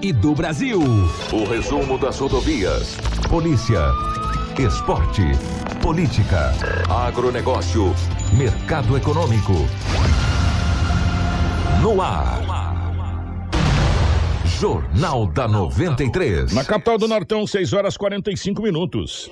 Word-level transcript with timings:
e 0.00 0.12
do 0.12 0.32
Brasil. 0.32 0.78
O 1.32 1.44
resumo 1.44 1.98
das 1.98 2.20
rodovias. 2.20 2.96
Polícia, 3.28 3.80
esporte, 4.56 5.22
política, 5.82 6.52
agronegócio, 6.88 7.92
mercado 8.38 8.96
econômico. 8.96 9.54
No 11.82 12.00
ar. 12.00 12.40
Jornal 14.44 15.26
da 15.26 15.48
93. 15.48 16.52
Na 16.52 16.64
capital 16.64 16.96
do 16.96 17.08
Nortão, 17.08 17.44
6 17.44 17.72
horas 17.72 17.96
45 17.96 18.62
minutos. 18.62 19.28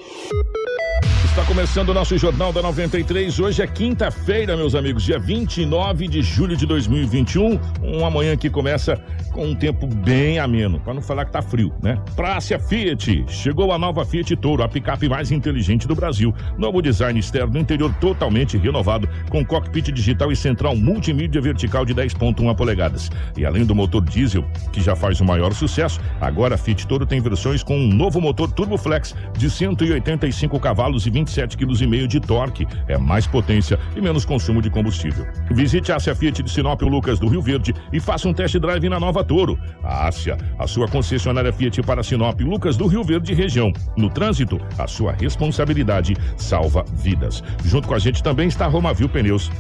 Está 1.39 1.47
começando 1.47 1.91
o 1.91 1.95
nosso 1.95 2.19
Jornal 2.19 2.53
da 2.53 2.61
93. 2.61 3.39
Hoje 3.39 3.63
é 3.63 3.67
quinta-feira, 3.69 4.57
meus 4.57 4.75
amigos, 4.75 5.05
dia 5.05 5.21
29 5.21 6.09
de 6.09 6.21
julho 6.21 6.57
de 6.57 6.67
2021. 6.67 7.61
Uma 7.81 8.11
manhã 8.11 8.37
que 8.37 8.51
começa 8.51 9.01
com 9.31 9.47
um 9.47 9.55
tempo 9.55 9.87
bem 9.87 10.41
ameno, 10.41 10.81
para 10.81 10.93
não 10.93 11.01
falar 11.01 11.25
que 11.25 11.31
tá 11.31 11.41
frio, 11.41 11.73
né? 11.81 11.97
Praça 12.17 12.59
Fiat. 12.59 13.25
Chegou 13.29 13.71
a 13.71 13.79
nova 13.79 14.05
Fiat 14.05 14.35
Toro, 14.35 14.65
a 14.65 14.69
picape 14.69 15.09
mais 15.09 15.31
inteligente 15.31 15.87
do 15.87 15.95
Brasil. 15.95 16.35
Novo 16.59 16.83
design 16.83 17.21
externo 17.21 17.57
interior 17.57 17.95
totalmente 18.01 18.59
renovado, 18.59 19.09
com 19.31 19.45
cockpit 19.45 19.93
digital 19.93 20.33
e 20.33 20.37
central 20.37 20.75
multimídia 20.75 21.41
vertical 21.41 21.85
de 21.85 21.95
10.1 21.95 22.53
polegadas. 22.57 23.13
E 23.37 23.47
além 23.47 23.65
do 23.65 23.77
motor 23.77 24.03
diesel, 24.05 24.45
que 24.73 24.81
já 24.81 24.97
faz 24.97 25.21
o 25.21 25.25
maior 25.25 25.55
sucesso, 25.55 26.01
agora 26.21 26.57
a 26.57 26.59
Fiat 26.59 26.85
Toro 26.89 27.07
tem 27.07 27.21
versões 27.21 27.63
com 27.63 27.79
um 27.79 27.87
novo 27.87 28.21
motor 28.21 28.51
Turbo 28.51 28.77
Flex 28.77 29.15
de 29.37 29.49
185 29.49 30.59
cavalos 30.59 31.07
e 31.07 31.11
27,5 31.29 31.89
kg 31.89 32.07
de 32.07 32.21
torque. 32.21 32.67
É 32.87 32.97
mais 32.97 33.27
potência 33.27 33.79
e 33.95 34.01
menos 34.01 34.25
consumo 34.25 34.63
de 34.63 34.71
combustível. 34.71 35.27
Visite 35.51 35.93
a 35.93 35.97
Ásia 35.97 36.15
Fiat 36.15 36.43
de 36.43 36.51
Sinop 36.51 36.81
Lucas 36.83 37.19
do 37.19 37.29
Rio 37.29 37.43
Verde 37.43 37.75
e 37.93 38.01
faça 38.01 38.29
um 38.29 38.33
test 38.33 38.57
drive 38.59 38.89
na 38.89 38.99
nova 38.99 39.23
Toro. 39.23 39.59
A 39.83 40.07
Ásia, 40.07 40.37
a 40.59 40.67
sua 40.67 40.89
concessionária 40.89 41.53
Fiat 41.53 41.83
para 41.83 42.03
Sinop 42.03 42.41
Lucas 42.41 42.77
do 42.77 42.87
Rio 42.87 43.05
Verde 43.05 43.35
região. 43.35 43.73
No 43.97 44.11
trânsito, 44.11 44.61
a 44.79 44.87
sua 44.87 45.13
responsabilidade 45.13 46.17
salva 46.37 46.85
vidas. 46.93 47.43
Junto 47.65 47.89
com 47.89 47.95
a 47.95 47.99
gente 47.99 48.23
também 48.23 48.49
está 48.49 48.65
a 48.67 48.69
Romavil 48.69 49.09
Pneus. 49.09 49.51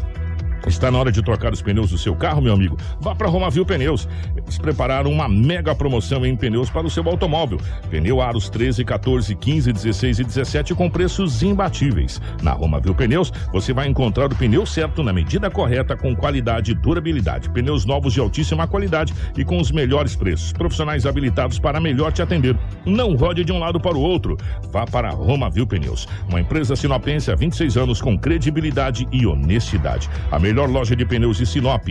Está 0.67 0.91
na 0.91 0.99
hora 0.99 1.13
de 1.13 1.23
trocar 1.23 1.53
os 1.53 1.63
pneus 1.63 1.91
do 1.91 1.99
seu 1.99 2.15
carro, 2.15 2.43
meu 2.43 2.53
amigo? 2.53 2.77
Vá 3.01 3.15
para 3.15 3.29
Romavil 3.29 3.65
Pneus. 3.65 4.09
Eles 4.37 4.59
prepararam 4.59 5.11
uma 5.11 5.29
mega 5.29 5.75
promoção 5.75 6.27
em 6.27 6.37
pneus 6.37 6.69
para 6.69 6.87
o 6.87 6.91
seu 6.91 7.07
automóvel. 7.09 7.59
Pneu 7.91 8.21
Aros 8.21 8.49
13, 8.51 8.85
14, 8.85 9.35
15, 9.35 9.73
16 9.73 10.19
e 10.19 10.25
17 10.25 10.75
com 10.75 10.91
preços 10.91 11.43
imbatíveis. 11.43 12.21
Na 12.43 12.53
Romavil 12.53 12.95
Pneus, 12.95 13.33
você 13.53 13.73
vai 13.73 13.89
encontrar 13.89 14.33
o 14.33 14.37
pneu 14.37 14.67
certo 14.67 15.03
na 15.03 15.13
medida 15.13 15.51
correta, 15.51 15.97
com 15.97 16.15
qualidade 16.15 16.73
e 16.73 16.75
durabilidade. 16.75 17.49
Pneus 17.51 17.85
novos 17.85 18.13
de 18.13 18.21
altíssima 18.21 18.67
qualidade 18.67 19.15
e 19.37 19.45
com 19.45 19.59
os 19.59 19.71
melhores 19.71 20.17
preços. 20.17 20.53
Profissionais 20.53 21.07
habilitados 21.07 21.59
para 21.59 21.81
melhor 21.81 22.13
te 22.13 22.21
atender. 22.21 22.57
Não 22.85 23.15
rode 23.15 23.45
de 23.45 23.53
um 23.53 23.59
lado 23.59 23.81
para 23.81 23.97
o 23.97 24.01
outro. 24.01 24.37
Vá 24.71 24.85
para 24.85 25.11
Romavil 25.11 25.67
Pneus. 25.67 26.09
Uma 26.29 26.41
empresa 26.41 26.77
sinopense 26.77 27.31
há 27.31 27.35
26 27.35 27.77
anos 27.77 28.01
com 28.01 28.19
credibilidade 28.19 29.07
e 29.13 29.27
honestidade. 29.27 30.11
A 30.31 30.39
melhor 30.39 30.58
melhor 30.59 30.71
loja 30.71 30.97
de 30.97 31.05
pneus 31.05 31.37
de 31.37 31.47
Sinop 31.47 31.87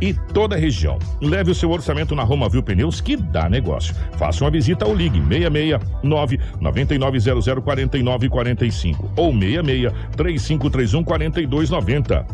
e 0.00 0.14
toda 0.32 0.56
a 0.56 0.58
região. 0.58 0.98
Leve 1.20 1.50
o 1.50 1.54
seu 1.54 1.70
orçamento 1.70 2.14
na 2.14 2.22
Roma 2.22 2.48
Viu 2.48 2.62
Pneus 2.62 3.02
que 3.02 3.16
dá 3.16 3.50
negócio. 3.50 3.94
Faça 4.16 4.44
uma 4.44 4.50
visita 4.50 4.86
ao 4.86 4.94
Ligue 4.94 5.20
669 5.20 6.40
9900 6.58 7.62
4945 7.62 9.12
ou 9.14 9.32
66 9.32 9.92
3531 10.16 11.04
4290. 11.04 12.26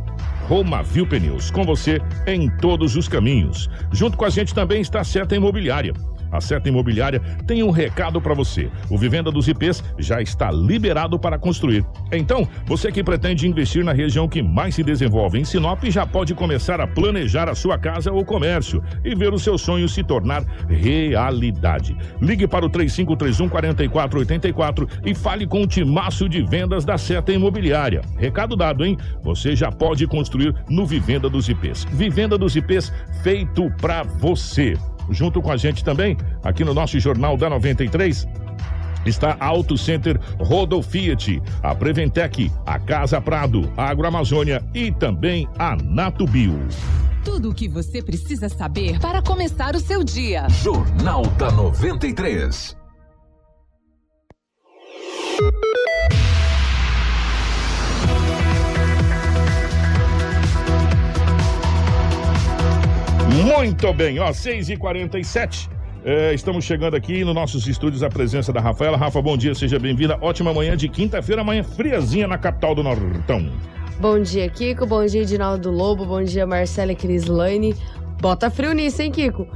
Roma 0.46 0.82
Viu 0.82 1.06
Pneus, 1.06 1.50
com 1.50 1.64
você 1.64 2.00
em 2.24 2.48
todos 2.58 2.94
os 2.94 3.08
caminhos. 3.08 3.68
Junto 3.90 4.16
com 4.16 4.26
a 4.26 4.30
gente 4.30 4.54
também 4.54 4.80
está 4.80 5.00
a 5.00 5.34
Imobiliária 5.34 5.92
a 6.34 6.40
Seta 6.40 6.68
Imobiliária 6.68 7.20
tem 7.46 7.62
um 7.62 7.70
recado 7.70 8.20
para 8.20 8.34
você. 8.34 8.68
O 8.90 8.98
Vivenda 8.98 9.30
dos 9.30 9.46
IPs 9.48 9.82
já 9.98 10.20
está 10.20 10.50
liberado 10.50 11.18
para 11.18 11.38
construir. 11.38 11.84
Então, 12.12 12.46
você 12.66 12.90
que 12.90 13.04
pretende 13.04 13.46
investir 13.46 13.84
na 13.84 13.92
região 13.92 14.28
que 14.28 14.42
mais 14.42 14.74
se 14.74 14.82
desenvolve 14.82 15.38
em 15.38 15.44
Sinop 15.44 15.84
já 15.84 16.04
pode 16.04 16.34
começar 16.34 16.80
a 16.80 16.86
planejar 16.86 17.48
a 17.48 17.54
sua 17.54 17.78
casa 17.78 18.10
ou 18.12 18.24
comércio 18.24 18.82
e 19.04 19.14
ver 19.14 19.32
o 19.32 19.38
seu 19.38 19.56
sonho 19.56 19.88
se 19.88 20.02
tornar 20.02 20.42
realidade. 20.68 21.96
Ligue 22.20 22.46
para 22.46 22.66
o 22.66 22.68
3531 22.68 23.48
4484 23.48 24.88
e 25.04 25.14
fale 25.14 25.46
com 25.46 25.62
o 25.62 25.66
timaço 25.66 26.28
de 26.28 26.42
vendas 26.42 26.84
da 26.84 26.98
Seta 26.98 27.32
Imobiliária. 27.32 28.00
Recado 28.18 28.56
dado, 28.56 28.84
hein? 28.84 28.98
Você 29.22 29.54
já 29.54 29.70
pode 29.70 30.06
construir 30.06 30.54
no 30.68 30.84
Vivenda 30.84 31.28
dos 31.28 31.48
IPs. 31.48 31.84
Vivenda 31.92 32.36
dos 32.36 32.56
IPs 32.56 32.92
feito 33.22 33.70
para 33.80 34.02
você. 34.02 34.74
Junto 35.10 35.42
com 35.42 35.50
a 35.50 35.56
gente 35.56 35.84
também, 35.84 36.16
aqui 36.42 36.64
no 36.64 36.74
nosso 36.74 36.98
Jornal 36.98 37.36
da 37.36 37.48
93, 37.50 38.26
está 39.06 39.36
Auto 39.38 39.76
Center 39.76 40.18
Rodo 40.38 40.82
Fiat, 40.82 41.42
a 41.62 41.74
Preventec, 41.74 42.50
a 42.66 42.78
Casa 42.78 43.20
Prado, 43.20 43.70
a 43.76 43.88
Agroamazônia 43.88 44.64
e 44.74 44.90
também 44.90 45.48
a 45.58 45.76
Natubio. 45.76 46.68
Tudo 47.24 47.50
o 47.50 47.54
que 47.54 47.68
você 47.68 48.02
precisa 48.02 48.48
saber 48.48 48.98
para 49.00 49.22
começar 49.22 49.74
o 49.74 49.80
seu 49.80 50.04
dia. 50.04 50.46
Jornal 50.48 51.22
da 51.38 51.50
93. 51.50 52.76
Muito 63.42 63.92
bem, 63.92 64.20
ó, 64.20 64.30
6h47. 64.30 65.68
É, 66.04 66.32
estamos 66.32 66.64
chegando 66.64 66.94
aqui 66.94 67.24
nos 67.24 67.34
nossos 67.34 67.66
estúdios 67.66 68.04
a 68.04 68.08
presença 68.08 68.52
da 68.52 68.60
Rafaela. 68.60 68.96
Rafa, 68.96 69.20
bom 69.20 69.36
dia, 69.36 69.54
seja 69.56 69.76
bem-vinda. 69.76 70.16
Ótima 70.20 70.54
manhã 70.54 70.76
de 70.76 70.88
quinta-feira, 70.88 71.42
manhã 71.42 71.64
friazinha 71.64 72.28
na 72.28 72.38
capital 72.38 72.76
do 72.76 72.84
Nortão. 72.84 73.50
Bom 73.98 74.20
dia, 74.20 74.48
Kiko. 74.48 74.86
Bom 74.86 75.04
dia, 75.04 75.22
Edinaldo 75.22 75.72
Lobo. 75.72 76.06
Bom 76.06 76.22
dia, 76.22 76.46
Marcela 76.46 76.92
e 76.92 76.94
Crislane. 76.94 77.74
Bota 78.20 78.48
frio 78.50 78.72
nisso, 78.72 79.02
hein, 79.02 79.10
Kiko? 79.10 79.48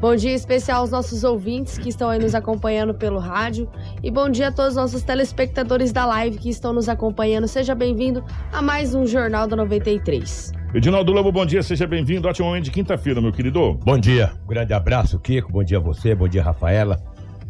Bom 0.00 0.16
dia 0.16 0.32
especial 0.32 0.80
aos 0.80 0.90
nossos 0.90 1.22
ouvintes 1.22 1.76
que 1.76 1.90
estão 1.90 2.08
aí 2.08 2.18
nos 2.18 2.34
acompanhando 2.34 2.94
pelo 2.94 3.18
rádio. 3.18 3.68
E 4.02 4.10
bom 4.10 4.30
dia 4.30 4.48
a 4.48 4.52
todos 4.52 4.70
os 4.70 4.76
nossos 4.76 5.02
telespectadores 5.02 5.92
da 5.92 6.06
live 6.06 6.38
que 6.38 6.48
estão 6.48 6.72
nos 6.72 6.88
acompanhando. 6.88 7.46
Seja 7.46 7.74
bem-vindo 7.74 8.24
a 8.50 8.62
mais 8.62 8.94
um 8.94 9.06
Jornal 9.06 9.46
da 9.46 9.56
93. 9.56 10.52
Edinaldo 10.76 11.10
Lobo, 11.10 11.32
bom 11.32 11.46
dia, 11.46 11.62
seja 11.62 11.86
bem-vindo. 11.86 12.28
Ótimo 12.28 12.48
momento 12.48 12.64
de 12.64 12.70
quinta-feira, 12.70 13.18
meu 13.18 13.32
querido. 13.32 13.80
Bom 13.82 13.96
dia, 13.96 14.32
um 14.44 14.46
grande 14.46 14.74
abraço, 14.74 15.18
Kiko. 15.18 15.50
Bom 15.50 15.64
dia 15.64 15.78
a 15.78 15.80
você, 15.80 16.14
bom 16.14 16.28
dia, 16.28 16.42
Rafaela. 16.42 17.02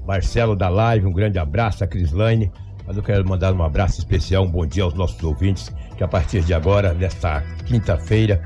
Marcelo 0.06 0.54
da 0.54 0.68
live, 0.68 1.06
um 1.06 1.12
grande 1.12 1.36
abraço, 1.36 1.82
a 1.82 1.88
Crislane. 1.88 2.52
Mas 2.86 2.96
eu 2.96 3.02
quero 3.02 3.28
mandar 3.28 3.52
um 3.52 3.64
abraço 3.64 3.98
especial, 3.98 4.44
um 4.44 4.48
bom 4.48 4.64
dia 4.64 4.84
aos 4.84 4.94
nossos 4.94 5.20
ouvintes, 5.24 5.74
que 5.96 6.04
a 6.04 6.06
partir 6.06 6.40
de 6.42 6.54
agora, 6.54 6.94
nesta 6.94 7.40
quinta-feira, 7.66 8.40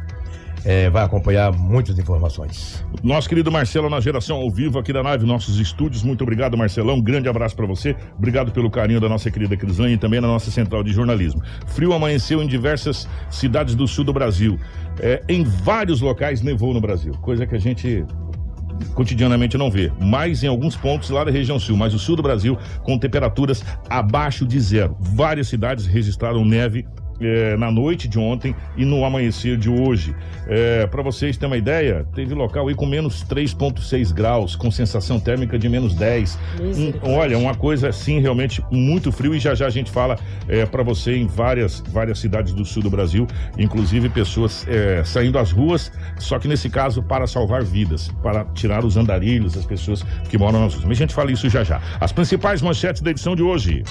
é, 0.65 0.91
vai 0.91 1.04
acompanhar 1.04 1.53
muitas 1.53 1.98
informações. 1.98 2.84
Nosso 3.03 3.28
querido 3.28 3.50
Marcelo 3.50 3.88
na 3.88 4.00
geração 4.00 4.37
ao 4.37 4.50
vivo 4.50 4.78
aqui 4.78 4.93
da 4.93 5.03
nave, 5.03 5.26
nossos 5.26 5.59
estúdios. 5.59 6.03
Muito 6.03 6.22
obrigado, 6.22 6.56
Marcelão. 6.56 6.97
Um 6.97 7.03
grande 7.03 7.28
abraço 7.28 7.56
para 7.56 7.66
você. 7.66 7.97
Obrigado 8.16 8.53
pelo 8.53 8.71
carinho 8.71 9.00
da 9.00 9.09
nossa 9.09 9.31
querida 9.31 9.56
Crislane 9.56 9.94
e 9.94 9.98
também 9.98 10.21
na 10.21 10.28
nossa 10.28 10.50
central 10.50 10.82
de 10.82 10.93
jornalismo. 10.93 11.43
Frio 11.66 11.93
amanheceu 11.93 12.43
em 12.43 12.47
diversas 12.47 13.09
cidades 13.31 13.75
do 13.75 13.87
sul 13.87 14.04
do 14.04 14.12
Brasil. 14.12 14.59
É, 14.98 15.22
em 15.28 15.44
vários 15.44 16.00
locais 16.00 16.43
nevou 16.43 16.75
no 16.75 16.81
Brasil, 16.81 17.12
coisa 17.22 17.47
que 17.47 17.54
a 17.54 17.59
gente 17.59 18.04
cotidianamente 18.94 19.56
não 19.59 19.71
vê, 19.71 19.92
mas 20.00 20.42
em 20.42 20.47
alguns 20.47 20.77
pontos 20.77 21.10
lá 21.10 21.22
da 21.22 21.31
região 21.31 21.59
sul, 21.59 21.77
mas 21.77 21.94
o 21.94 21.98
sul 21.98 22.16
do 22.16 22.22
Brasil 22.22 22.59
com 22.82 22.98
temperaturas 22.98 23.65
abaixo 23.88 24.47
de 24.47 24.59
zero. 24.59 24.97
Várias 24.98 25.48
cidades 25.48 25.87
registraram 25.87 26.44
neve 26.44 26.87
é, 27.20 27.56
na 27.56 27.70
noite 27.70 28.08
de 28.08 28.19
ontem 28.19 28.54
e 28.76 28.84
no 28.84 29.04
amanhecer 29.04 29.56
de 29.56 29.69
hoje. 29.69 30.14
É, 30.47 30.86
Para 30.86 31.03
vocês 31.03 31.36
terem 31.36 31.50
uma 31.50 31.58
ideia, 31.58 32.06
teve 32.14 32.34
local 32.34 32.69
aí 32.69 32.75
com 32.75 32.86
menos 32.86 33.25
3,6 33.25 34.12
graus, 34.12 34.56
com 34.56 34.70
sensação 34.70 35.20
térmica 35.20 35.59
de 35.59 35.69
menos 35.69 35.94
10. 35.94 36.39
Um, 36.60 37.15
olha, 37.15 37.39
uma 37.39 37.54
coisa 37.54 37.89
assim 37.89 38.21
realmente 38.21 38.62
muito 38.71 39.12
frio 39.12 39.34
e 39.34 39.39
já 39.39 39.54
já 39.54 39.66
a 39.66 39.71
gente 39.71 39.91
fala 39.91 40.18
é, 40.48 40.65
para 40.66 40.83
você 40.83 41.16
em 41.16 41.27
várias, 41.27 41.80
várias 41.89 42.18
cidades 42.18 42.53
do 42.53 42.65
sul 42.65 42.83
do 42.83 42.91
Brasil, 42.91 43.27
inclusive 43.59 44.09
pessoas 44.09 44.66
é, 44.68 45.03
saindo 45.04 45.39
às 45.39 45.53
ruas, 45.53 45.92
só 46.18 46.39
que 46.39 46.48
nesse 46.48 46.68
caso 46.68 47.03
para 47.03 47.27
salvar 47.27 47.62
vidas, 47.62 48.09
para 48.22 48.44
tirar 48.47 48.84
os 48.84 48.97
andarilhos, 48.97 49.56
as 49.56 49.66
pessoas 49.66 50.03
que 50.28 50.39
moram 50.39 50.60
nas 50.60 50.74
ruas. 50.74 50.86
Mas 50.86 50.98
a 50.98 51.00
gente 51.00 51.15
fala 51.15 51.30
isso 51.30 51.48
já 51.48 51.62
já. 51.62 51.80
As 52.00 52.12
principais 52.12 52.62
manchetes 52.62 53.03
da 53.03 53.10
edição 53.10 53.36
de 53.36 53.42
hoje. 53.42 53.83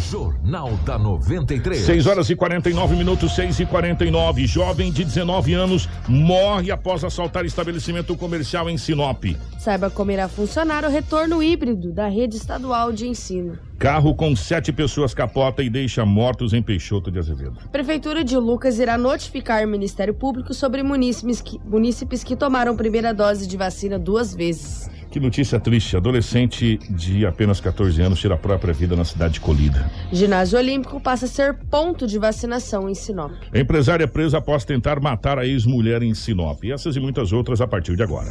Jornal 0.00 0.70
da 0.84 0.98
93. 0.98 1.82
6 1.82 2.06
horas 2.06 2.30
e 2.30 2.36
49 2.36 2.96
minutos, 2.96 3.34
6 3.34 3.60
e 3.60 3.66
49. 3.66 4.46
Jovem 4.46 4.90
de 4.90 5.04
19 5.04 5.52
anos 5.54 5.88
morre 6.08 6.70
após 6.70 7.04
assaltar 7.04 7.44
estabelecimento 7.44 8.16
comercial 8.16 8.68
em 8.70 8.78
Sinop. 8.78 9.24
Saiba 9.58 9.90
como 9.90 10.10
irá 10.10 10.28
funcionar 10.28 10.84
o 10.84 10.88
retorno 10.88 11.42
híbrido 11.42 11.92
da 11.92 12.08
rede 12.08 12.36
estadual 12.36 12.92
de 12.92 13.06
ensino. 13.06 13.58
Carro 13.78 14.14
com 14.14 14.36
sete 14.36 14.72
pessoas 14.72 15.14
capota 15.14 15.62
e 15.62 15.70
deixa 15.70 16.04
mortos 16.04 16.52
em 16.52 16.62
Peixoto 16.62 17.10
de 17.10 17.18
Azevedo. 17.18 17.58
Prefeitura 17.72 18.22
de 18.22 18.36
Lucas 18.36 18.78
irá 18.78 18.98
notificar 18.98 19.64
o 19.64 19.68
Ministério 19.68 20.12
Público 20.12 20.52
sobre 20.52 20.82
munícipes 20.82 21.40
que, 21.40 21.58
munícipes 21.64 22.22
que 22.22 22.36
tomaram 22.36 22.76
primeira 22.76 23.14
dose 23.14 23.46
de 23.46 23.56
vacina 23.56 23.98
duas 23.98 24.34
vezes. 24.34 24.90
Que 25.10 25.18
notícia 25.18 25.58
triste. 25.58 25.96
Adolescente 25.96 26.78
de 26.88 27.26
apenas 27.26 27.60
14 27.60 28.00
anos 28.00 28.20
tira 28.20 28.34
a 28.34 28.38
própria 28.38 28.72
vida 28.72 28.94
na 28.94 29.04
cidade 29.04 29.34
de 29.34 29.40
Colida. 29.40 29.90
Ginásio 30.12 30.56
Olímpico 30.56 31.00
passa 31.00 31.24
a 31.24 31.28
ser 31.28 31.54
ponto 31.54 32.06
de 32.06 32.16
vacinação 32.18 32.88
em 32.88 32.94
Sinop. 32.94 33.32
Empresária 33.52 34.06
presa 34.06 34.38
após 34.38 34.64
tentar 34.64 35.00
matar 35.00 35.38
a 35.38 35.44
ex-mulher 35.44 36.02
em 36.02 36.14
Sinop. 36.14 36.62
Essas 36.64 36.94
e 36.94 37.00
muitas 37.00 37.32
outras 37.32 37.60
a 37.60 37.66
partir 37.66 37.96
de 37.96 38.02
agora. 38.04 38.30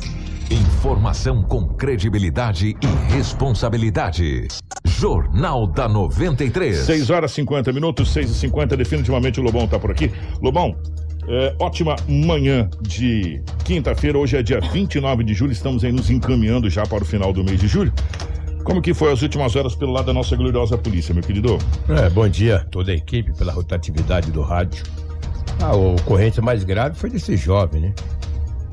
Informação 0.49 1.43
com 1.43 1.67
credibilidade 1.67 2.77
e 2.81 3.13
responsabilidade. 3.13 4.47
Jornal 4.85 5.67
da 5.67 5.87
93. 5.87 6.77
6 6.77 7.09
horas 7.09 7.31
50 7.33 7.73
minutos, 7.73 8.11
6 8.11 8.31
e 8.31 8.33
50 8.35 8.77
Definitivamente 8.77 9.39
o 9.39 9.43
Lobão 9.43 9.67
tá 9.67 9.77
por 9.77 9.91
aqui. 9.91 10.11
Lobão, 10.41 10.75
é, 11.29 11.55
ótima 11.59 11.95
manhã 12.07 12.67
de 12.81 13.41
quinta-feira. 13.63 14.17
Hoje 14.17 14.35
é 14.35 14.41
dia 14.41 14.59
29 14.59 15.23
de 15.23 15.33
julho. 15.35 15.51
Estamos 15.51 15.83
aí 15.83 15.91
nos 15.91 16.09
encaminhando 16.09 16.69
já 16.69 16.83
para 16.85 17.03
o 17.03 17.05
final 17.05 17.31
do 17.31 17.43
mês 17.43 17.59
de 17.59 17.67
julho. 17.67 17.93
Como 18.63 18.81
que 18.81 18.93
foi 18.93 19.11
as 19.11 19.21
últimas 19.21 19.55
horas 19.55 19.75
pelo 19.75 19.91
lado 19.91 20.07
da 20.07 20.13
nossa 20.13 20.35
gloriosa 20.35 20.77
polícia, 20.77 21.13
meu 21.13 21.23
querido? 21.23 21.59
É, 21.87 22.09
bom 22.09 22.27
dia 22.27 22.67
toda 22.71 22.91
a 22.91 22.95
equipe 22.95 23.31
pela 23.33 23.53
rotatividade 23.53 24.31
do 24.31 24.41
rádio. 24.41 24.83
A 25.61 25.75
ocorrência 25.75 26.41
mais 26.41 26.63
grave 26.63 26.95
foi 26.95 27.09
desse 27.09 27.37
jovem, 27.37 27.81
né? 27.81 27.93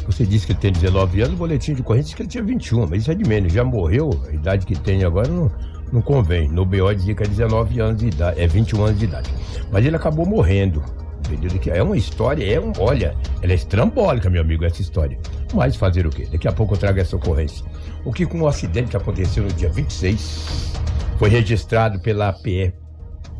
Você 0.06 0.24
disse 0.24 0.46
que 0.46 0.52
ele 0.52 0.60
tem 0.60 0.72
19 0.72 1.20
anos, 1.20 1.34
o 1.34 1.36
boletim 1.36 1.74
de 1.74 1.80
ocorrência 1.80 2.04
disse 2.04 2.16
que 2.16 2.22
ele 2.22 2.28
tinha 2.28 2.44
21, 2.44 2.86
mas 2.86 3.02
isso 3.02 3.10
é 3.10 3.14
de 3.14 3.28
menos. 3.28 3.52
Já 3.52 3.64
morreu, 3.64 4.10
a 4.28 4.32
idade 4.32 4.64
que 4.64 4.78
tem 4.78 5.04
agora 5.04 5.28
não, 5.28 5.50
não 5.92 6.00
convém. 6.00 6.48
No 6.48 6.64
BO 6.64 6.94
dizia 6.94 7.14
que 7.14 7.22
é 7.22 7.26
19 7.26 7.80
anos 7.80 8.00
de 8.00 8.06
idade, 8.06 8.40
é 8.40 8.46
21 8.46 8.84
anos 8.84 8.98
de 8.98 9.04
idade. 9.04 9.30
Mas 9.70 9.84
ele 9.84 9.96
acabou 9.96 10.24
morrendo. 10.24 10.82
Entendeu? 11.30 11.58
Que 11.58 11.70
é 11.70 11.82
uma 11.82 11.96
história, 11.96 12.44
é 12.44 12.60
um. 12.60 12.72
Olha, 12.78 13.16
ela 13.42 13.52
é 13.52 13.54
estrambólica, 13.54 14.30
meu 14.30 14.40
amigo, 14.40 14.64
essa 14.64 14.80
história. 14.80 15.18
Mas 15.52 15.76
fazer 15.76 16.06
o 16.06 16.10
quê? 16.10 16.26
Daqui 16.30 16.46
a 16.46 16.52
pouco 16.52 16.74
eu 16.74 16.78
trago 16.78 17.00
essa 17.00 17.16
ocorrência. 17.16 17.64
O 18.04 18.12
que 18.12 18.24
com 18.24 18.40
o 18.40 18.46
acidente 18.46 18.90
que 18.90 18.96
aconteceu 18.96 19.42
no 19.42 19.52
dia 19.52 19.68
26 19.68 20.72
foi 21.18 21.28
registrado 21.28 21.98
pela 22.00 22.32
PR, 22.32 22.72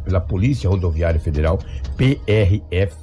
pela 0.04 0.20
Polícia 0.20 0.68
Rodoviária 0.68 1.20
Federal, 1.20 1.58
PRF. 1.96 2.96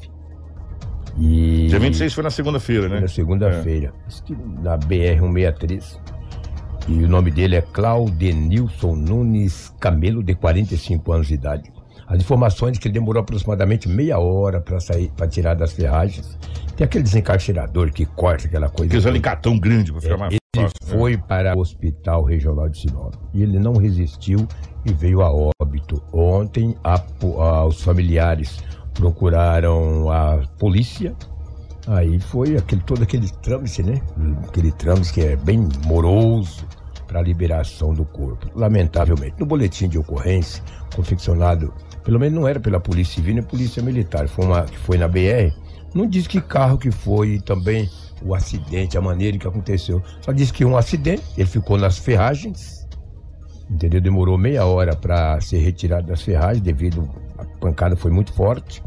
E... 1.17 1.67
Dia 1.69 1.79
26 1.79 2.13
foi 2.13 2.23
na 2.23 2.31
segunda-feira, 2.31 2.89
né? 2.89 2.99
Na 2.99 3.07
segunda-feira. 3.07 3.93
É. 4.29 4.63
Na 4.63 4.77
BR-163. 4.77 5.99
E 6.87 7.03
o 7.03 7.07
nome 7.07 7.31
dele 7.31 7.55
é 7.55 7.61
Claudenilson 7.61 8.95
Nunes 8.95 9.73
Camelo, 9.79 10.21
de 10.21 10.35
45 10.35 11.11
anos 11.13 11.27
de 11.27 11.35
idade. 11.35 11.72
As 12.13 12.19
informações 12.19 12.77
que 12.77 12.87
ele 12.87 12.93
demorou 12.93 13.21
aproximadamente 13.21 13.89
meia 13.89 14.19
hora 14.19 14.61
para 14.61 14.79
sair, 14.79 15.11
para 15.17 15.27
tirar 15.27 15.55
das 15.55 15.73
ferragens. 15.73 16.37
Tem 16.77 16.85
aquele 16.85 17.03
desencarcerador 17.03 17.91
que 17.91 18.05
corta 18.05 18.45
aquela 18.45 18.69
coisa. 18.69 18.95
Aquele 18.95 19.09
alicatão 19.09 19.57
grande 19.57 19.91
para 19.91 20.01
ficar 20.01 20.13
é, 20.13 20.17
mais 20.17 20.33
Ele 20.33 20.67
fácil, 20.67 20.87
né? 20.87 20.93
foi 20.93 21.17
para 21.17 21.57
o 21.57 21.59
Hospital 21.59 22.23
Regional 22.23 22.69
de 22.69 22.81
Sinop 22.81 23.15
e 23.33 23.41
ele 23.41 23.57
não 23.57 23.73
resistiu 23.73 24.47
e 24.85 24.93
veio 24.93 25.23
a 25.23 25.31
óbito. 25.33 26.03
Ontem, 26.13 26.77
a, 26.83 27.01
a, 27.39 27.65
os 27.65 27.81
familiares 27.81 28.59
procuraram 28.93 30.11
a 30.11 30.37
polícia. 30.59 31.15
Aí 31.87 32.19
foi 32.19 32.57
aquele, 32.57 32.83
todo 32.83 33.01
aquele 33.01 33.27
trâmite, 33.41 33.81
né? 33.81 33.99
Aquele 34.47 34.71
trâmite 34.71 35.11
que 35.11 35.21
é 35.21 35.35
bem 35.35 35.67
moroso 35.87 36.63
para 37.07 37.21
a 37.21 37.23
liberação 37.23 37.91
do 37.91 38.05
corpo. 38.05 38.47
Lamentavelmente, 38.55 39.35
no 39.39 39.47
boletim 39.47 39.87
de 39.87 39.97
ocorrência, 39.97 40.63
confeccionado 40.95 41.73
pelo 42.03 42.19
menos 42.19 42.39
não 42.39 42.47
era 42.47 42.59
pela 42.59 42.79
Polícia 42.79 43.15
Civil 43.15 43.35
nem 43.35 43.43
Polícia 43.43 43.81
Militar, 43.81 44.27
foi 44.27 44.45
uma 44.45 44.63
que 44.63 44.77
foi 44.77 44.97
na 44.97 45.07
BR. 45.07 45.53
Não 45.93 46.07
diz 46.07 46.27
que 46.27 46.41
carro 46.41 46.77
que 46.77 46.91
foi 46.91 47.39
também 47.39 47.89
o 48.23 48.33
acidente, 48.33 48.97
a 48.97 49.01
maneira 49.01 49.37
que 49.37 49.47
aconteceu. 49.47 50.01
Só 50.21 50.31
diz 50.31 50.51
que 50.51 50.65
um 50.65 50.75
acidente, 50.75 51.23
ele 51.37 51.47
ficou 51.47 51.77
nas 51.77 51.97
ferragens, 51.97 52.87
entendeu? 53.69 54.01
Demorou 54.01 54.37
meia 54.37 54.65
hora 54.65 54.95
para 54.95 55.39
ser 55.41 55.59
retirado 55.59 56.07
das 56.07 56.21
ferragens 56.21 56.61
devido 56.61 57.09
a 57.37 57.45
pancada 57.59 57.95
foi 57.95 58.11
muito 58.11 58.33
forte. 58.33 58.83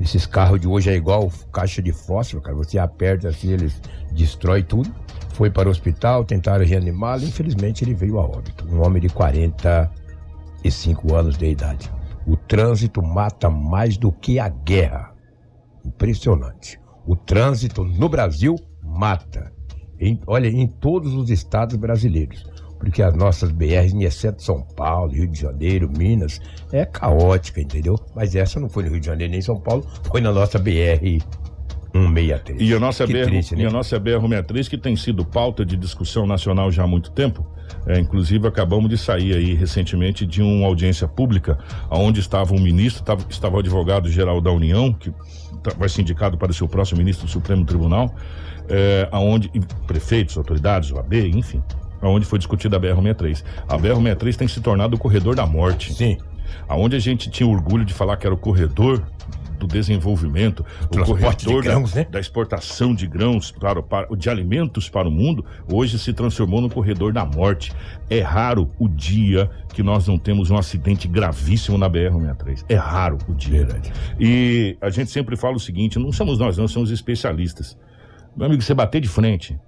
Esses 0.00 0.24
carros 0.26 0.60
de 0.60 0.66
hoje 0.66 0.90
é 0.90 0.94
igual 0.94 1.30
caixa 1.52 1.82
de 1.82 1.92
fósforo, 1.92 2.42
cara. 2.42 2.56
Você 2.56 2.78
aperta 2.78 3.28
assim, 3.28 3.52
eles 3.52 3.78
destrói 4.12 4.62
tudo. 4.62 4.90
Foi 5.34 5.50
para 5.50 5.68
o 5.68 5.70
hospital, 5.70 6.24
tentaram 6.24 6.64
reanimá-lo. 6.64 7.24
Infelizmente, 7.24 7.84
ele 7.84 7.92
veio 7.94 8.18
a 8.18 8.22
óbito. 8.22 8.66
Um 8.70 8.82
homem 8.82 9.02
de 9.02 9.10
45 9.10 11.14
anos 11.14 11.36
de 11.36 11.50
idade. 11.50 11.90
O 12.26 12.36
trânsito 12.36 13.02
mata 13.02 13.48
mais 13.50 13.96
do 13.96 14.12
que 14.12 14.38
a 14.38 14.48
guerra. 14.48 15.14
Impressionante. 15.84 16.80
O 17.06 17.16
trânsito 17.16 17.84
no 17.84 18.08
Brasil 18.08 18.56
mata. 18.82 19.52
Em, 19.98 20.20
olha, 20.26 20.48
em 20.48 20.66
todos 20.66 21.14
os 21.14 21.30
estados 21.30 21.76
brasileiros. 21.76 22.44
Porque 22.78 23.02
as 23.02 23.14
nossas 23.14 23.50
BRs, 23.50 23.92
exceto 23.94 24.42
São 24.42 24.62
Paulo, 24.62 25.12
Rio 25.12 25.28
de 25.28 25.38
Janeiro, 25.38 25.90
Minas, 25.90 26.40
é 26.72 26.86
caótica, 26.86 27.60
entendeu? 27.60 27.98
Mas 28.14 28.34
essa 28.34 28.58
não 28.58 28.70
foi 28.70 28.84
no 28.84 28.90
Rio 28.90 29.00
de 29.00 29.06
Janeiro 29.06 29.32
nem 29.32 29.42
São 29.42 29.60
Paulo, 29.60 29.86
foi 30.10 30.22
na 30.22 30.32
nossa 30.32 30.58
BR 30.58 31.20
163. 31.92 32.60
E 32.60 32.74
a 32.74 32.80
nossa, 32.80 33.06
BR, 33.06 33.24
triste, 33.24 33.56
né? 33.56 33.62
e 33.62 33.66
a 33.66 33.70
nossa 33.70 33.98
BR-163, 33.98 34.68
que 34.68 34.78
tem 34.78 34.96
sido 34.96 35.24
pauta 35.24 35.64
de 35.64 35.76
discussão 35.76 36.26
nacional 36.26 36.70
já 36.70 36.84
há 36.84 36.86
muito 36.86 37.10
tempo, 37.10 37.46
é, 37.86 37.98
inclusive, 37.98 38.46
acabamos 38.46 38.88
de 38.90 38.98
sair 38.98 39.34
aí 39.34 39.54
recentemente 39.54 40.26
de 40.26 40.42
uma 40.42 40.66
audiência 40.66 41.08
pública, 41.08 41.58
onde 41.90 42.20
estava 42.20 42.54
um 42.54 42.60
ministro, 42.60 43.02
estava, 43.02 43.24
estava 43.28 43.56
o 43.56 43.58
advogado-geral 43.60 44.40
da 44.40 44.50
União, 44.50 44.92
que 44.92 45.10
tá, 45.62 45.72
vai 45.78 45.88
ser 45.88 46.02
indicado 46.02 46.36
para 46.36 46.52
ser 46.52 46.64
o 46.64 46.68
próximo 46.68 46.98
ministro 46.98 47.26
do 47.26 47.30
Supremo 47.30 47.64
Tribunal, 47.64 48.14
é, 48.68 49.08
aonde 49.10 49.50
prefeitos, 49.86 50.36
autoridades, 50.36 50.92
OAB, 50.92 51.14
enfim, 51.14 51.62
aonde 52.00 52.24
foi 52.24 52.38
discutida 52.38 52.76
a 52.76 52.80
BR-63. 52.80 53.42
A 53.68 53.76
BR-63 53.76 54.36
tem 54.36 54.48
se 54.48 54.60
tornado 54.60 54.96
o 54.96 54.98
corredor 54.98 55.34
da 55.34 55.46
morte. 55.46 55.92
Sim. 55.92 56.18
Aonde 56.68 56.96
a 56.96 56.98
gente 56.98 57.30
tinha 57.30 57.48
orgulho 57.48 57.84
de 57.84 57.94
falar 57.94 58.16
que 58.16 58.26
era 58.26 58.34
o 58.34 58.38
corredor 58.38 59.02
do 59.60 59.66
desenvolvimento, 59.66 60.64
o, 60.90 61.00
o 61.00 61.04
corretor 61.04 61.62
grãos, 61.62 61.92
da, 61.92 62.00
né? 62.00 62.06
da, 62.10 62.18
exportação 62.18 62.94
de 62.94 63.06
grãos, 63.06 63.50
para, 63.50 63.82
para, 63.82 64.16
de 64.16 64.30
alimentos 64.30 64.88
para 64.88 65.06
o 65.06 65.10
mundo, 65.10 65.44
hoje 65.70 65.98
se 65.98 66.12
transformou 66.12 66.60
no 66.60 66.70
corredor 66.70 67.12
da 67.12 67.24
morte. 67.24 67.72
É 68.08 68.20
raro 68.20 68.70
o 68.78 68.88
dia 68.88 69.50
que 69.72 69.82
nós 69.82 70.08
não 70.08 70.18
temos 70.18 70.50
um 70.50 70.56
acidente 70.56 71.06
gravíssimo 71.06 71.76
na 71.76 71.88
BR-163. 71.88 72.64
É 72.68 72.74
raro 72.74 73.18
o 73.28 73.34
dia. 73.34 73.66
Verdade. 73.66 73.92
E 74.18 74.76
a 74.80 74.90
gente 74.90 75.10
sempre 75.10 75.36
fala 75.36 75.56
o 75.56 75.60
seguinte: 75.60 75.98
não 75.98 76.10
somos 76.10 76.38
nós, 76.38 76.56
não, 76.56 76.66
somos 76.66 76.90
especialistas. 76.90 77.76
Meu 78.36 78.46
amigo, 78.46 78.62
você 78.62 78.72
bater 78.72 79.00
de 79.00 79.08
frente, 79.08 79.58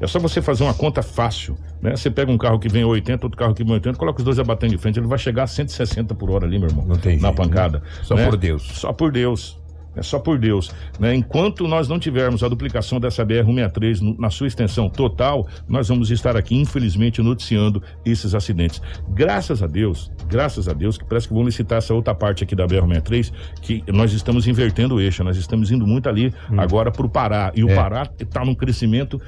é 0.00 0.06
só 0.06 0.18
você 0.18 0.40
fazer 0.40 0.64
uma 0.64 0.74
conta 0.74 1.02
fácil. 1.02 1.56
Né? 1.82 1.96
Você 1.96 2.10
pega 2.10 2.30
um 2.30 2.38
carro 2.38 2.58
que 2.58 2.68
vem 2.68 2.84
80, 2.84 3.26
outro 3.26 3.38
carro 3.38 3.54
que 3.54 3.64
vem 3.64 3.72
80, 3.74 3.98
coloca 3.98 4.18
os 4.18 4.24
dois 4.24 4.38
abatendo 4.38 4.74
de 4.74 4.78
frente, 4.78 4.98
ele 4.98 5.06
vai 5.06 5.18
chegar 5.18 5.44
a 5.44 5.46
160 5.46 6.14
por 6.14 6.30
hora 6.30 6.46
ali, 6.46 6.58
meu 6.58 6.68
irmão. 6.68 6.86
Não 6.86 6.96
tem 6.96 7.16
Na 7.16 7.28
jeito, 7.28 7.36
pancada. 7.36 7.78
Né? 7.78 7.84
Só 8.02 8.14
né? 8.14 8.24
por 8.24 8.36
Deus. 8.36 8.62
Só 8.62 8.92
por 8.92 9.12
Deus. 9.12 9.58
É 9.98 10.02
só 10.02 10.18
por 10.18 10.38
Deus. 10.38 10.70
Né? 10.98 11.14
Enquanto 11.14 11.66
nós 11.66 11.88
não 11.88 11.98
tivermos 11.98 12.44
a 12.44 12.48
duplicação 12.48 13.00
dessa 13.00 13.26
BR-163 13.26 14.16
na 14.18 14.30
sua 14.30 14.46
extensão 14.46 14.88
total, 14.88 15.46
nós 15.68 15.88
vamos 15.88 16.10
estar 16.10 16.36
aqui, 16.36 16.56
infelizmente, 16.56 17.20
noticiando 17.20 17.82
esses 18.04 18.34
acidentes. 18.34 18.80
Graças 19.08 19.62
a 19.62 19.66
Deus, 19.66 20.10
graças 20.28 20.68
a 20.68 20.72
Deus, 20.72 20.96
que 20.96 21.04
parece 21.04 21.26
que 21.26 21.34
vão 21.34 21.44
licitar 21.44 21.78
essa 21.78 21.92
outra 21.92 22.14
parte 22.14 22.44
aqui 22.44 22.54
da 22.54 22.66
BR-163, 22.66 23.32
que 23.60 23.82
nós 23.88 24.12
estamos 24.12 24.46
invertendo 24.46 24.94
o 24.94 25.00
eixo, 25.00 25.24
nós 25.24 25.36
estamos 25.36 25.72
indo 25.72 25.86
muito 25.86 26.08
ali 26.08 26.32
hum. 26.50 26.60
agora 26.60 26.92
para 26.92 27.04
o 27.04 27.08
Pará. 27.08 27.50
E 27.54 27.64
o 27.64 27.70
é. 27.70 27.74
Pará 27.74 28.08
está 28.20 28.44
num 28.44 28.54
crescimento 28.54 29.20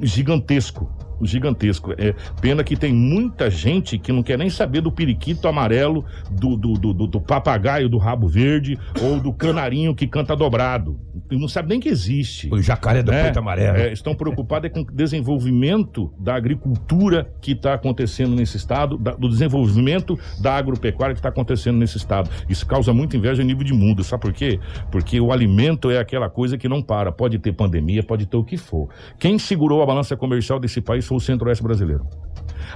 gigantesco. 0.00 0.88
Gigantesco. 1.22 1.92
É 1.92 2.14
pena 2.40 2.64
que 2.64 2.76
tem 2.76 2.92
muita 2.92 3.50
gente 3.50 3.98
que 3.98 4.12
não 4.12 4.22
quer 4.22 4.38
nem 4.38 4.50
saber 4.50 4.80
do 4.80 4.90
periquito 4.90 5.48
amarelo, 5.48 6.04
do, 6.30 6.56
do, 6.56 6.74
do, 6.74 7.06
do 7.06 7.20
papagaio 7.20 7.88
do 7.88 7.98
rabo 7.98 8.26
verde 8.26 8.78
ou 9.02 9.20
do 9.20 9.32
canarinho 9.32 9.94
que 9.94 10.06
canta 10.06 10.34
dobrado. 10.36 10.98
Não 11.30 11.48
sabe 11.48 11.68
nem 11.68 11.80
que 11.80 11.88
existe. 11.88 12.48
O 12.52 12.60
jacaré 12.60 13.02
do 13.02 13.10
né? 13.10 13.24
peito 13.24 13.38
amarelo. 13.38 13.76
É, 13.76 13.92
estão 13.92 14.14
preocupados 14.14 14.66
é 14.66 14.68
com 14.68 14.80
o 14.80 14.84
desenvolvimento 14.84 16.12
da 16.18 16.34
agricultura 16.34 17.30
que 17.40 17.52
está 17.52 17.74
acontecendo 17.74 18.34
nesse 18.34 18.56
estado, 18.56 18.96
da, 18.96 19.12
do 19.12 19.28
desenvolvimento 19.28 20.18
da 20.40 20.56
agropecuária 20.56 21.14
que 21.14 21.18
está 21.18 21.28
acontecendo 21.28 21.78
nesse 21.78 21.96
estado. 21.96 22.30
Isso 22.48 22.66
causa 22.66 22.92
muita 22.92 23.16
inveja 23.16 23.42
a 23.42 23.44
nível 23.44 23.64
de 23.64 23.72
mundo. 23.72 24.02
Sabe 24.04 24.22
por 24.22 24.32
quê? 24.32 24.58
Porque 24.90 25.20
o 25.20 25.32
alimento 25.32 25.90
é 25.90 25.98
aquela 25.98 26.28
coisa 26.28 26.56
que 26.56 26.68
não 26.68 26.82
para. 26.82 27.12
Pode 27.12 27.38
ter 27.38 27.52
pandemia, 27.52 28.02
pode 28.02 28.26
ter 28.26 28.36
o 28.36 28.44
que 28.44 28.56
for. 28.56 28.88
Quem 29.18 29.38
segurou 29.38 29.82
a 29.82 29.86
balança 29.86 30.16
comercial 30.16 30.58
desse 30.58 30.80
país 30.80 31.06
foi 31.06 31.13
o 31.16 31.20
Centro-Oeste 31.20 31.62
brasileiro. 31.62 32.06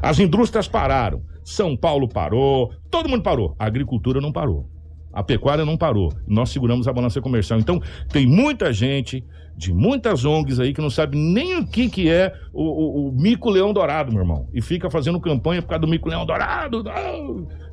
As 0.02 0.18
indústrias 0.18 0.68
pararam, 0.68 1.22
São 1.44 1.76
Paulo 1.76 2.08
parou, 2.08 2.72
todo 2.90 3.08
mundo 3.08 3.22
parou. 3.22 3.54
A 3.58 3.66
agricultura 3.66 4.20
não 4.20 4.32
parou. 4.32 4.68
A 5.12 5.22
pecuária 5.22 5.64
não 5.64 5.76
parou. 5.76 6.12
Nós 6.26 6.50
seguramos 6.50 6.86
a 6.86 6.92
balança 6.92 7.20
comercial. 7.20 7.58
Então, 7.58 7.80
tem 8.12 8.26
muita 8.26 8.72
gente 8.72 9.24
de 9.56 9.72
muitas 9.72 10.24
ONGs 10.24 10.60
aí 10.60 10.72
que 10.72 10.80
não 10.80 10.90
sabe 10.90 11.16
nem 11.18 11.58
o 11.58 11.66
que, 11.66 11.88
que 11.88 12.08
é 12.08 12.32
o, 12.52 12.62
o, 12.62 13.08
o 13.08 13.12
mico-leão 13.12 13.72
dourado, 13.72 14.12
meu 14.12 14.22
irmão. 14.22 14.48
E 14.54 14.62
fica 14.62 14.88
fazendo 14.88 15.20
campanha 15.20 15.60
por 15.60 15.68
causa 15.68 15.80
do 15.80 15.88
mico-leão 15.88 16.24
dourado, 16.24 16.84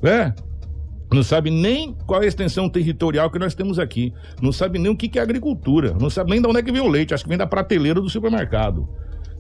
né? 0.02 0.34
Não 1.14 1.22
sabe 1.22 1.52
nem 1.52 1.94
qual 2.08 2.22
é 2.22 2.26
a 2.26 2.28
extensão 2.28 2.68
territorial 2.68 3.30
que 3.30 3.38
nós 3.38 3.54
temos 3.54 3.78
aqui. 3.78 4.12
Não 4.42 4.52
sabe 4.52 4.80
nem 4.80 4.92
o 4.92 4.98
que, 4.98 5.08
que 5.08 5.20
é 5.20 5.22
agricultura. 5.22 5.96
Não 6.00 6.10
sabe 6.10 6.32
nem 6.32 6.42
de 6.42 6.48
onde 6.48 6.60
é 6.60 6.64
que 6.64 6.72
vem 6.72 6.82
o 6.82 6.90
leite. 6.90 7.14
Acho 7.14 7.24
que 7.24 7.30
vem 7.30 7.38
da 7.38 7.46
prateleira 7.46 8.02
do 8.02 8.10
supermercado. 8.10 8.90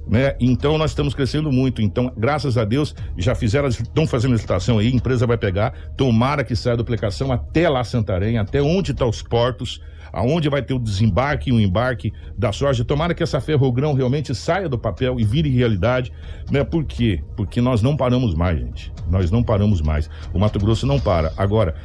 Né? 0.07 0.35
Então 0.39 0.77
nós 0.77 0.91
estamos 0.91 1.13
crescendo 1.13 1.51
muito. 1.51 1.81
Então, 1.81 2.11
graças 2.15 2.57
a 2.57 2.63
Deus, 2.63 2.95
já 3.17 3.35
fizeram, 3.35 3.67
estão 3.67 4.05
fazendo 4.07 4.33
licitação 4.33 4.77
aí, 4.79 4.87
a 4.87 4.95
empresa 4.95 5.25
vai 5.25 5.37
pegar, 5.37 5.73
tomara 5.97 6.43
que 6.43 6.55
saia 6.55 6.73
a 6.73 6.77
duplicação 6.77 7.31
até 7.31 7.67
lá 7.67 7.83
Santarém, 7.83 8.37
até 8.37 8.61
onde 8.61 8.91
estão 8.91 9.07
tá 9.07 9.09
os 9.09 9.21
portos, 9.21 9.81
aonde 10.11 10.47
vai 10.49 10.61
ter 10.61 10.73
o 10.73 10.79
desembarque 10.79 11.49
e 11.49 11.53
o 11.53 11.59
embarque 11.59 12.13
da 12.37 12.51
soja. 12.51 12.85
Tomara 12.85 13.13
que 13.13 13.23
essa 13.23 13.41
ferrogrão 13.41 13.93
realmente 13.93 14.33
saia 14.33 14.69
do 14.69 14.77
papel 14.77 15.19
e 15.19 15.25
vire 15.25 15.49
realidade, 15.49 16.11
né? 16.49 16.63
Por 16.63 16.85
quê? 16.85 17.21
Porque 17.35 17.59
nós 17.59 17.81
não 17.81 17.97
paramos 17.97 18.33
mais, 18.33 18.59
gente. 18.59 18.93
Nós 19.09 19.29
não 19.29 19.43
paramos 19.43 19.81
mais. 19.81 20.09
O 20.33 20.39
Mato 20.39 20.59
Grosso 20.59 20.87
não 20.87 20.99
para. 20.99 21.33
Agora, 21.35 21.75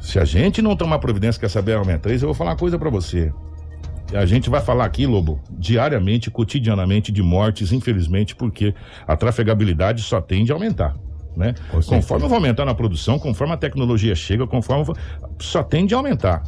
se 0.00 0.18
a 0.18 0.24
gente 0.24 0.62
não 0.62 0.76
tomar 0.76 0.98
providência 0.98 1.38
com 1.38 1.46
essa 1.46 1.62
BR-63, 1.62 2.12
eu 2.14 2.28
vou 2.28 2.34
falar 2.34 2.52
uma 2.52 2.56
coisa 2.56 2.78
para 2.78 2.88
você. 2.88 3.32
A 4.14 4.24
gente 4.24 4.48
vai 4.48 4.60
falar 4.60 4.84
aqui, 4.84 5.06
Lobo, 5.06 5.40
diariamente, 5.50 6.30
cotidianamente, 6.30 7.10
de 7.10 7.22
mortes, 7.22 7.72
infelizmente, 7.72 8.36
porque 8.36 8.74
a 9.06 9.16
trafegabilidade 9.16 10.02
só 10.02 10.20
tende 10.20 10.52
a 10.52 10.54
aumentar 10.54 10.96
né? 11.36 11.54
Conforme 11.86 12.26
vai 12.26 12.36
aumentar 12.36 12.64
na 12.64 12.74
produção, 12.74 13.18
conforme 13.18 13.52
a 13.52 13.56
tecnologia 13.56 14.14
chega, 14.14 14.46
conforme 14.46 14.86
só 15.38 15.62
tende 15.62 15.94
a 15.94 15.98
aumentar. 15.98 16.42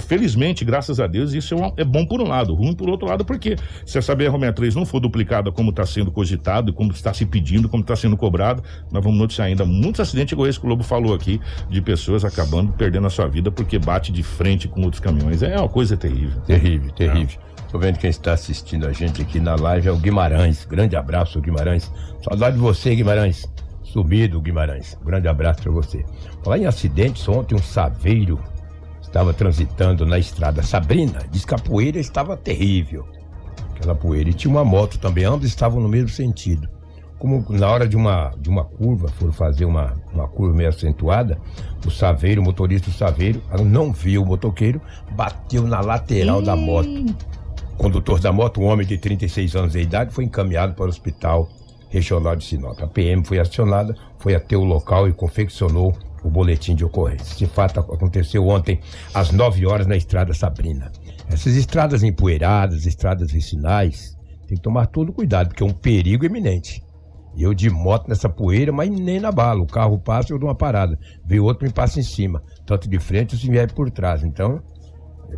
Felizmente, 0.00 0.64
graças 0.64 0.98
a 0.98 1.06
Deus, 1.06 1.32
isso 1.32 1.54
é, 1.54 1.82
é 1.82 1.84
bom 1.84 2.06
por 2.06 2.20
um 2.20 2.28
lado, 2.28 2.54
ruim 2.54 2.74
por 2.74 2.88
outro 2.88 3.06
lado, 3.06 3.24
porque 3.24 3.56
se 3.84 3.98
essa 3.98 4.16
BR-63 4.16 4.74
não 4.74 4.86
for 4.86 5.00
duplicada 5.00 5.52
como 5.52 5.70
está 5.70 5.84
sendo 5.84 6.10
cogitado, 6.10 6.72
como 6.72 6.90
está 6.90 7.12
se 7.12 7.26
pedindo, 7.26 7.68
como 7.68 7.82
está 7.82 7.94
sendo 7.94 8.16
cobrado, 8.16 8.62
nós 8.90 9.04
vamos 9.04 9.18
noticiar 9.18 9.48
ainda 9.48 9.64
muitos 9.64 10.00
acidentes 10.00 10.32
igual 10.32 10.48
esse 10.48 10.58
que 10.58 10.66
o 10.66 10.68
Lobo 10.68 10.82
falou 10.82 11.14
aqui, 11.14 11.40
de 11.68 11.80
pessoas 11.82 12.24
acabando 12.24 12.72
perdendo 12.72 13.06
a 13.06 13.10
sua 13.10 13.28
vida 13.28 13.50
porque 13.50 13.78
bate 13.78 14.10
de 14.10 14.22
frente 14.22 14.68
com 14.68 14.82
outros 14.82 15.00
caminhões. 15.00 15.42
É 15.42 15.56
uma 15.58 15.68
coisa 15.68 15.96
terrível. 15.96 16.40
Terrível, 16.42 16.90
terrível. 16.92 17.38
Tô 17.70 17.78
vendo 17.78 17.98
quem 17.98 18.08
está 18.08 18.32
assistindo 18.32 18.86
a 18.86 18.92
gente 18.92 19.20
aqui 19.20 19.40
na 19.40 19.56
live 19.56 19.88
é 19.88 19.90
o 19.90 19.96
Guimarães. 19.96 20.64
Grande 20.64 20.94
abraço, 20.94 21.40
Guimarães. 21.40 21.90
Saudade 22.22 22.54
de 22.54 22.62
você, 22.62 22.94
Guimarães 22.94 23.48
sumido, 23.94 24.40
Guimarães. 24.40 24.98
Um 25.00 25.04
grande 25.04 25.28
abraço 25.28 25.62
para 25.62 25.70
você. 25.70 26.04
Falar 26.42 26.58
em 26.58 26.66
acidentes, 26.66 27.28
ontem 27.28 27.54
um 27.54 27.62
saveiro 27.62 28.40
estava 29.00 29.32
transitando 29.32 30.04
na 30.04 30.18
estrada 30.18 30.64
Sabrina, 30.64 31.20
diz 31.30 31.44
que 31.44 31.54
a 31.54 31.58
poeira 31.58 32.00
estava 32.00 32.36
terrível. 32.36 33.06
Aquela 33.70 33.94
poeira. 33.94 34.30
E 34.30 34.34
tinha 34.34 34.50
uma 34.50 34.64
moto 34.64 34.98
também, 34.98 35.24
ambos 35.24 35.46
estavam 35.46 35.80
no 35.80 35.88
mesmo 35.88 36.08
sentido. 36.08 36.68
Como 37.20 37.46
na 37.48 37.68
hora 37.68 37.86
de 37.86 37.96
uma, 37.96 38.34
de 38.36 38.50
uma 38.50 38.64
curva, 38.64 39.08
foram 39.10 39.32
fazer 39.32 39.64
uma, 39.64 39.94
uma 40.12 40.26
curva 40.26 40.56
meio 40.56 40.68
acentuada, 40.68 41.38
o 41.86 41.90
saveiro, 41.90 42.42
o 42.42 42.44
motorista 42.44 42.90
do 42.90 42.96
saveiro, 42.96 43.40
não 43.64 43.92
viu 43.92 44.22
o 44.22 44.26
motoqueiro, 44.26 44.80
bateu 45.12 45.62
na 45.62 45.80
lateral 45.80 46.42
da 46.42 46.56
moto. 46.56 47.06
O 47.72 47.76
condutor 47.76 48.18
da 48.18 48.32
moto, 48.32 48.60
um 48.60 48.64
homem 48.64 48.86
de 48.86 48.98
36 48.98 49.54
anos 49.54 49.72
de 49.72 49.80
idade, 49.80 50.12
foi 50.12 50.24
encaminhado 50.24 50.74
para 50.74 50.86
o 50.86 50.88
hospital 50.88 51.48
regional 51.94 52.34
de 52.34 52.44
Sinop. 52.44 52.80
A 52.82 52.88
PM 52.88 53.24
foi 53.24 53.38
acionada, 53.38 53.96
foi 54.18 54.34
até 54.34 54.56
o 54.56 54.64
local 54.64 55.08
e 55.08 55.12
confeccionou 55.12 55.96
o 56.24 56.28
boletim 56.28 56.74
de 56.74 56.84
ocorrência. 56.84 57.34
Esse 57.34 57.46
fato 57.46 57.78
aconteceu 57.80 58.46
ontem 58.48 58.80
às 59.12 59.30
9 59.30 59.66
horas 59.66 59.86
na 59.86 59.96
estrada 59.96 60.34
Sabrina. 60.34 60.90
Essas 61.28 61.54
estradas 61.54 62.02
empoeiradas, 62.02 62.84
estradas 62.84 63.30
vicinais, 63.30 64.16
tem 64.46 64.56
que 64.56 64.62
tomar 64.62 64.86
todo 64.86 65.12
cuidado, 65.12 65.48
porque 65.48 65.62
é 65.62 65.66
um 65.66 65.72
perigo 65.72 66.24
iminente. 66.24 66.82
Eu 67.36 67.54
de 67.54 67.70
moto 67.70 68.08
nessa 68.08 68.28
poeira, 68.28 68.72
mas 68.72 68.90
nem 68.90 69.20
na 69.20 69.32
bala. 69.32 69.60
O 69.60 69.66
carro 69.66 69.98
passa, 69.98 70.32
eu 70.32 70.38
dou 70.38 70.48
uma 70.48 70.54
parada. 70.54 70.98
Vem 71.24 71.40
outro 71.40 71.66
me 71.66 71.72
passa 71.72 71.98
em 71.98 72.02
cima. 72.02 72.42
Tanto 72.66 72.88
de 72.88 72.98
frente, 72.98 73.36
se 73.36 73.50
vier 73.50 73.72
por 73.72 73.90
trás. 73.90 74.22
Então, 74.22 74.62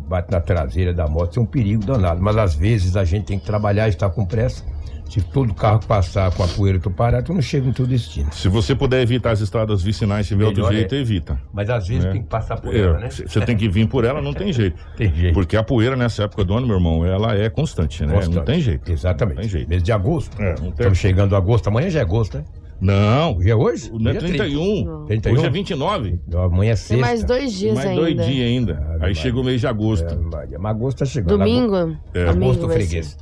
bate 0.07 0.31
na 0.31 0.39
traseira 0.39 0.93
da 0.93 1.07
moto, 1.07 1.31
isso 1.31 1.39
é 1.39 1.43
um 1.43 1.45
perigo 1.45 1.83
danado. 1.83 2.21
Mas 2.21 2.37
às 2.37 2.55
vezes 2.55 2.95
a 2.95 3.03
gente 3.03 3.25
tem 3.25 3.39
que 3.39 3.45
trabalhar, 3.45 3.89
estar 3.89 4.09
com 4.09 4.25
pressa 4.25 4.63
se 5.09 5.21
todo 5.21 5.53
carro 5.53 5.79
passar 5.85 6.31
com 6.31 6.43
a 6.43 6.47
poeira 6.47 6.79
tu 6.79 6.91
parar, 6.91 7.21
tu 7.23 7.33
não 7.33 7.41
chega 7.41 7.67
em 7.67 7.71
teu 7.71 7.85
destino. 7.85 8.31
Se 8.33 8.47
você 8.47 8.75
puder 8.75 9.01
evitar 9.01 9.31
as 9.31 9.41
estradas 9.41 9.81
vicinais, 9.81 10.27
se 10.27 10.33
tiver 10.33 10.45
outro 10.45 10.71
jeito, 10.71 10.95
é. 10.95 10.99
evita. 10.99 11.39
Mas 11.53 11.69
às 11.69 11.87
vezes 11.87 12.05
né? 12.05 12.11
tem 12.11 12.21
que 12.21 12.27
passar 12.27 12.59
por 12.59 12.75
é, 12.75 12.79
ela, 12.79 12.99
né? 12.99 13.09
Você 13.09 13.41
tem 13.41 13.55
que 13.55 13.67
vir 13.67 13.87
por 13.87 14.03
ela, 14.03 14.21
não 14.21 14.33
tem 14.33 14.51
jeito. 14.51 14.77
tem 14.95 15.13
jeito. 15.13 15.33
Porque 15.33 15.55
a 15.55 15.63
poeira 15.63 15.95
nessa 15.95 16.23
época 16.23 16.43
do 16.43 16.53
ano, 16.53 16.67
meu 16.67 16.77
irmão, 16.77 17.05
ela 17.05 17.35
é 17.35 17.49
constante, 17.49 18.05
né? 18.05 18.13
Constante. 18.13 18.35
Não 18.35 18.43
tem 18.43 18.61
jeito. 18.61 18.91
Exatamente. 18.91 19.35
Não 19.35 19.41
tem 19.41 19.49
jeito. 19.49 19.69
Mês 19.69 19.83
de 19.83 19.91
agosto. 19.91 20.41
É, 20.41 20.49
não 20.49 20.55
tem. 20.55 20.69
Estamos 20.69 20.97
chegando 20.97 21.35
a 21.35 21.37
agosto, 21.37 21.67
amanhã 21.67 21.89
já 21.89 21.99
é 21.99 22.01
agosto, 22.03 22.37
né? 22.37 22.45
Não. 22.79 23.37
Hoje 23.37 23.49
é 23.49 23.55
hoje? 23.55 23.91
Não 23.91 24.11
é 24.11 24.13
31. 24.15 25.05
31. 25.05 25.33
Hoje 25.33 25.45
é 25.45 25.49
29. 25.49 26.19
Não, 26.27 26.41
amanhã 26.43 26.71
é 26.71 26.75
sexta. 26.75 26.93
Tem 26.93 27.01
mais 27.01 27.23
dois 27.23 27.53
dias 27.53 27.75
mais 27.75 27.87
ainda. 27.87 28.01
Mais 28.01 28.15
dois 28.15 28.27
dias 28.27 28.47
ainda. 28.47 28.97
Ah, 29.01 29.05
Aí 29.05 29.15
chega 29.15 29.39
o 29.39 29.43
mês 29.43 29.61
de 29.61 29.67
agosto. 29.67 30.13
É, 30.13 30.57
mas 30.57 30.71
agosto 30.71 30.97
tá 30.99 31.05
chegando. 31.05 31.39
Domingo? 31.39 31.97
É. 32.13 32.27
Agosto 32.27 32.69
freguês. 32.69 33.17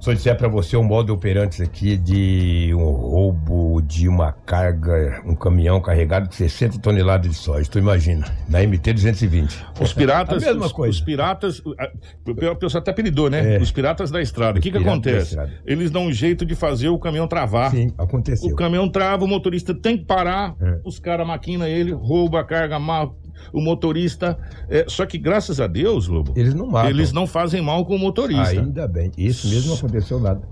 Se 0.00 0.08
eu 0.08 0.14
disser 0.14 0.34
para 0.34 0.48
você 0.48 0.78
um 0.78 0.82
modo 0.82 1.12
operante 1.12 1.62
aqui 1.62 1.94
de 1.94 2.72
um 2.74 2.90
roubo 2.90 3.82
de 3.82 4.08
uma 4.08 4.32
carga, 4.32 5.20
um 5.26 5.34
caminhão 5.34 5.78
carregado 5.78 6.26
de 6.26 6.34
60 6.36 6.78
toneladas 6.78 7.30
de 7.30 7.36
soja, 7.36 7.68
tu 7.70 7.78
imagina, 7.78 8.26
na 8.48 8.60
MT-220. 8.60 9.52
Os 9.78 9.92
piratas, 9.92 10.40
a 10.42 10.46
mesma 10.46 10.64
os, 10.64 10.72
coisa. 10.72 10.90
os 10.90 11.00
piratas, 11.02 11.60
o 11.60 12.56
pessoal 12.56 12.80
até 12.80 12.92
apelidou, 12.92 13.28
né? 13.28 13.56
É. 13.56 13.60
Os 13.60 13.70
piratas 13.70 14.10
da 14.10 14.22
estrada. 14.22 14.58
O 14.58 14.62
que 14.62 14.70
que 14.70 14.78
acontece? 14.78 15.36
Eles 15.66 15.90
dão 15.90 16.06
um 16.06 16.12
jeito 16.12 16.46
de 16.46 16.54
fazer 16.54 16.88
o 16.88 16.98
caminhão 16.98 17.28
travar. 17.28 17.70
Sim, 17.70 17.92
aconteceu. 17.98 18.50
O 18.50 18.56
caminhão 18.56 18.88
trava, 18.88 19.26
o 19.26 19.28
motorista 19.28 19.74
tem 19.74 19.98
que 19.98 20.06
parar, 20.06 20.56
é. 20.62 20.80
os 20.82 20.98
caras 20.98 21.26
maquinam 21.26 21.66
ele, 21.66 21.92
rouba 21.92 22.40
a 22.40 22.44
carga 22.44 22.78
mal, 22.78 23.18
o 23.52 23.60
motorista. 23.60 24.38
É, 24.68 24.84
só 24.88 25.06
que 25.06 25.18
graças 25.18 25.60
a 25.60 25.66
Deus, 25.66 26.06
Lobo. 26.06 26.32
Eles 26.36 26.54
não 26.54 26.66
matam. 26.66 26.90
Eles 26.90 27.12
não 27.12 27.26
fazem 27.26 27.62
mal 27.62 27.84
com 27.84 27.96
o 27.96 27.98
motorista. 27.98 28.60
Ainda 28.60 28.86
bem. 28.86 29.10
Isso 29.16 29.48
mesmo 29.48 29.70
não 29.70 29.76
aconteceu 29.76 30.20
nada. 30.20 30.42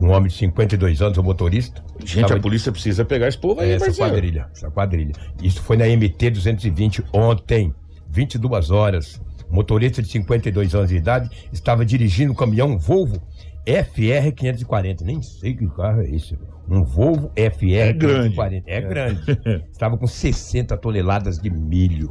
Um 0.00 0.10
homem 0.10 0.28
de 0.28 0.34
52 0.34 1.02
anos, 1.02 1.18
o 1.18 1.22
motorista. 1.24 1.82
Gente, 2.04 2.32
a 2.32 2.38
polícia 2.38 2.70
precisa 2.70 3.04
pegar 3.04 3.26
esse 3.26 3.38
povo 3.38 3.60
aí, 3.60 3.72
Essa 3.72 3.86
Marcelo. 3.86 4.10
quadrilha, 4.10 4.46
essa 4.54 4.70
quadrilha. 4.70 5.12
Isso 5.42 5.60
foi 5.62 5.76
na 5.76 5.86
MT 5.86 6.30
220 6.30 7.04
ontem, 7.12 7.74
22 8.08 8.70
horas. 8.70 9.20
O 9.50 9.54
motorista 9.54 10.00
de 10.02 10.08
52 10.08 10.74
anos 10.74 10.90
de 10.90 10.96
idade 10.96 11.30
estava 11.52 11.84
dirigindo 11.84 12.32
um 12.32 12.34
caminhão 12.34 12.78
Volvo 12.78 13.20
FR 13.68 14.32
540. 14.34 15.04
Nem 15.04 15.20
sei 15.20 15.54
que 15.54 15.68
carro 15.68 16.00
é 16.00 16.10
esse. 16.10 16.38
Um 16.68 16.82
Volvo 16.82 17.30
FR 17.36 17.74
é 17.74 17.92
grande. 17.92 18.30
540. 18.30 18.70
É, 18.70 18.74
é 18.74 18.80
grande. 18.80 19.20
Estava 19.70 19.98
com 19.98 20.06
60 20.06 20.76
toneladas 20.78 21.38
de 21.38 21.50
milho. 21.50 22.10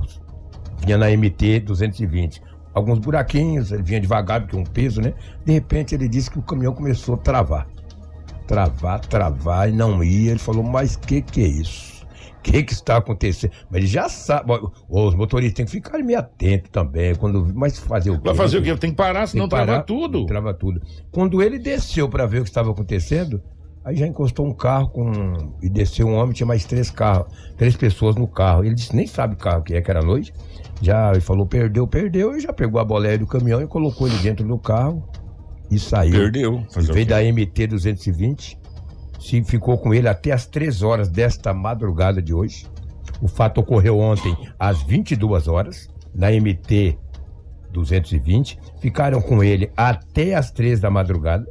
Vinha 0.85 0.97
na 0.97 1.09
MT 1.09 1.61
220. 1.61 2.41
Alguns 2.73 2.99
buraquinhos, 2.99 3.71
ele 3.71 3.81
vinha 3.81 3.99
devagar, 3.99 4.41
porque 4.41 4.55
é 4.55 4.59
um 4.59 4.63
peso, 4.63 5.01
né? 5.01 5.13
De 5.43 5.51
repente 5.51 5.95
ele 5.95 6.07
disse 6.07 6.29
que 6.29 6.37
o 6.37 6.43
caminhão 6.43 6.73
começou 6.73 7.15
a 7.15 7.17
travar. 7.17 7.67
Travar, 8.45 8.99
travar 8.99 9.67
e 9.67 9.71
não 9.71 10.03
ia. 10.03 10.31
Ele 10.31 10.39
falou, 10.39 10.63
mas 10.63 10.95
que 10.95 11.21
que 11.23 11.41
é 11.43 11.47
isso? 11.47 11.96
O 12.47 12.51
que 12.51 12.63
que 12.63 12.73
está 12.73 12.97
acontecendo? 12.97 13.51
Mas 13.69 13.79
ele 13.79 13.87
já 13.87 14.07
sabe. 14.07 14.53
Os 14.87 15.15
motoristas 15.15 15.55
têm 15.55 15.65
que 15.65 15.71
ficar 15.71 15.97
meio 15.99 16.19
atentos 16.19 16.69
também. 16.71 17.13
Quando, 17.15 17.51
mas 17.53 17.77
fazer 17.77 18.11
o 18.11 18.15
quê? 18.15 18.21
Vai 18.23 18.35
fazer 18.35 18.57
o 18.57 18.63
quê? 18.63 18.75
Tem 18.77 18.91
que 18.91 18.95
parar, 18.95 19.27
senão 19.27 19.49
parar, 19.49 19.65
trava 19.65 19.83
tudo. 19.83 20.25
Trava 20.25 20.53
tudo. 20.53 20.81
Quando 21.11 21.41
ele 21.41 21.59
desceu 21.59 22.07
para 22.07 22.25
ver 22.25 22.39
o 22.39 22.43
que 22.43 22.49
estava 22.49 22.71
acontecendo, 22.71 23.41
Aí 23.87 23.95
já 23.95 24.05
encostou 24.05 24.45
um 24.45 24.53
carro 24.53 24.89
com. 24.89 25.53
E 25.61 25.69
desceu 25.69 26.07
um 26.07 26.15
homem, 26.15 26.33
tinha 26.33 26.45
mais 26.45 26.65
três 26.65 26.89
carros, 26.91 27.27
três 27.55 27.73
pessoas 27.73 28.17
no 28.17 28.27
carro. 28.27 28.65
Ele 28.65 28.75
disse, 28.75 28.93
nem 28.93 29.07
sabe 29.07 29.35
o 29.35 29.37
carro 29.37 29.63
que 29.63 29.73
é, 29.73 29.81
que 29.81 29.89
era 29.89 30.01
noite. 30.01 30.33
Já 30.81 31.11
ele 31.11 31.21
falou, 31.21 31.45
perdeu, 31.45 31.87
perdeu, 31.87 32.35
e 32.35 32.41
já 32.41 32.51
pegou 32.51 32.81
a 32.81 32.83
boleia 32.83 33.17
do 33.17 33.25
caminhão 33.25 33.61
e 33.61 33.65
colocou 33.65 34.05
ele 34.05 34.17
dentro 34.17 34.45
do 34.45 34.57
carro 34.57 35.07
e 35.71 35.79
saiu. 35.79 36.11
Perdeu. 36.11 36.65
veio 36.91 37.05
da 37.05 37.21
MT 37.21 37.67
220. 37.67 38.59
Se 39.19 39.43
ficou 39.43 39.77
com 39.77 39.93
ele 39.93 40.07
até 40.07 40.31
as 40.31 40.45
três 40.45 40.81
horas 40.81 41.09
desta 41.09 41.53
madrugada 41.53 42.21
de 42.21 42.33
hoje. 42.33 42.67
O 43.21 43.27
fato 43.27 43.61
ocorreu 43.61 43.99
ontem 43.99 44.35
às 44.59 44.81
22 44.83 45.47
horas, 45.47 45.89
na 46.13 46.29
MT 46.29 46.97
220. 47.71 48.59
Ficaram 48.79 49.21
com 49.21 49.43
ele 49.43 49.71
até 49.75 50.35
as 50.35 50.51
três 50.51 50.79
da 50.79 50.89
madrugada. 50.89 51.47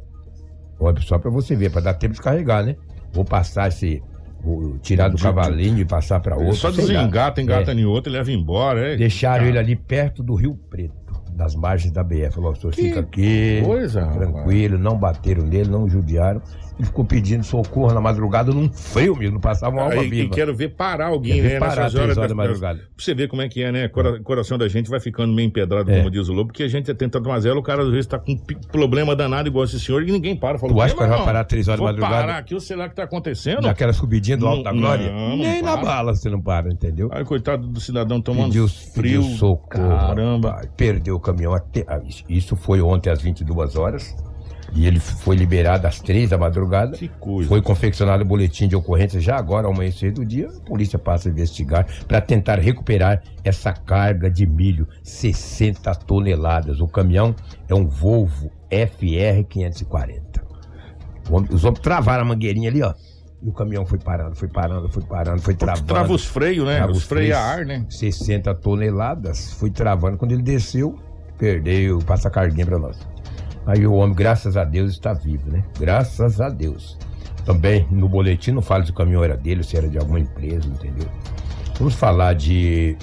Olha, 0.79 1.01
só 1.01 1.17
para 1.17 1.31
você 1.31 1.55
ver, 1.55 1.71
para 1.71 1.81
dar 1.81 1.93
tempo 1.95 2.13
de 2.13 2.21
carregar, 2.21 2.63
né? 2.63 2.75
Vou 3.11 3.25
passar 3.25 3.67
esse. 3.69 4.01
Vou 4.39 4.77
tirar 4.77 5.09
do 5.09 5.17
cavalinho 5.17 5.79
e 5.79 5.85
passar 5.85 6.19
para 6.19 6.37
outro. 6.37 6.55
Só 6.55 6.69
desengata, 6.69 7.41
engata 7.41 7.71
é. 7.71 7.75
em 7.75 7.85
outro 7.85 8.11
e 8.11 8.13
leva 8.13 8.31
embora. 8.31 8.93
É. 8.93 8.95
Deixaram 8.95 9.45
ele 9.45 9.57
ali 9.57 9.75
perto 9.75 10.21
do 10.21 10.35
Rio 10.35 10.55
Preto, 10.69 11.06
das 11.31 11.55
margens 11.55 11.91
da 11.91 12.03
BF. 12.03 12.35
Falou, 12.35 12.51
o 12.51 12.55
senhor 12.55 12.73
fica 12.73 12.99
aqui, 12.99 13.61
coisa, 13.65 14.05
tranquilo, 14.07 14.75
rapaz. 14.75 14.81
não 14.81 14.97
bateram 14.97 15.43
nele, 15.43 15.69
não 15.69 15.89
judiaram 15.89 16.41
e 16.79 16.85
ficou 16.85 17.03
pedindo 17.03 17.43
socorro 17.43 17.93
na 17.93 17.99
madrugada 17.99 18.51
num 18.51 18.69
frio 18.71 19.15
mesmo, 19.15 19.35
não 19.35 19.41
passava 19.41 19.75
uma 19.75 19.83
alma 19.83 20.01
viva. 20.03 20.15
E 20.15 20.29
quero 20.29 20.55
ver 20.55 20.69
parar 20.69 21.07
alguém, 21.07 21.41
né? 21.41 21.59
Parar 21.59 21.83
nessas 21.83 21.95
horas, 21.95 22.17
horas 22.17 22.29
da 22.29 22.35
madrugada. 22.35 22.79
Pra 22.79 22.87
você 22.97 23.15
ver 23.15 23.27
como 23.27 23.41
é 23.41 23.49
que 23.49 23.63
é, 23.63 23.71
né? 23.71 23.87
Cora, 23.87 24.19
coração 24.21 24.57
da 24.57 24.67
gente 24.67 24.89
vai 24.89 24.99
ficando 24.99 25.33
meio 25.33 25.47
empedrado, 25.47 25.91
é. 25.91 25.97
como 25.97 26.11
diz 26.11 26.29
o 26.29 26.33
Lobo, 26.33 26.47
porque 26.47 26.63
a 26.63 26.67
gente 26.67 26.93
tenta 26.93 27.19
tomar 27.19 27.39
zero, 27.39 27.59
o 27.59 27.63
cara 27.63 27.81
às 27.81 27.89
vezes 27.89 28.05
tá 28.05 28.19
com 28.19 28.33
um 28.33 28.37
problema 28.71 29.15
danado 29.15 29.47
igual 29.47 29.65
esse 29.65 29.79
senhor 29.79 30.03
e 30.03 30.11
ninguém 30.11 30.35
para. 30.35 30.59
Fala, 30.59 30.73
tu 30.73 30.81
acha 30.81 30.93
que 30.93 30.99
vai 30.99 31.25
parar 31.25 31.43
três 31.45 31.67
horas 31.67 31.79
da 31.79 31.85
madrugada? 31.85 32.15
parar 32.15 32.37
aqui, 32.37 32.53
ou 32.53 32.59
sei 32.59 32.75
lá 32.75 32.85
o 32.85 32.89
que 32.89 32.95
tá 32.95 33.03
acontecendo? 33.03 33.61
Naquela 33.61 33.93
subidinha 33.93 34.37
do 34.37 34.47
Alto 34.47 34.63
da 34.63 34.71
Glória? 34.71 35.11
Não, 35.11 35.37
Nem 35.37 35.61
na 35.61 35.77
bala 35.77 36.13
você 36.13 36.29
não 36.29 36.41
para, 36.41 36.71
entendeu? 36.71 37.09
Aí, 37.11 37.25
coitado 37.25 37.67
do 37.67 37.79
cidadão 37.79 38.21
tomando 38.21 38.49
pediu, 38.49 38.67
frio. 38.67 39.21
Pediu 39.21 39.37
socorro. 39.37 39.89
Caramba. 39.89 40.51
Pai, 40.53 40.69
perdeu 41.07 41.15
o 41.15 41.19
caminhão 41.19 41.53
até... 41.53 41.85
Ah, 41.87 42.01
isso 42.27 42.55
foi 42.55 42.81
ontem 42.81 43.09
às 43.09 43.21
22 43.21 43.75
horas 43.75 44.15
E 44.73 44.85
ele 44.85 44.99
foi 44.99 45.35
liberado 45.35 45.87
às 45.87 45.99
três 46.01 46.29
da 46.29 46.37
madrugada. 46.37 46.97
Que 46.97 47.07
coisa. 47.07 47.47
Foi 47.47 47.61
confeccionado 47.61 48.23
o 48.23 48.25
boletim 48.25 48.67
de 48.67 48.75
ocorrência 48.75 49.19
já 49.21 49.37
agora, 49.37 49.65
ao 49.67 49.73
amanhecer 49.73 50.11
do 50.11 50.25
dia. 50.25 50.49
A 50.49 50.59
polícia 50.67 50.99
passa 50.99 51.29
a 51.29 51.31
investigar 51.31 51.87
para 52.05 52.19
tentar 52.19 52.59
recuperar 52.59 53.23
essa 53.43 53.71
carga 53.71 54.29
de 54.29 54.45
milho, 54.45 54.87
60 55.03 55.95
toneladas. 55.95 56.81
O 56.81 56.87
caminhão 56.87 57.33
é 57.69 57.73
um 57.73 57.87
Volvo 57.87 58.51
FR 58.69 59.43
540. 59.47 60.45
Os 61.51 61.63
homens 61.63 61.79
travaram 61.79 62.23
a 62.23 62.25
mangueirinha 62.25 62.69
ali, 62.69 62.81
ó. 62.81 62.93
E 63.41 63.49
o 63.49 63.53
caminhão 63.53 63.85
foi 63.85 63.99
parando, 63.99 64.35
foi 64.35 64.47
parando, 64.47 64.89
foi 64.89 65.03
parando, 65.03 65.41
foi 65.41 65.53
travando. 65.53 65.85
Trava 65.85 66.13
os 66.13 66.25
freios, 66.25 66.65
né? 66.65 66.77
Trava 66.77 66.91
os 66.91 66.97
os 66.99 67.03
freios 67.03 67.35
a 67.35 67.53
freios. 67.53 67.59
ar, 67.59 67.65
né? 67.65 67.85
60 67.89 68.55
toneladas, 68.55 69.53
foi 69.53 69.69
travando. 69.69 70.17
Quando 70.17 70.31
ele 70.31 70.41
desceu, 70.41 70.97
perdeu, 71.37 71.99
passa 71.99 72.29
a 72.29 72.31
carguinha 72.31 72.65
pra 72.65 72.79
nós. 72.79 72.97
Aí 73.65 73.85
o 73.85 73.93
homem, 73.93 74.15
graças 74.15 74.57
a 74.57 74.63
Deus, 74.63 74.91
está 74.91 75.13
vivo, 75.13 75.51
né? 75.51 75.63
Graças 75.79 76.41
a 76.41 76.49
Deus. 76.49 76.97
Também 77.45 77.87
no 77.91 78.09
boletim 78.09 78.51
não 78.51 78.61
fala 78.61 78.83
se 78.83 78.91
o 78.91 78.93
caminhão 78.93 79.23
era 79.23 79.37
dele, 79.37 79.63
se 79.63 79.77
era 79.77 79.87
de 79.87 79.97
alguma 79.97 80.19
empresa, 80.19 80.67
entendeu? 80.67 81.07
Vamos 81.77 81.93
falar 81.93 82.33
de 82.33 82.97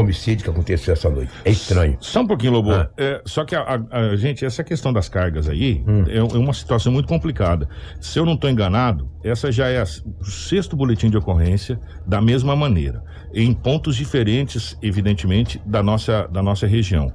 homicídio 0.00 0.44
que 0.44 0.50
aconteceu 0.50 0.92
essa 0.92 1.08
noite. 1.10 1.30
É 1.44 1.50
estranho. 1.50 1.96
Só 2.00 2.20
um 2.22 2.26
pouquinho, 2.26 2.52
Lobo. 2.52 2.72
Ah. 2.72 2.88
É, 2.96 3.22
só 3.24 3.44
que, 3.44 3.54
a, 3.54 3.60
a- 3.62 3.98
a- 4.12 4.16
gente, 4.16 4.44
essa 4.44 4.62
questão 4.64 4.92
das 4.92 5.08
cargas 5.08 5.48
aí 5.48 5.82
Hum. 5.86 6.04
é, 6.08 6.18
é 6.18 6.22
uma 6.22 6.52
situação 6.52 6.92
muito 6.92 7.08
complicada. 7.08 7.68
Se 8.00 8.18
eu 8.18 8.24
não 8.26 8.34
estou 8.34 8.48
enganado, 8.50 9.08
essa 9.24 9.50
já 9.52 9.68
é 9.68 9.80
a- 9.80 9.84
o 10.20 10.24
sexto 10.24 10.76
boletim 10.76 11.10
de 11.10 11.16
ocorrência 11.16 11.78
da 12.06 12.20
mesma 12.20 12.54
maneira. 12.56 13.02
Em 13.34 13.52
pontos 13.52 13.96
diferentes, 13.96 14.76
evidentemente, 14.80 15.60
da 15.66 15.82
nossa, 15.82 16.26
da 16.28 16.42
nossa 16.42 16.66
região. 16.66 17.12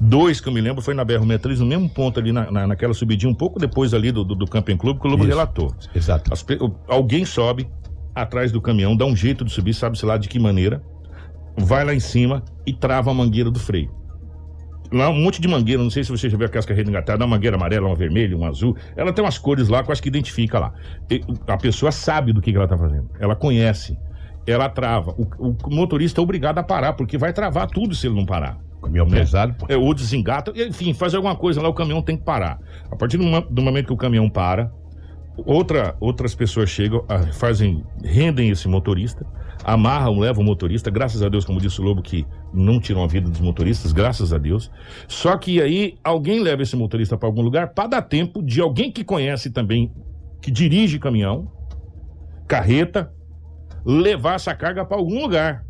Dois 0.00 0.40
que 0.40 0.48
eu 0.48 0.52
me 0.52 0.60
lembro 0.60 0.82
foi 0.82 0.94
na 0.94 1.04
BR-63, 1.04 1.58
no 1.58 1.66
mesmo 1.66 1.88
ponto 1.88 2.20
ali, 2.20 2.32
na, 2.32 2.50
na- 2.50 2.66
naquela 2.66 2.94
subidinha, 2.94 3.30
um 3.30 3.34
pouco 3.34 3.58
depois 3.58 3.92
ali 3.94 4.12
do, 4.12 4.24
do, 4.24 4.34
do 4.34 4.46
Camping 4.46 4.76
Clube, 4.76 5.00
que 5.00 5.06
o 5.06 5.10
Lobo 5.10 5.22
Isso. 5.24 5.30
relatou. 5.30 5.74
Exato. 5.94 6.32
As 6.32 6.44
alguém 6.88 7.24
sobe 7.24 7.68
atrás 8.14 8.50
do 8.52 8.60
caminhão, 8.60 8.96
dá 8.96 9.04
um 9.06 9.14
jeito 9.16 9.44
de 9.44 9.52
subir, 9.52 9.74
sabe-se 9.74 10.04
lá 10.04 10.16
de 10.16 10.28
que 10.28 10.38
maneira, 10.38 10.82
vai 11.64 11.84
lá 11.84 11.94
em 11.94 12.00
cima 12.00 12.42
e 12.66 12.72
trava 12.72 13.10
a 13.10 13.14
mangueira 13.14 13.50
do 13.50 13.58
freio. 13.58 13.90
Lá 14.92 15.08
um 15.08 15.20
monte 15.20 15.40
de 15.40 15.46
mangueira, 15.46 15.80
não 15.82 15.90
sei 15.90 16.02
se 16.02 16.10
você 16.10 16.28
já 16.28 16.36
viu 16.36 16.46
aquelas 16.46 16.66
carreiras 16.66 16.88
engatadas, 16.88 17.20
uma 17.20 17.36
mangueira 17.36 17.56
amarela, 17.56 17.86
uma 17.86 17.94
vermelha, 17.94 18.36
uma 18.36 18.48
azul. 18.48 18.76
Ela 18.96 19.12
tem 19.12 19.24
umas 19.24 19.38
cores 19.38 19.68
lá, 19.68 19.82
que 19.82 19.88
eu 19.88 19.92
acho 19.92 20.02
que 20.02 20.08
identifica 20.08 20.58
lá. 20.58 20.72
E 21.08 21.20
a 21.46 21.56
pessoa 21.56 21.92
sabe 21.92 22.32
do 22.32 22.40
que, 22.40 22.50
que 22.50 22.56
ela 22.56 22.64
está 22.64 22.76
fazendo. 22.76 23.08
Ela 23.20 23.36
conhece. 23.36 23.96
Ela 24.46 24.68
trava. 24.68 25.14
O, 25.16 25.54
o 25.64 25.70
motorista 25.70 26.20
é 26.20 26.22
obrigado 26.22 26.58
a 26.58 26.62
parar, 26.62 26.94
porque 26.94 27.16
vai 27.16 27.32
travar 27.32 27.68
tudo 27.68 27.94
se 27.94 28.08
ele 28.08 28.16
não 28.16 28.26
parar. 28.26 28.58
Caminhão 28.82 29.06
Né? 29.06 29.18
pesado, 29.18 29.54
pô. 29.54 29.66
É, 29.68 29.76
ou 29.76 29.94
desengata, 29.94 30.52
enfim, 30.56 30.92
faz 30.92 31.14
alguma 31.14 31.36
coisa 31.36 31.60
lá, 31.60 31.68
o 31.68 31.74
caminhão 31.74 32.02
tem 32.02 32.16
que 32.16 32.24
parar. 32.24 32.58
A 32.90 32.96
partir 32.96 33.16
do, 33.16 33.40
do 33.42 33.62
momento 33.62 33.86
que 33.86 33.92
o 33.92 33.96
caminhão 33.96 34.28
para, 34.28 34.72
outra, 35.36 35.94
outras 36.00 36.34
pessoas 36.34 36.70
chegam, 36.70 37.04
ah, 37.08 37.32
fazem, 37.32 37.84
rendem 38.02 38.50
esse 38.50 38.66
motorista, 38.68 39.24
amarram, 39.64 40.18
levam 40.18 40.42
o 40.42 40.46
motorista, 40.46 40.90
graças 40.90 41.22
a 41.22 41.28
Deus, 41.28 41.44
como 41.44 41.60
disse 41.60 41.80
o 41.80 41.84
Lobo, 41.84 42.02
que 42.02 42.26
não 42.52 42.80
tiram 42.80 43.04
a 43.04 43.06
vida 43.06 43.28
dos 43.28 43.40
motoristas, 43.40 43.92
graças 43.92 44.32
a 44.32 44.38
Deus. 44.38 44.70
Só 45.08 45.36
que 45.36 45.60
aí 45.60 45.98
alguém 46.02 46.40
leva 46.40 46.62
esse 46.62 46.76
motorista 46.76 47.16
para 47.16 47.28
algum 47.28 47.42
lugar 47.42 47.74
para 47.74 47.88
dar 47.88 48.02
tempo 48.02 48.42
de 48.42 48.60
alguém 48.60 48.90
que 48.90 49.04
conhece 49.04 49.50
também, 49.50 49.92
que 50.40 50.50
dirige 50.50 50.98
caminhão, 50.98 51.50
carreta, 52.46 53.12
levar 53.84 54.34
essa 54.34 54.54
carga 54.54 54.84
para 54.84 54.96
algum 54.96 55.20
lugar. 55.20 55.64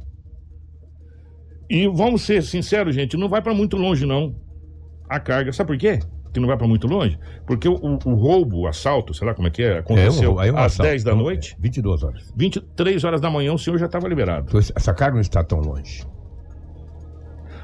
E 1.68 1.86
vamos 1.86 2.22
ser 2.22 2.42
sinceros, 2.42 2.94
gente, 2.94 3.16
não 3.16 3.28
vai 3.28 3.40
para 3.40 3.54
muito 3.54 3.76
longe, 3.76 4.04
não. 4.04 4.34
A 5.08 5.20
carga, 5.20 5.52
sabe 5.52 5.68
por 5.68 5.78
quê? 5.78 6.00
Que 6.32 6.38
não 6.38 6.46
vai 6.46 6.56
para 6.56 6.66
muito 6.68 6.86
longe? 6.86 7.18
Porque 7.46 7.68
o, 7.68 7.74
o- 7.74 8.14
roubo, 8.14 8.60
o 8.60 8.66
assalto, 8.68 9.12
sei 9.12 9.26
lá 9.26 9.34
como 9.34 9.48
é 9.48 9.50
que 9.50 9.62
é, 9.62 9.78
aconteceu 9.78 10.40
é 10.40 10.52
um 10.52 10.56
às 10.56 10.66
assalto. 10.74 10.90
10 10.90 11.04
da 11.04 11.14
noite, 11.14 11.56
é, 11.58 11.62
22 11.62 12.02
horas. 12.04 12.32
23 12.36 13.02
horas 13.04 13.20
da 13.20 13.28
manhã, 13.30 13.52
o 13.52 13.58
senhor 13.58 13.78
já 13.78 13.86
estava 13.86 14.06
liberado. 14.08 14.46
Então, 14.48 14.60
essa 14.60 14.94
carga 14.94 15.14
não 15.14 15.20
está 15.20 15.42
tão 15.42 15.58
longe. 15.60 16.04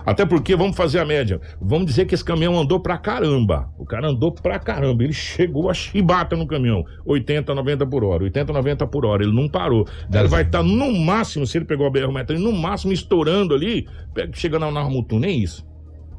Até 0.04 0.24
porque, 0.24 0.54
vamos 0.54 0.76
fazer 0.76 1.00
a 1.00 1.04
média, 1.04 1.40
vamos 1.60 1.86
dizer 1.86 2.04
que 2.06 2.14
esse 2.14 2.24
caminhão 2.24 2.56
andou 2.56 2.78
pra 2.78 2.96
caramba. 2.96 3.68
O 3.76 3.84
cara 3.84 4.08
andou 4.08 4.30
pra 4.30 4.56
caramba, 4.56 5.02
ele 5.02 5.12
chegou 5.12 5.68
a 5.68 5.74
chibata 5.74 6.36
no 6.36 6.46
caminhão, 6.46 6.84
80, 7.04 7.52
90 7.52 7.84
por 7.86 8.04
hora, 8.04 8.22
80, 8.22 8.52
90 8.52 8.86
por 8.86 9.04
hora, 9.04 9.24
ele 9.24 9.32
não 9.34 9.48
parou. 9.48 9.84
Ele 10.20 10.28
vai 10.28 10.42
estar 10.42 10.62
no 10.62 10.92
máximo, 10.92 11.44
se 11.44 11.58
ele 11.58 11.64
pegou 11.64 11.88
a 11.88 11.90
BR-1, 11.90 12.38
no 12.38 12.52
máximo 12.52 12.92
estourando 12.92 13.52
ali, 13.52 13.88
chegando 14.32 14.70
na 14.70 14.80
Armutu, 14.80 15.18
nem 15.18 15.40
isso. 15.42 15.66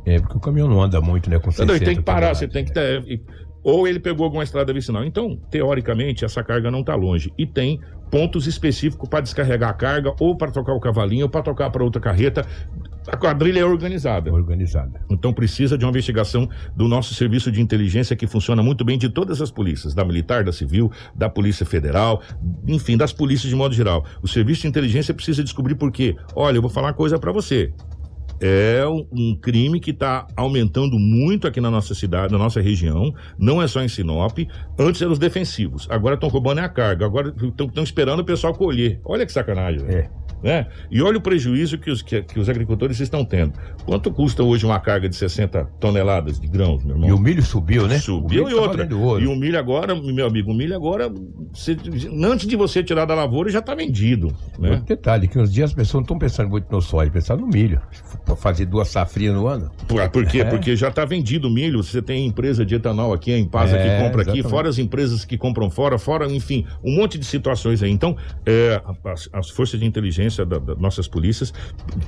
É, 0.08 0.20
porque 0.22 0.38
o 0.38 0.40
caminhão 0.40 0.70
não 0.70 0.82
anda 0.82 1.02
muito, 1.02 1.30
né? 1.30 1.38
Com 1.38 1.50
Entendeu? 1.50 1.76
60 1.76 1.76
Ele 1.76 1.86
tem 1.86 1.96
que 1.98 2.02
parar, 2.02 2.34
você 2.34 2.48
tem 2.48 2.64
que 2.64 2.72
ter. 2.72 3.22
Ou 3.62 3.86
ele 3.86 4.00
pegou 4.00 4.24
alguma 4.24 4.42
estrada 4.42 4.72
vicinal. 4.72 5.04
Então, 5.04 5.38
teoricamente, 5.52 6.24
essa 6.24 6.42
carga 6.42 6.72
não 6.72 6.80
está 6.80 6.96
longe. 6.96 7.34
E 7.38 7.46
tem 7.46 7.82
pontos 8.10 8.48
específicos 8.48 9.10
para 9.10 9.20
descarregar 9.20 9.70
a 9.70 9.74
carga, 9.74 10.16
ou 10.22 10.38
para 10.38 10.50
tocar 10.50 10.72
o 10.72 10.80
cavalinho, 10.80 11.26
ou 11.26 11.30
para 11.30 11.42
tocar 11.42 11.70
para 11.70 11.84
outra 11.84 12.02
carreta. 12.02 12.46
A 13.06 13.18
quadrilha 13.18 13.60
é 13.60 13.66
organizada. 13.66 14.32
Organizada. 14.32 15.02
Então 15.10 15.34
precisa 15.34 15.78
de 15.78 15.84
uma 15.84 15.90
investigação 15.90 16.48
do 16.74 16.88
nosso 16.88 17.14
serviço 17.14 17.52
de 17.52 17.62
inteligência 17.62 18.16
que 18.16 18.28
funciona 18.28 18.64
muito 18.64 18.86
bem 18.86 18.98
de 18.98 19.10
todas 19.10 19.42
as 19.42 19.52
polícias, 19.52 19.94
da 19.94 20.06
militar, 20.06 20.46
da 20.46 20.54
civil, 20.54 20.90
da 21.14 21.30
polícia 21.30 21.66
federal, 21.66 22.22
enfim, 22.66 22.96
das 22.96 23.12
polícias 23.12 23.50
de 23.50 23.56
modo 23.56 23.74
geral. 23.74 24.06
O 24.22 24.28
serviço 24.28 24.62
de 24.62 24.68
inteligência 24.68 25.14
precisa 25.14 25.44
descobrir 25.44 25.76
por 25.76 25.92
quê. 25.92 26.16
Olha, 26.34 26.58
eu 26.58 26.62
vou 26.62 26.72
falar 26.72 26.88
uma 26.88 26.94
coisa 26.94 27.20
para 27.20 27.32
você. 27.32 27.74
É 28.40 28.84
um, 28.88 29.36
crime 29.36 29.80
que 29.80 29.92
está 29.92 30.28
aumentando 30.36 31.00
muito 31.00 31.48
aqui 31.48 31.60
na 31.60 31.72
nossa 31.72 31.96
cidade, 31.96 32.32
na 32.32 32.38
nossa 32.38 32.62
região. 32.62 33.14
Não 33.38 33.62
é 33.62 33.68
só 33.68 33.82
em 33.82 33.88
Sinop. 33.88 34.38
Antes 34.78 35.02
eram 35.02 35.14
os 35.14 35.20
defensivos. 35.20 35.88
Agora 35.90 36.16
estão 36.16 36.30
roubando 36.30 36.60
a 36.60 36.70
carga. 36.70 37.06
Agora 37.06 37.34
estão 37.60 37.84
esperando 37.84 38.20
o 38.20 38.26
pessoal 38.26 38.54
colher. 38.54 39.00
Olha 39.04 39.26
que 39.26 39.32
sacanagem. 39.32 39.86
velho 39.86 39.98
É. 39.98 40.27
né? 40.42 40.68
E 40.90 41.02
olha 41.02 41.18
o 41.18 41.22
prejuízo 41.22 41.78
que 41.78 41.90
os, 41.90 42.02
que, 42.02 42.22
que 42.22 42.40
os 42.40 42.50
agricultores 42.50 43.00
estão 43.00 43.26
tendo. 43.26 43.54
Quanto 43.86 44.12
custa 44.12 44.44
hoje 44.44 44.66
uma 44.66 44.80
carga 44.80 45.10
de 45.10 45.16
60 45.16 45.66
toneladas 45.80 46.40
de 46.40 46.48
grãos, 46.48 46.84
meu 46.84 46.96
irmão? 46.96 47.10
E 47.10 47.12
o 47.12 47.18
milho 47.18 47.44
subiu, 47.44 47.88
né? 47.88 48.00
Subiu 48.00 48.44
e 48.44 48.46
milho 48.46 48.58
tá 48.58 48.64
outra. 48.64 48.88
E 49.22 49.28
o 49.28 49.36
milho 49.36 49.58
agora, 49.58 49.96
meu 49.96 50.28
amigo, 50.28 50.52
o 50.52 50.54
milho 50.54 50.76
agora, 50.76 51.12
antes 52.24 52.48
de 52.48 52.56
você 52.56 52.84
tirar 52.84 53.06
da 53.06 53.16
lavoura, 53.16 53.50
já 53.50 53.60
está 53.60 53.74
vendido. 53.74 54.34
Né? 54.60 54.72
Outro 54.72 54.86
detalhe, 54.86 55.28
que 55.28 55.40
uns 55.40 55.52
dias 55.52 55.72
as 55.72 55.76
pessoas 55.76 55.96
não 55.96 56.02
estão 56.02 56.20
pensando 56.20 56.50
muito 56.50 56.72
no 56.72 56.82
soja, 56.82 57.10
pensando 57.12 57.42
no 57.42 57.48
milho. 57.48 57.82
Pra 58.26 58.36
fazer 58.36 58.66
duas 58.66 58.90
safrinhas 58.90 59.36
no 59.36 59.48
ano. 59.48 59.72
Por, 59.88 60.08
por 60.10 60.26
quê? 60.26 60.42
É. 60.42 60.46
Porque 60.46 60.76
já 60.76 60.90
está 60.90 61.06
vendido 61.06 61.48
o 61.48 61.52
milho. 61.52 61.84
Você 61.84 62.02
tem 62.02 62.26
empresa 62.26 62.66
de 62.66 62.76
etanol 62.76 63.14
aqui, 63.14 63.34
a 63.34 63.40
Impasa 63.40 63.78
É, 63.78 63.84
que 63.84 64.04
compra 64.04 64.22
aqui, 64.22 64.32
exatamente. 64.32 64.50
fora 64.50 64.70
as 64.70 64.78
empresas 64.78 65.26
que 65.26 65.38
compram 65.38 65.70
fora, 65.70 65.98
fora, 65.98 66.32
enfim, 66.32 66.66
um 66.84 66.96
monte 66.96 67.18
de 67.18 67.26
situações 67.26 67.82
aí. 67.82 67.92
Então, 67.92 68.16
é, 68.46 68.82
as, 69.06 69.30
as 69.34 69.50
forças 69.50 69.80
de 69.80 69.86
inteligência 69.86 70.27
da- 70.36 70.60
das 70.60 70.78
nossas 70.78 71.08
polícias, 71.08 71.54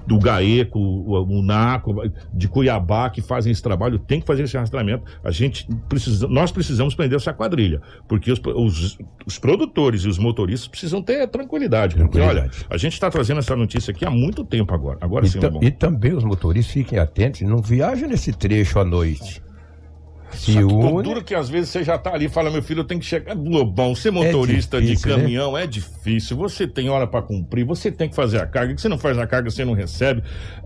do 0.05 0.17
GAECO, 0.19 0.77
o, 0.79 1.39
o 1.39 1.41
NACO, 1.41 1.95
de 2.33 2.47
Cuiabá, 2.47 3.09
que 3.09 3.21
fazem 3.21 3.51
esse 3.51 3.61
trabalho, 3.61 3.97
tem 3.99 4.19
que 4.19 4.27
fazer 4.27 4.43
esse 4.43 4.57
rastreamento. 4.57 5.03
A 5.23 5.31
gente 5.31 5.67
precisa, 5.87 6.27
nós 6.27 6.51
precisamos 6.51 6.95
prender 6.95 7.17
essa 7.17 7.33
quadrilha, 7.33 7.81
porque 8.07 8.31
os, 8.31 8.39
os- 8.55 8.97
os 9.25 9.37
produtores 9.39 10.03
e 10.03 10.07
os 10.07 10.17
motoristas 10.17 10.67
precisam 10.67 11.01
ter 11.01 11.27
tranquilidade. 11.27 11.95
Porque, 11.95 12.19
olha, 12.19 12.49
a 12.69 12.77
gente 12.77 12.93
está 12.93 13.09
trazendo 13.09 13.39
essa 13.39 13.55
notícia 13.55 13.91
aqui 13.91 14.05
há 14.05 14.09
muito 14.09 14.43
tempo 14.43 14.73
agora. 14.73 14.97
Agora 15.01 15.25
E, 15.25 15.29
sim, 15.29 15.39
Lobão. 15.39 15.61
e 15.63 15.71
também 15.71 16.13
os 16.13 16.23
motoristas 16.23 16.73
fiquem 16.73 16.99
atentos 16.99 17.41
não 17.41 17.57
viajem 17.61 18.07
nesse 18.07 18.31
trecho 18.33 18.79
à 18.79 18.85
noite. 18.85 19.41
Se 20.31 20.53
Só 20.53 20.59
que 20.61 20.67
tão 20.67 20.93
une- 20.95 21.03
duro 21.03 21.23
que 21.23 21.33
às 21.35 21.49
vezes 21.49 21.69
você 21.69 21.83
já 21.83 21.97
tá 21.97 22.13
ali 22.13 22.25
e 22.25 22.29
fala, 22.29 22.49
meu 22.51 22.61
filho, 22.61 22.81
eu 22.81 22.83
tenho 22.83 22.99
que 22.99 23.05
chegar. 23.05 23.35
Lobão, 23.35 23.95
ser 23.95 24.11
motorista 24.11 24.79
difícil, 24.79 25.09
de 25.09 25.15
né? 25.15 25.21
caminhão 25.21 25.57
é 25.57 25.65
difícil. 25.67 26.37
Você 26.37 26.67
tem 26.67 26.89
hora 26.89 27.07
pra 27.07 27.21
cumprir, 27.21 27.65
você 27.65 27.91
tem 27.91 28.07
que 28.09 28.15
fazer 28.15 28.39
a 28.41 28.45
carga. 28.45 28.73
Que 28.75 28.81
você 28.81 28.87
não 28.89 28.97
faz 28.97 29.17
a 29.17 29.25
carga, 29.27 29.49
você 29.49 29.65
não 29.65 29.73
recebe. 29.73 30.23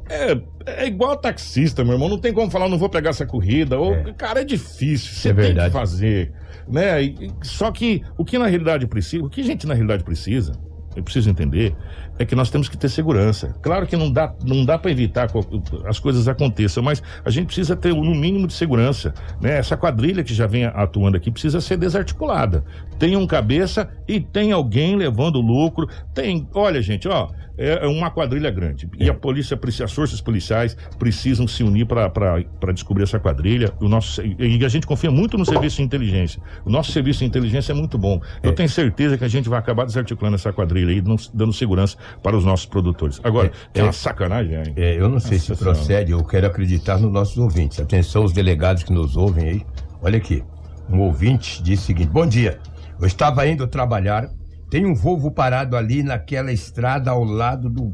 É, 0.09 0.37
é 0.65 0.87
igual 0.87 1.15
taxista, 1.17 1.83
meu 1.83 1.93
irmão. 1.93 2.09
Não 2.09 2.17
tem 2.19 2.33
como 2.33 2.51
falar, 2.51 2.67
não 2.69 2.77
vou 2.77 2.89
pegar 2.89 3.11
essa 3.11 3.25
corrida. 3.25 3.79
Ou, 3.79 3.93
É. 3.93 4.13
Cara, 4.13 4.41
é 4.41 4.43
difícil. 4.43 5.13
Você 5.13 5.29
É 5.29 5.33
tem 5.33 5.55
que 5.55 5.69
fazer. 5.69 6.31
Né? 6.67 7.03
E- 7.03 7.31
só 7.41 7.71
que 7.71 8.01
o 8.17 8.23
que 8.25 8.37
na 8.37 8.47
realidade 8.47 8.85
precisa, 8.87 9.23
o 9.23 9.29
que 9.29 9.41
a 9.41 9.43
gente 9.43 9.65
na 9.67 9.73
realidade 9.73 10.03
precisa, 10.03 10.53
eu 10.95 11.03
preciso 11.03 11.29
entender, 11.29 11.75
é 12.19 12.25
que 12.25 12.35
nós 12.35 12.49
temos 12.49 12.69
que 12.69 12.77
ter 12.77 12.89
segurança. 12.89 13.55
Claro 13.61 13.87
que 13.87 13.95
não 13.95 14.11
dá, 14.11 14.33
não 14.45 14.63
dá 14.63 14.77
para 14.77 14.91
evitar 14.91 15.27
que 15.31 15.37
as 15.85 15.99
coisas 15.99 16.27
aconteçam, 16.27 16.83
mas 16.83 17.01
a 17.25 17.29
gente 17.29 17.47
precisa 17.47 17.75
ter 17.75 17.93
no 17.93 18.15
mínimo 18.15 18.47
de 18.47 18.53
segurança. 18.53 19.13
Né? 19.41 19.57
Essa 19.57 19.75
quadrilha 19.75 20.23
que 20.23 20.33
já 20.33 20.45
vem 20.47 20.65
atuando 20.65 21.17
aqui 21.17 21.31
precisa 21.31 21.59
ser 21.59 21.77
desarticulada. 21.77 22.63
Tem 22.99 23.15
um 23.15 23.25
cabeça 23.25 23.89
e 24.07 24.19
tem 24.19 24.51
alguém 24.51 24.95
levando 24.95 25.41
lucro. 25.41 25.87
Tem, 26.13 26.47
olha, 26.53 26.81
gente, 26.81 27.07
ó, 27.07 27.29
é 27.57 27.85
é 27.85 27.87
uma 27.87 28.09
quadrilha 28.09 28.49
grande. 28.49 28.89
E 28.99 29.07
a 29.09 29.13
polícia, 29.13 29.59
as 29.83 29.91
forças 29.91 30.19
policiais 30.21 30.75
precisam 30.97 31.47
se 31.47 31.63
unir 31.63 31.85
para 31.85 32.71
descobrir 32.73 33.03
essa 33.03 33.19
quadrilha. 33.19 33.71
O 33.79 33.87
nosso, 33.87 34.21
e 34.23 34.63
a 34.65 34.69
gente 34.69 34.87
confia 34.87 35.11
muito 35.11 35.37
no 35.37 35.45
serviço 35.45 35.77
de 35.77 35.83
inteligência. 35.83 36.41
O 36.65 36.69
nosso 36.69 36.91
serviço 36.91 37.19
de 37.19 37.25
inteligência 37.25 37.71
é 37.71 37.75
muito 37.75 37.97
bom. 37.97 38.19
Eu 38.41 38.53
tenho 38.53 38.69
certeza 38.69 39.17
que 39.17 39.23
a 39.23 39.27
gente 39.27 39.49
vai 39.49 39.59
acabar 39.59 39.85
desarticulando 39.85 40.35
essa 40.35 40.51
quadrilha 40.51 40.99
dando- 41.01 41.21
dando 41.33 41.53
segurança 41.53 41.95
para 42.21 42.35
os 42.37 42.45
nossos 42.45 42.65
produtores. 42.65 43.19
Agora, 43.23 43.51
É, 43.73 43.79
é, 43.79 43.83
uma 43.83 43.89
é. 43.89 43.93
sacanagem, 43.93 44.55
hein? 44.57 44.73
É, 44.75 44.99
eu 44.99 45.09
não 45.09 45.19
sei 45.19 45.39
se 45.39 45.49
Nossa 45.49 45.63
Senhora. 45.63 45.77
procede, 45.77 46.11
eu 46.11 46.23
quero 46.23 46.47
acreditar 46.47 46.97
nos 46.99 47.11
nossos 47.11 47.37
ouvintes. 47.37 47.79
Atenção, 47.79 48.23
os 48.23 48.33
delegados 48.33 48.83
que 48.83 48.93
nos 48.93 49.15
ouvem 49.17 49.49
aí. 49.49 49.65
Olha 50.01 50.17
aqui, 50.17 50.43
um 50.89 50.99
ouvinte 50.99 51.61
disse 51.63 51.83
o 51.83 51.85
seguinte: 51.87 52.09
Bom 52.09 52.25
dia, 52.25 52.59
eu 52.99 53.07
estava 53.07 53.47
indo 53.47 53.65
trabalhar, 53.67 54.29
tem 54.69 54.85
um 54.85 54.93
Volvo 54.93 55.31
parado 55.31 55.75
ali 55.77 56.03
naquela 56.03 56.51
estrada 56.51 57.11
ao 57.11 57.23
lado 57.23 57.69
do, 57.69 57.93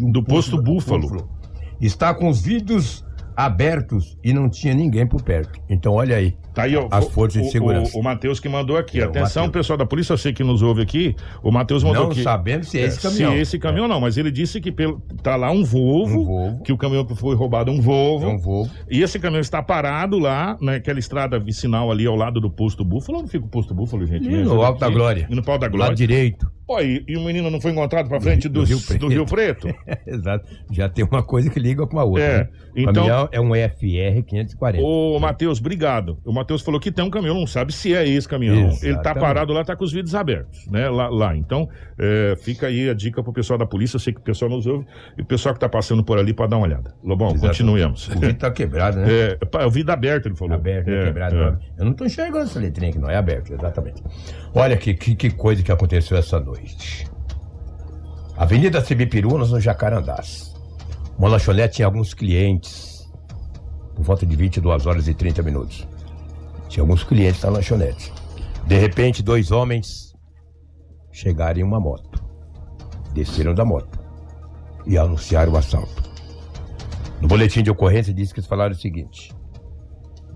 um 0.00 0.10
do 0.10 0.22
posto, 0.22 0.52
posto 0.56 0.62
Búfalo. 0.62 1.00
Búfalo. 1.02 1.30
Está 1.80 2.14
com 2.14 2.28
os 2.28 2.40
vidros 2.40 3.03
abertos 3.36 4.16
e 4.22 4.32
não 4.32 4.48
tinha 4.48 4.74
ninguém 4.74 5.06
por 5.06 5.22
perto. 5.22 5.60
Então, 5.68 5.92
olha 5.94 6.16
aí. 6.16 6.36
Tá 6.54 6.62
aí, 6.62 6.76
ó, 6.76 6.86
as 6.90 7.08
forças 7.08 7.42
o, 7.42 7.44
de 7.44 7.50
segurança. 7.50 7.96
O, 7.96 8.00
o 8.00 8.04
Matheus 8.04 8.38
que 8.38 8.48
mandou 8.48 8.76
aqui. 8.76 9.00
É, 9.00 9.04
Atenção, 9.04 9.50
pessoal 9.50 9.76
da 9.76 9.84
polícia, 9.84 10.12
eu 10.12 10.18
sei 10.18 10.32
que 10.32 10.44
nos 10.44 10.62
ouve 10.62 10.82
aqui. 10.82 11.16
O 11.42 11.50
Matheus 11.50 11.82
mandou 11.82 12.04
não 12.04 12.10
aqui. 12.10 12.18
Não 12.18 12.24
sabendo 12.24 12.64
se 12.64 12.78
é 12.78 12.84
esse 12.84 13.00
caminhão. 13.00 13.32
Se 13.32 13.38
é 13.38 13.40
esse 13.40 13.58
caminhão, 13.58 13.86
é. 13.86 13.88
não, 13.88 14.00
mas 14.00 14.16
ele 14.16 14.30
disse 14.30 14.60
que 14.60 14.70
pelo, 14.70 15.00
tá 15.22 15.34
lá 15.34 15.50
um 15.50 15.64
Volvo, 15.64 16.20
um 16.20 16.24
Volvo, 16.24 16.62
que 16.62 16.72
o 16.72 16.76
caminhão 16.76 17.06
foi 17.08 17.34
roubado 17.34 17.70
é 17.70 17.74
um 17.74 17.80
Volvo. 17.80 18.24
É 18.24 18.28
um 18.28 18.38
Volvo. 18.38 18.70
E 18.88 19.02
esse 19.02 19.18
caminhão 19.18 19.40
está 19.40 19.62
parado 19.62 20.18
lá, 20.18 20.56
naquela 20.60 20.98
estrada 20.98 21.38
vicinal 21.38 21.90
ali 21.90 22.06
ao 22.06 22.14
lado 22.14 22.40
do 22.40 22.48
posto 22.48 22.84
Búfalo. 22.84 23.18
Onde 23.18 23.30
fica 23.30 23.44
o 23.44 23.48
posto 23.48 23.74
Búfalo, 23.74 24.06
gente? 24.06 24.28
E 24.28 24.44
no 24.44 24.62
Alto 24.62 24.78
da 24.78 24.88
Glória. 24.88 25.26
E 25.28 25.34
no 25.34 25.42
Pau 25.42 25.58
da 25.58 25.66
Glória. 25.66 25.88
Lado 25.88 25.96
direito. 25.96 26.53
Pô, 26.66 26.80
e, 26.80 27.04
e, 27.06 27.16
o 27.16 27.20
menino 27.20 27.50
não 27.50 27.60
foi 27.60 27.72
encontrado 27.72 28.08
para 28.08 28.18
frente 28.18 28.48
do, 28.48 28.60
do, 28.60 28.66
Rio 28.66 28.80
Preto. 28.80 29.00
Do 29.00 29.08
Rio 29.08 29.26
Preto. 29.26 29.68
Exato. 30.06 30.48
Já 30.70 30.88
tem 30.88 31.04
uma 31.04 31.22
coisa 31.22 31.50
que 31.50 31.60
liga 31.60 31.86
com 31.86 31.98
a 31.98 32.04
outra. 32.04 32.22
É. 32.22 32.38
Né? 32.38 32.48
Então, 32.74 32.94
caminhão 32.94 33.28
é 33.30 33.40
um 33.40 33.50
FR 33.50 34.22
540. 34.26 34.82
Ô, 34.82 35.20
Matheus, 35.20 35.60
obrigado. 35.60 36.18
O 36.24 36.32
Matheus 36.32 36.62
falou 36.62 36.80
que 36.80 36.90
tem 36.90 37.04
um 37.04 37.10
caminhão, 37.10 37.34
não 37.34 37.46
sabe 37.46 37.72
se 37.72 37.94
é 37.94 38.08
esse 38.08 38.26
caminhão. 38.26 38.56
Exatamente. 38.56 38.86
Ele 38.86 38.98
tá 38.98 39.14
parado 39.14 39.52
lá, 39.52 39.62
tá 39.62 39.76
com 39.76 39.84
os 39.84 39.92
vidros 39.92 40.14
abertos, 40.14 40.66
né? 40.68 40.88
Lá. 40.88 41.08
lá. 41.10 41.36
Então, 41.36 41.68
é, 41.98 42.34
fica 42.40 42.68
aí 42.68 42.88
a 42.88 42.94
dica 42.94 43.22
pro 43.22 43.32
pessoal 43.32 43.58
da 43.58 43.66
polícia. 43.66 43.96
Eu 43.96 44.00
sei 44.00 44.14
que 44.14 44.20
o 44.20 44.24
pessoal 44.24 44.50
nos 44.50 44.66
ouve. 44.66 44.86
E 45.18 45.22
o 45.22 45.24
pessoal 45.24 45.54
que 45.54 45.60
tá 45.60 45.68
passando 45.68 46.02
por 46.02 46.18
ali 46.18 46.32
para 46.32 46.46
dar 46.46 46.56
uma 46.56 46.66
olhada. 46.66 46.94
Lobão, 47.04 47.28
Exatamente. 47.28 47.58
continuemos. 47.58 48.08
O 48.08 48.12
vidro 48.12 48.34
tá 48.34 48.50
quebrado, 48.50 48.98
né? 48.98 49.06
É, 49.54 49.66
o 49.66 49.70
vidro 49.70 49.92
aberto, 49.92 50.26
ele 50.26 50.34
falou. 50.34 50.54
Aberto, 50.54 50.88
é, 50.88 51.04
quebrado. 51.04 51.36
É. 51.36 51.58
Eu 51.78 51.84
não 51.84 51.92
tô 51.92 52.04
enxergando 52.04 52.44
essa 52.44 52.58
letrinha 52.58 52.90
aqui, 52.90 52.98
não. 52.98 53.08
É 53.08 53.16
aberto, 53.16 53.52
exatamente. 53.52 54.02
Olha 54.54 54.76
que, 54.76 54.94
que, 54.94 55.14
que 55.14 55.30
coisa 55.30 55.62
que 55.62 55.70
aconteceu 55.70 56.16
essa 56.16 56.40
noite. 56.40 56.53
Avenida 58.36 58.84
Cibipirunas, 58.84 59.50
no 59.50 59.60
Jacarandás. 59.60 60.54
Uma 61.18 61.28
lanchonete 61.28 61.76
tinha 61.76 61.86
alguns 61.86 62.12
clientes, 62.12 63.08
por 63.94 64.04
volta 64.04 64.26
de 64.26 64.34
22 64.34 64.86
horas 64.86 65.06
e 65.06 65.14
30 65.14 65.42
minutos. 65.42 65.86
Tinha 66.68 66.82
alguns 66.82 67.04
clientes 67.04 67.42
na 67.42 67.50
lanchonete. 67.50 68.12
De 68.66 68.76
repente, 68.76 69.22
dois 69.22 69.50
homens 69.52 70.14
chegaram 71.12 71.60
em 71.60 71.62
uma 71.62 71.78
moto. 71.78 72.22
Desceram 73.12 73.54
da 73.54 73.64
moto 73.64 74.00
e 74.84 74.98
anunciaram 74.98 75.52
o 75.52 75.56
assalto. 75.56 76.02
No 77.20 77.28
boletim 77.28 77.62
de 77.62 77.70
ocorrência 77.70 78.12
diz 78.12 78.32
que 78.32 78.40
eles 78.40 78.48
falaram 78.48 78.72
o 78.72 78.78
seguinte: 78.78 79.32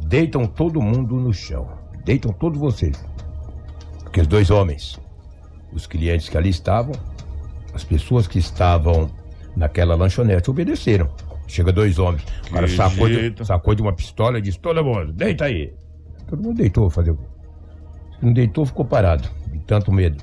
deitam 0.06 0.46
todo 0.46 0.80
mundo 0.80 1.16
no 1.16 1.32
chão. 1.32 1.68
Deitam 2.04 2.32
todos 2.32 2.58
vocês. 2.58 3.04
Porque 4.02 4.20
os 4.20 4.26
dois 4.26 4.50
homens, 4.50 4.98
os 5.72 5.86
clientes 5.86 6.28
que 6.28 6.36
ali 6.36 6.50
estavam, 6.50 6.94
as 7.74 7.84
pessoas 7.84 8.26
que 8.26 8.38
estavam 8.38 9.10
naquela 9.56 9.94
lanchonete 9.94 10.50
obedeceram. 10.50 11.08
Chega 11.46 11.72
dois 11.72 11.98
homens. 11.98 12.24
O 12.48 12.52
cara 12.52 12.68
sacou 12.68 13.08
de, 13.08 13.44
sacou 13.44 13.74
de, 13.74 13.82
uma 13.82 13.92
pistola 13.92 14.38
e 14.38 14.42
disse: 14.42 14.58
Todo 14.58 14.84
mundo, 14.84 15.12
deita 15.12 15.46
aí. 15.46 15.72
Todo 16.26 16.42
mundo 16.42 16.56
deitou, 16.56 16.90
fazer 16.90 17.12
o 17.12 17.16
quê? 17.16 17.24
Não 18.20 18.32
deitou, 18.32 18.66
ficou 18.66 18.84
parado, 18.84 19.28
de 19.50 19.58
tanto 19.60 19.90
medo. 19.90 20.22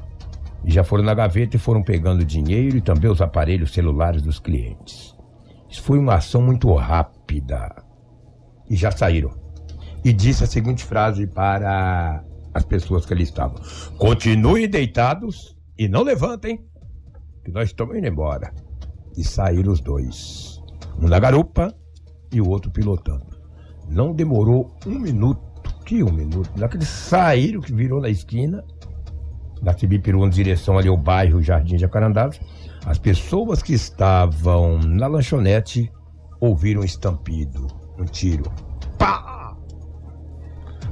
E 0.64 0.72
já 0.72 0.84
foram 0.84 1.04
na 1.04 1.14
gaveta 1.14 1.56
e 1.56 1.60
foram 1.60 1.82
pegando 1.82 2.24
dinheiro 2.24 2.78
e 2.78 2.82
também 2.82 3.10
os 3.10 3.22
aparelhos 3.22 3.74
celulares 3.74 4.22
dos 4.22 4.40
clientes. 4.40 5.16
Isso 5.70 5.82
foi 5.82 5.98
uma 5.98 6.16
ação 6.16 6.42
muito 6.42 6.74
rápida. 6.74 7.84
E 8.70 8.76
já 8.76 8.92
saíram. 8.92 9.32
E 10.04 10.14
disse 10.14 10.44
a 10.44 10.48
seguinte 10.48 10.84
frase 10.84 11.26
para 11.26 12.24
as 12.56 12.64
pessoas 12.64 13.06
que 13.06 13.14
ali 13.14 13.24
estavam: 13.24 13.62
Continuem 13.98 14.68
deitados 14.68 15.56
e 15.78 15.88
não 15.88 16.02
levantem 16.02 16.66
que 17.44 17.52
nós 17.52 17.70
estamos 17.70 17.96
indo 17.96 18.08
embora. 18.08 18.52
E 19.16 19.24
saíram 19.24 19.72
os 19.72 19.82
dois. 19.82 20.60
Um 21.00 21.08
na 21.08 21.20
garupa 21.20 21.74
e 22.32 22.42
o 22.42 22.50
outro 22.50 22.72
pilotando. 22.72 23.36
Não 23.88 24.14
demorou 24.14 24.76
um 24.88 24.98
minuto, 24.98 25.42
que 25.86 26.02
um 26.02 26.12
minuto, 26.12 26.50
na 26.58 26.68
que 26.68 26.78
eles 26.78 26.88
saíram, 26.88 27.62
que 27.62 27.74
virou 27.74 28.02
na 28.02 28.10
esquina, 28.10 28.64
Cibipiru, 29.78 30.26
em 30.26 30.30
direção 30.30 30.78
ali 30.78 30.88
ao 30.88 30.98
bairro 30.98 31.42
Jardim 31.42 31.78
Jacarandás, 31.78 32.40
as 32.86 32.98
pessoas 32.98 33.62
que 33.62 33.74
estavam 33.74 34.80
na 34.80 35.08
lanchonete 35.08 35.92
ouviram 36.40 36.82
um 36.82 36.86
estampido, 36.86 37.68
um 37.98 38.06
tiro. 38.06 38.52
Pá! 38.98 39.35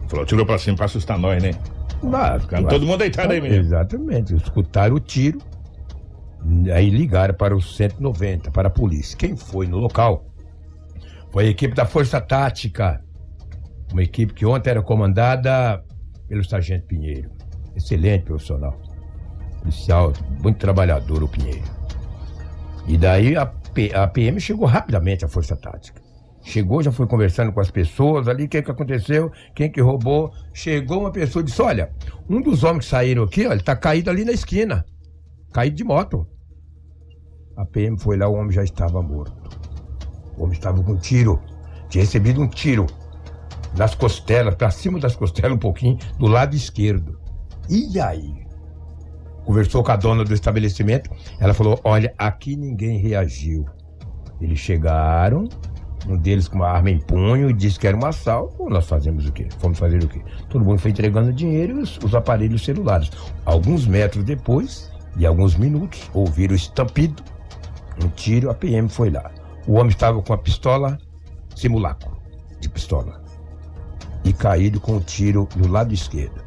Falou, 0.08 0.26
tirou 0.26 0.46
pra 0.46 0.58
cima 0.58 0.78
pra 0.78 0.86
assustar 0.86 1.18
nós, 1.18 1.42
né? 1.42 1.52
Mas, 2.02 2.46
todo 2.46 2.86
mundo 2.86 3.00
deitado 3.00 3.32
aí 3.32 3.40
mesmo. 3.40 3.58
Exatamente, 3.58 4.36
escutaram 4.36 4.96
o 4.96 5.00
tiro 5.00 5.40
Aí 6.74 6.90
ligaram 6.90 7.34
para 7.34 7.56
o 7.56 7.62
190, 7.62 8.52
para 8.52 8.68
a 8.68 8.72
polícia. 8.72 9.18
Quem 9.18 9.36
foi 9.36 9.66
no 9.66 9.78
local? 9.78 10.26
Foi 11.32 11.46
a 11.46 11.50
equipe 11.50 11.74
da 11.74 11.86
Força 11.86 12.20
Tática. 12.20 13.02
Uma 13.92 14.04
equipe 14.04 14.34
que 14.34 14.46
ontem 14.46 14.72
era 14.72 14.82
comandada 14.82 15.82
pelo 16.28 16.44
Sargento 16.44 16.86
Pinheiro. 16.86 17.32
Excelente 17.76 18.26
profissional. 18.26 18.78
Policial, 19.60 20.12
muito 20.42 20.58
trabalhador 20.58 21.24
o 21.24 21.28
Pinheiro. 21.28 21.64
E 22.86 22.98
daí 22.98 23.38
a, 23.38 23.46
P, 23.46 23.94
a 23.96 24.06
PM 24.08 24.40
chegou 24.42 24.68
rapidamente 24.68 25.24
à 25.24 25.30
Força 25.30 25.56
Tática. 25.56 26.02
Chegou, 26.44 26.84
já 26.84 26.92
foi 26.92 27.08
conversando 27.08 27.54
com 27.54 27.62
as 27.62 27.72
pessoas 27.72 28.28
ali, 28.28 28.44
o 28.44 28.50
que, 28.50 28.62
que 28.62 28.70
aconteceu, 28.70 29.32
quem 29.56 29.72
que 29.72 29.80
roubou. 29.80 30.32
Chegou 30.54 31.00
uma 31.00 31.12
pessoa 31.12 31.42
e 31.42 31.46
disse: 31.46 31.62
Olha, 31.62 31.92
um 32.30 32.42
dos 32.42 32.64
homens 32.64 32.86
que 32.86 32.92
saíram 32.92 33.24
aqui, 33.24 33.48
ó, 33.48 33.54
ele 33.54 33.64
tá 33.64 33.76
caído 33.76 34.10
ali 34.10 34.26
na 34.26 34.34
esquina. 34.34 34.86
Caído 35.54 35.78
de 35.78 35.84
moto. 35.84 36.28
A 37.56 37.66
PM 37.66 37.98
foi 37.98 38.18
lá, 38.18 38.28
o 38.28 38.34
homem 38.34 38.52
já 38.52 38.64
estava 38.64 39.02
morto. 39.02 39.34
O 40.38 40.44
homem 40.44 40.58
estava 40.58 40.84
com 40.84 40.92
um 40.92 40.98
tiro. 40.98 41.40
Tinha 41.90 42.04
recebido 42.04 42.42
um 42.42 42.48
tiro 42.48 42.88
nas 43.78 43.96
costelas, 43.96 44.56
para 44.56 44.70
cima 44.70 45.00
das 45.00 45.16
costelas 45.16 45.56
um 45.56 45.60
pouquinho, 45.60 45.98
do 46.20 46.28
lado 46.28 46.56
esquerdo. 46.56 47.20
E 47.70 48.00
aí? 48.00 48.44
Conversou 49.46 49.84
com 49.84 49.92
a 49.92 49.96
dona 49.96 50.24
do 50.26 50.34
estabelecimento. 50.34 51.10
Ela 51.40 51.54
falou: 51.54 51.80
Olha, 51.86 52.14
aqui 52.18 52.56
ninguém 52.58 52.98
reagiu. 52.98 53.66
Eles 54.42 54.60
chegaram, 54.60 55.48
um 56.08 56.18
deles 56.18 56.48
com 56.48 56.58
uma 56.58 56.68
arma 56.68 56.90
em 56.90 57.00
punho 57.00 57.50
e 57.50 57.54
disse 57.54 57.80
que 57.80 57.88
era 57.88 57.96
um 57.96 58.06
assalto. 58.06 58.70
Nós 58.70 58.88
fazemos 58.88 59.28
o 59.28 59.32
quê? 59.32 59.48
Fomos 59.60 59.80
fazer 59.80 60.04
o 60.04 60.08
quê? 60.08 60.22
Todo 60.50 60.66
mundo 60.66 60.80
foi 60.80 60.92
entregando 60.92 61.32
dinheiro 61.32 61.80
e 61.80 61.84
os, 61.84 61.98
os 62.04 62.14
aparelhos 62.14 62.64
celulares. 62.64 63.10
Alguns 63.46 63.86
metros 63.86 64.24
depois, 64.24 64.92
e 65.18 65.26
alguns 65.26 65.56
minutos, 65.56 66.10
ouviram 66.14 66.54
o 66.54 66.58
estampido 66.58 67.24
um 68.02 68.10
tiro, 68.10 68.50
a 68.50 68.54
PM 68.54 68.90
foi 68.90 69.10
lá. 69.10 69.32
O 69.68 69.74
homem 69.74 69.90
estava 69.90 70.22
com 70.22 70.34
a 70.34 70.38
pistola, 70.38 70.98
simulacro 71.56 72.18
de 72.60 72.70
pistola. 72.70 73.22
E 74.24 74.34
caído 74.34 74.80
com 74.80 74.98
o 74.98 75.00
tiro 75.02 75.48
no 75.56 75.68
lado 75.68 75.94
esquerdo. 75.94 76.42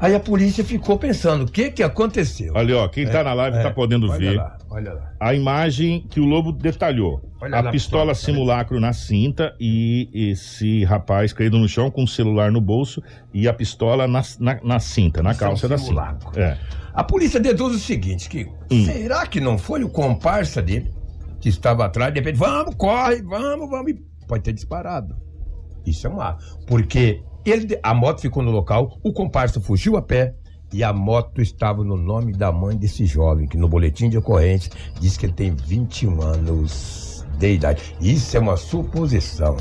Aí 0.00 0.14
a 0.16 0.20
polícia 0.20 0.64
ficou 0.64 0.98
pensando, 0.98 1.44
o 1.44 1.46
que 1.46 1.70
que 1.70 1.82
aconteceu? 1.82 2.52
Olha, 2.56 2.78
ó, 2.78 2.88
quem 2.88 3.06
tá 3.06 3.20
é, 3.20 3.22
na 3.22 3.34
live 3.34 3.56
é, 3.58 3.62
tá 3.62 3.70
podendo 3.70 4.10
olha 4.10 4.18
ver 4.18 4.36
lá, 4.36 4.58
olha 4.68 4.94
lá. 4.94 5.12
a 5.20 5.32
imagem 5.32 6.04
que 6.10 6.18
o 6.18 6.24
Lobo 6.24 6.50
detalhou. 6.50 7.22
Olha 7.42 7.58
a 7.58 7.70
pistola 7.72 8.14
simulacro 8.14 8.78
na 8.78 8.92
cinta 8.92 9.52
e 9.58 10.08
esse 10.14 10.84
rapaz 10.84 11.32
caído 11.32 11.58
no 11.58 11.68
chão 11.68 11.90
com 11.90 12.04
o 12.04 12.06
celular 12.08 12.52
no 12.52 12.60
bolso 12.60 13.02
e 13.34 13.48
a 13.48 13.52
pistola 13.52 14.06
na, 14.06 14.22
na, 14.38 14.60
na 14.62 14.78
cinta, 14.78 15.24
na 15.24 15.34
calça 15.34 15.66
um 15.66 15.70
da 15.70 15.76
cinta. 15.76 16.18
É. 16.36 16.56
A 16.94 17.02
polícia 17.02 17.40
deduz 17.40 17.74
o 17.74 17.80
seguinte, 17.80 18.28
que 18.28 18.48
hum. 18.70 18.84
será 18.84 19.26
que 19.26 19.40
não 19.40 19.58
foi 19.58 19.82
o 19.82 19.88
comparsa 19.88 20.62
dele 20.62 20.94
que 21.40 21.48
estava 21.48 21.84
atrás, 21.84 22.14
de 22.14 22.20
repente, 22.20 22.38
vamos, 22.38 22.76
corre, 22.76 23.20
vamos, 23.22 23.68
vamos, 23.68 23.90
e 23.90 23.94
pode 24.28 24.44
ter 24.44 24.52
disparado. 24.52 25.16
Isso 25.84 26.06
é 26.06 26.10
uma... 26.10 26.38
Porque 26.68 27.24
ele, 27.44 27.76
a 27.82 27.92
moto 27.92 28.20
ficou 28.20 28.40
no 28.40 28.52
local, 28.52 29.00
o 29.02 29.12
comparsa 29.12 29.60
fugiu 29.60 29.96
a 29.96 30.02
pé 30.02 30.32
e 30.72 30.84
a 30.84 30.92
moto 30.92 31.42
estava 31.42 31.82
no 31.82 31.96
nome 31.96 32.32
da 32.32 32.52
mãe 32.52 32.76
desse 32.76 33.04
jovem, 33.04 33.48
que 33.48 33.56
no 33.56 33.68
boletim 33.68 34.08
de 34.08 34.16
ocorrência 34.16 34.70
diz 35.00 35.16
que 35.16 35.26
ele 35.26 35.32
tem 35.32 35.52
21 35.52 36.22
anos 36.22 37.12
de 37.48 37.54
idade. 37.54 37.96
Isso 38.00 38.36
é 38.36 38.40
uma 38.40 38.56
suposição. 38.56 39.56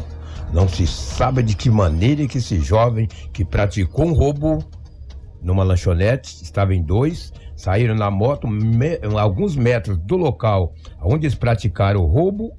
Não 0.54 0.68
se 0.68 0.86
sabe 0.86 1.42
de 1.42 1.56
que 1.56 1.70
maneira 1.70 2.28
que 2.28 2.38
esse 2.38 2.60
jovem 2.60 3.08
que 3.32 3.46
praticou 3.46 4.06
um 4.06 4.14
roubo 4.14 4.64
numa 5.42 5.64
lanchonete, 5.64 6.44
estava 6.44 6.76
em 6.76 6.84
dois, 6.84 7.34
saíram 7.56 7.96
na 7.96 8.12
moto 8.12 8.48
me, 8.48 9.00
alguns 9.20 9.56
metros 9.56 9.98
do 9.98 10.16
local 10.16 10.74
onde 11.02 11.26
eles 11.26 11.36
praticaram 11.36 12.02
o 12.02 12.06
roubo, 12.06 12.52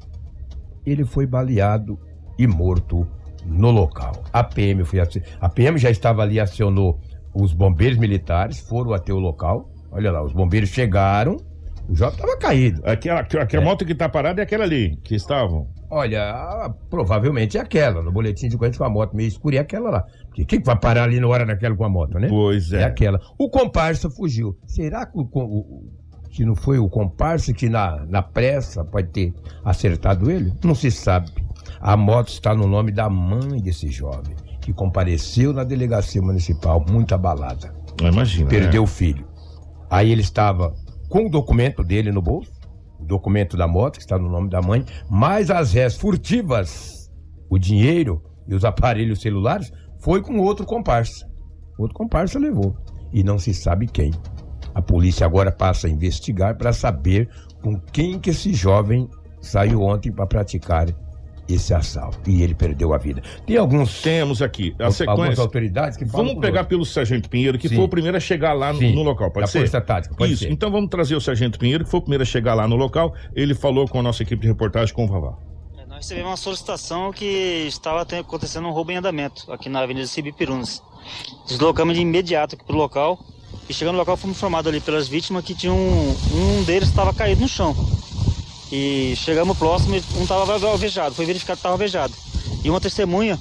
ele 0.85 1.05
foi 1.05 1.27
baleado 1.27 1.99
e 2.37 2.47
morto 2.47 3.07
no 3.45 3.71
local. 3.71 4.25
A 4.33 4.43
PM 4.43 4.85
foi 4.85 5.01
a 5.41 5.49
PM 5.49 5.79
já 5.79 5.91
estava 5.91 6.23
ali 6.23 6.41
acionou 6.41 6.99
os 7.35 7.53
bombeiros 7.53 7.99
militares, 7.99 8.59
foram 8.59 8.93
até 8.93 9.13
o 9.13 9.19
local. 9.19 9.71
Olha 9.91 10.11
lá, 10.11 10.25
os 10.25 10.33
bombeiros 10.33 10.71
chegaram, 10.71 11.37
O 11.89 11.95
jovem 11.95 12.15
estava 12.15 12.37
caído. 12.39 12.81
Aquela, 12.85 13.21
aquela 13.21 13.63
É. 13.63 13.65
moto 13.65 13.85
que 13.85 13.95
tá 13.95 14.09
parada 14.09 14.41
é 14.41 14.45
aquela 14.45 14.65
ali, 14.65 14.97
que 15.03 15.15
estavam. 15.15 15.67
Olha, 15.91 16.73
provavelmente 16.89 17.59
é 17.59 17.61
aquela. 17.61 18.01
No 18.03 18.11
boletim 18.11 18.49
de 18.49 18.57
ocorrência 18.57 18.79
com 18.79 18.85
a 18.85 18.89
moto 18.91 19.15
meio 19.15 19.29
escura 19.29 19.57
é 19.57 19.59
aquela 19.59 19.91
lá. 19.91 20.05
Porque 20.27 20.45
quem 20.45 20.61
que 20.61 20.65
vai 20.67 20.79
parar 20.79 21.05
ali 21.05 21.21
na 21.21 21.27
hora 21.29 21.45
daquela 21.45 21.77
com 21.77 21.85
a 21.85 21.89
moto, 21.89 22.19
né? 22.19 22.29
Pois 22.29 22.73
É 22.73 22.81
é. 22.83 22.85
aquela. 22.85 23.21
O 23.39 23.51
comparsa 23.51 24.09
fugiu. 24.09 24.57
Será 24.67 25.05
que, 25.05 25.19
o, 25.19 25.29
o- 25.35 25.91
que 26.31 26.47
não 26.47 26.55
foi 26.55 26.79
o 26.79 26.89
comparsa 26.89 27.53
que 27.53 27.69
na, 27.69 28.07
na 28.07 28.23
pressa 28.23 28.83
pode 28.85 29.09
ter 29.09 29.35
acertado 29.63 30.31
ele? 30.31 30.53
Não 30.65 30.75
se 30.75 30.91
sabe. 30.91 31.31
A 31.79 31.95
moto 31.97 32.29
está 32.29 32.55
no 32.55 32.67
nome 32.67 32.91
da 32.91 33.11
mãe 33.11 33.61
desse 33.61 33.89
jovem, 33.89 34.35
que 34.63 34.73
compareceu 34.73 35.53
na 35.53 35.65
delegacia 35.65 36.23
municipal 36.23 36.83
muito 36.89 37.15
abalada. 37.15 37.75
Imagina. 38.01 38.49
Perdeu 38.49 38.85
o 38.85 38.87
filho. 38.87 39.27
Aí 39.91 40.11
ele 40.11 40.23
estava 40.23 40.73
com 41.13 41.27
o 41.27 41.29
documento 41.29 41.85
dele 41.85 42.11
no 42.11 42.23
bolso, 42.23 42.51
o 42.99 43.05
documento 43.05 43.55
da 43.55 43.69
moto, 43.69 43.97
que 43.97 44.03
está 44.03 44.19
no 44.19 44.31
nome 44.31 44.49
da 44.49 44.63
mãe, 44.63 44.83
mais 45.11 45.51
as 45.51 45.75
réis 45.75 45.95
furtivas, 45.95 47.13
o 47.51 47.59
dinheiro 47.59 48.23
e 48.49 48.55
os 48.55 48.65
aparelhos 48.65 49.21
celulares, 49.21 49.71
foi 50.01 50.23
com 50.23 50.39
outro 50.39 50.65
comparsa. 50.65 51.31
Outro 51.79 51.95
comparsa 51.95 52.39
levou. 52.39 52.75
E 53.13 53.23
não 53.23 53.39
se 53.39 53.53
sabe 53.53 53.87
quem. 53.89 54.11
A 54.75 54.81
polícia 54.81 55.27
agora 55.27 55.53
passa 55.53 55.87
a 55.87 55.91
investigar 55.91 56.57
para 56.57 56.73
saber 56.73 57.29
com 57.63 57.79
quem 57.79 58.19
que 58.19 58.31
esse 58.31 58.55
jovem 58.55 59.07
saiu 59.39 59.83
ontem 59.83 60.11
para 60.11 60.27
praticar 60.27 60.87
esse 61.55 61.73
assalto. 61.75 62.19
E 62.31 62.43
ele 62.43 62.55
perdeu 62.55 62.93
a 62.95 62.99
vida. 62.99 63.23
Tem 63.47 63.57
alguns 63.57 64.03
Temos 64.03 64.41
aqui 64.43 64.75
a 64.79 64.87
algumas 64.87 64.97
sequência. 64.97 65.43
autoridades 65.43 65.97
que 65.99 66.07
falam 66.07 66.27
Vamos 66.27 66.41
pegar 66.41 66.61
outro. 66.61 66.69
pelo 66.71 66.85
Sargento 66.85 67.29
Pinheiro, 67.29 67.59
que 67.59 67.69
Sim. 67.69 67.77
foi 67.77 67.85
o 67.85 67.89
primeiro 67.89 68.17
a 68.17 68.21
chegar 68.21 68.53
lá 68.53 68.73
no, 68.73 68.81
no 68.81 69.03
local, 69.03 69.31
pode 69.31 69.47
da 69.47 69.51
ser? 69.53 69.59
Força 69.61 69.81
Tática, 69.81 70.15
pode 70.15 70.33
Isso, 70.33 70.45
ser. 70.45 70.51
então 70.51 70.71
vamos 70.71 70.89
trazer 70.91 71.15
o 71.17 71.21
Sargento 71.21 71.59
Pinheiro, 71.59 71.85
que 71.85 71.91
foi 71.91 71.99
o 71.99 72.03
primeiro 72.03 72.23
a 72.23 72.27
chegar 72.27 72.55
lá 72.55 72.67
no 72.69 72.77
local. 72.77 73.15
Ele 73.35 73.55
falou 73.55 73.87
com 73.89 73.99
a 73.99 74.03
nossa 74.03 74.23
equipe 74.23 74.43
de 74.43 74.49
reportagem 74.49 74.95
com 74.95 75.05
o 75.05 75.09
Vavá. 75.09 75.35
É, 75.79 75.87
Nós 75.87 75.99
recebemos 75.99 76.31
uma 76.31 76.37
solicitação 76.37 77.13
que 77.13 77.65
estava 77.69 78.03
acontecendo 78.03 78.67
um 78.67 78.71
roubo 78.73 78.91
em 78.93 78.97
andamento 78.97 79.51
aqui 79.53 79.69
na 79.69 79.81
Avenida 79.81 80.07
Cibipirunas. 80.07 80.83
Deslocamos 81.49 81.95
de 81.95 82.01
imediato 82.03 82.55
aqui 82.55 82.65
para 82.65 82.75
o 82.75 82.79
local 82.79 83.19
e 83.69 83.75
chegando 83.75 83.95
no 83.95 83.99
local 84.01 84.17
fomos 84.17 84.37
informados 84.37 84.69
ali 84.69 84.81
pelas 84.81 85.09
vítimas 85.09 85.45
que 85.45 85.55
tinha 85.55 85.73
um, 85.73 86.11
um 86.35 86.63
deles 86.65 86.89
estava 86.89 87.13
caído 87.13 87.41
no 87.41 87.49
chão. 87.49 87.75
E 88.73 89.15
chegamos 89.17 89.59
próximo 89.59 89.95
e 89.95 90.03
um 90.17 90.23
estava 90.23 90.67
alvejado, 90.67 91.15
foi 91.15 91.27
verificado 91.27 91.59
que 91.59 91.61
estava 91.61 91.75
alvejado. 91.75 92.15
E 92.65 92.71
uma 92.71 92.81
testemunha 92.81 93.39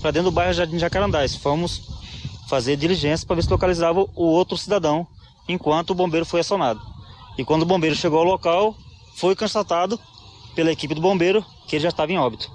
para 0.00 0.10
dentro 0.10 0.30
do 0.30 0.34
bairro 0.34 0.52
Jardim 0.52 0.76
Jacarandás. 0.76 1.36
Fomos 1.36 1.82
fazer 2.48 2.76
diligência 2.76 3.24
para 3.24 3.36
ver 3.36 3.42
se 3.44 3.50
localizava 3.50 4.00
o 4.00 4.24
outro 4.24 4.58
cidadão 4.58 5.06
enquanto 5.48 5.90
o 5.90 5.94
bombeiro 5.94 6.26
foi 6.26 6.40
acionado. 6.40 6.82
E 7.38 7.44
quando 7.44 7.62
o 7.62 7.66
bombeiro 7.66 7.94
chegou 7.94 8.18
ao 8.18 8.24
local, 8.24 8.74
foi 9.14 9.36
constatado 9.36 9.98
pela 10.54 10.72
equipe 10.72 10.94
do 10.94 11.00
bombeiro 11.00 11.44
que 11.68 11.76
ele 11.76 11.84
já 11.84 11.88
estava 11.88 12.10
em 12.10 12.18
óbito. 12.18 12.50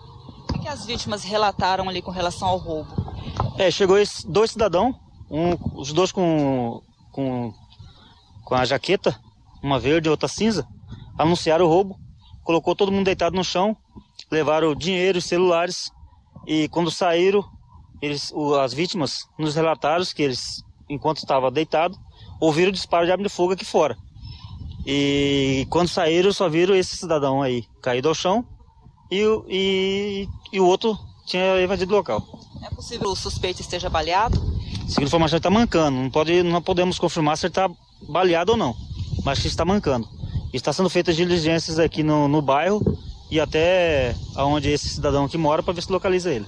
O 0.53 0.59
que 0.59 0.67
as 0.67 0.85
vítimas 0.85 1.23
relataram 1.23 1.87
ali 1.87 2.01
com 2.01 2.11
relação 2.11 2.49
ao 2.49 2.57
roubo? 2.57 2.89
É, 3.57 3.71
chegou 3.71 3.97
esses 3.97 4.25
dois 4.25 4.51
cidadãos, 4.51 4.95
um, 5.31 5.57
os 5.79 5.93
dois 5.93 6.11
com, 6.11 6.81
com, 7.11 7.53
com 8.43 8.53
a 8.53 8.65
jaqueta, 8.65 9.17
uma 9.63 9.79
verde 9.79 10.09
e 10.09 10.11
outra 10.11 10.27
cinza, 10.27 10.67
anunciaram 11.17 11.65
o 11.65 11.69
roubo, 11.69 11.97
colocou 12.47 12.73
todo 12.73 12.93
mundo 12.93 13.03
deitado 13.03 13.35
no 13.35 13.43
chão, 13.43 13.75
levaram 14.31 14.73
dinheiro 14.73 15.17
e 15.17 15.21
celulares 15.21 15.91
e 16.47 16.69
quando 16.69 16.89
saíram, 16.89 17.43
eles, 18.01 18.31
o- 18.33 18.55
as 18.55 18.73
vítimas 18.73 19.27
nos 19.37 19.53
relataram 19.53 20.05
que 20.15 20.23
eles, 20.23 20.63
enquanto 20.89 21.17
estavam 21.17 21.51
deitados, 21.51 21.99
ouviram 22.39 22.69
o 22.69 22.73
disparo 22.73 23.05
de 23.05 23.11
arma 23.11 23.23
de 23.25 23.29
fogo 23.29 23.51
aqui 23.51 23.65
fora. 23.65 23.97
E 24.85 25.67
quando 25.69 25.89
saíram, 25.89 26.31
só 26.31 26.47
viram 26.47 26.73
esse 26.73 26.95
cidadão 26.95 27.41
aí 27.41 27.65
caído 27.81 28.07
ao 28.07 28.15
chão 28.15 28.45
e, 29.11 29.21
o- 29.25 29.45
e, 29.49 30.25
e 30.53 30.59
o 30.61 30.65
outro 30.65 30.97
tinha 31.25 31.57
evadido 31.59 31.93
o 31.93 31.97
local. 31.97 32.25
É 32.63 32.69
possível 32.73 33.07
que 33.07 33.11
o 33.11 33.15
suspeito 33.15 33.59
esteja 33.59 33.89
baleado? 33.89 34.39
Segundo 34.87 35.07
informação, 35.07 35.35
ele 35.35 35.39
está 35.39 35.49
mancando. 35.49 35.97
Não, 35.97 36.09
pode, 36.09 36.43
não 36.43 36.61
podemos 36.61 36.97
confirmar 36.97 37.37
se 37.37 37.47
ele 37.47 37.51
está 37.51 37.69
baleado 38.07 38.53
ou 38.53 38.57
não, 38.57 38.73
mas 39.25 39.37
que 39.39 39.47
está 39.47 39.65
mancando. 39.65 40.07
Está 40.53 40.71
sendo 40.71 40.89
feitas 40.89 41.15
diligências 41.15 41.77
aqui 41.79 42.03
no, 42.03 42.27
no 42.27 42.41
bairro 42.41 42.81
e 43.29 43.39
até 43.39 44.15
aonde 44.35 44.69
esse 44.69 44.87
cidadão 44.89 45.25
aqui 45.25 45.37
mora 45.37 45.61
para 45.61 45.73
ver 45.73 45.83
se 45.83 45.91
localiza 45.91 46.31
ele. 46.31 46.45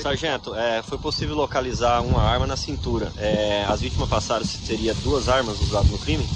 Sargento, 0.00 0.54
é, 0.54 0.82
foi 0.82 0.96
possível 0.96 1.34
localizar 1.34 2.00
uma 2.02 2.22
arma 2.22 2.46
na 2.46 2.56
cintura. 2.56 3.12
É, 3.18 3.64
as 3.68 3.80
vítimas 3.80 4.08
passaram 4.08 4.44
se 4.44 4.58
teria 4.58 4.94
duas 4.94 5.28
armas 5.28 5.60
usadas 5.60 5.90
no 5.90 5.98
crime? 5.98 6.26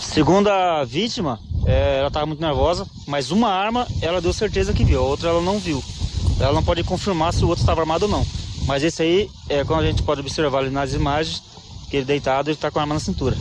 Segundo 0.00 0.48
a 0.48 0.84
vítima, 0.84 1.38
é, 1.66 1.98
ela 1.98 2.08
estava 2.08 2.26
muito 2.26 2.40
nervosa, 2.40 2.86
mas 3.06 3.30
uma 3.30 3.48
arma 3.48 3.86
ela 4.02 4.20
deu 4.20 4.32
certeza 4.32 4.72
que 4.72 4.84
viu, 4.84 5.00
a 5.00 5.02
outra 5.02 5.28
ela 5.28 5.40
não 5.40 5.58
viu. 5.58 5.82
Ela 6.40 6.52
não 6.52 6.64
pode 6.64 6.82
confirmar 6.82 7.32
se 7.32 7.44
o 7.44 7.48
outro 7.48 7.62
estava 7.62 7.80
armado 7.80 8.06
ou 8.06 8.10
não. 8.10 8.26
Mas 8.66 8.82
esse 8.82 9.02
aí, 9.02 9.30
é, 9.48 9.62
como 9.64 9.80
a 9.80 9.86
gente 9.86 10.02
pode 10.02 10.20
observar 10.20 10.58
ali 10.58 10.70
nas 10.70 10.94
imagens, 10.94 11.42
que 11.90 11.96
ele 11.96 12.06
deitado, 12.06 12.48
ele 12.48 12.56
está 12.56 12.70
com 12.70 12.78
a 12.78 12.82
arma 12.82 12.94
na 12.94 13.00
cintura. 13.00 13.36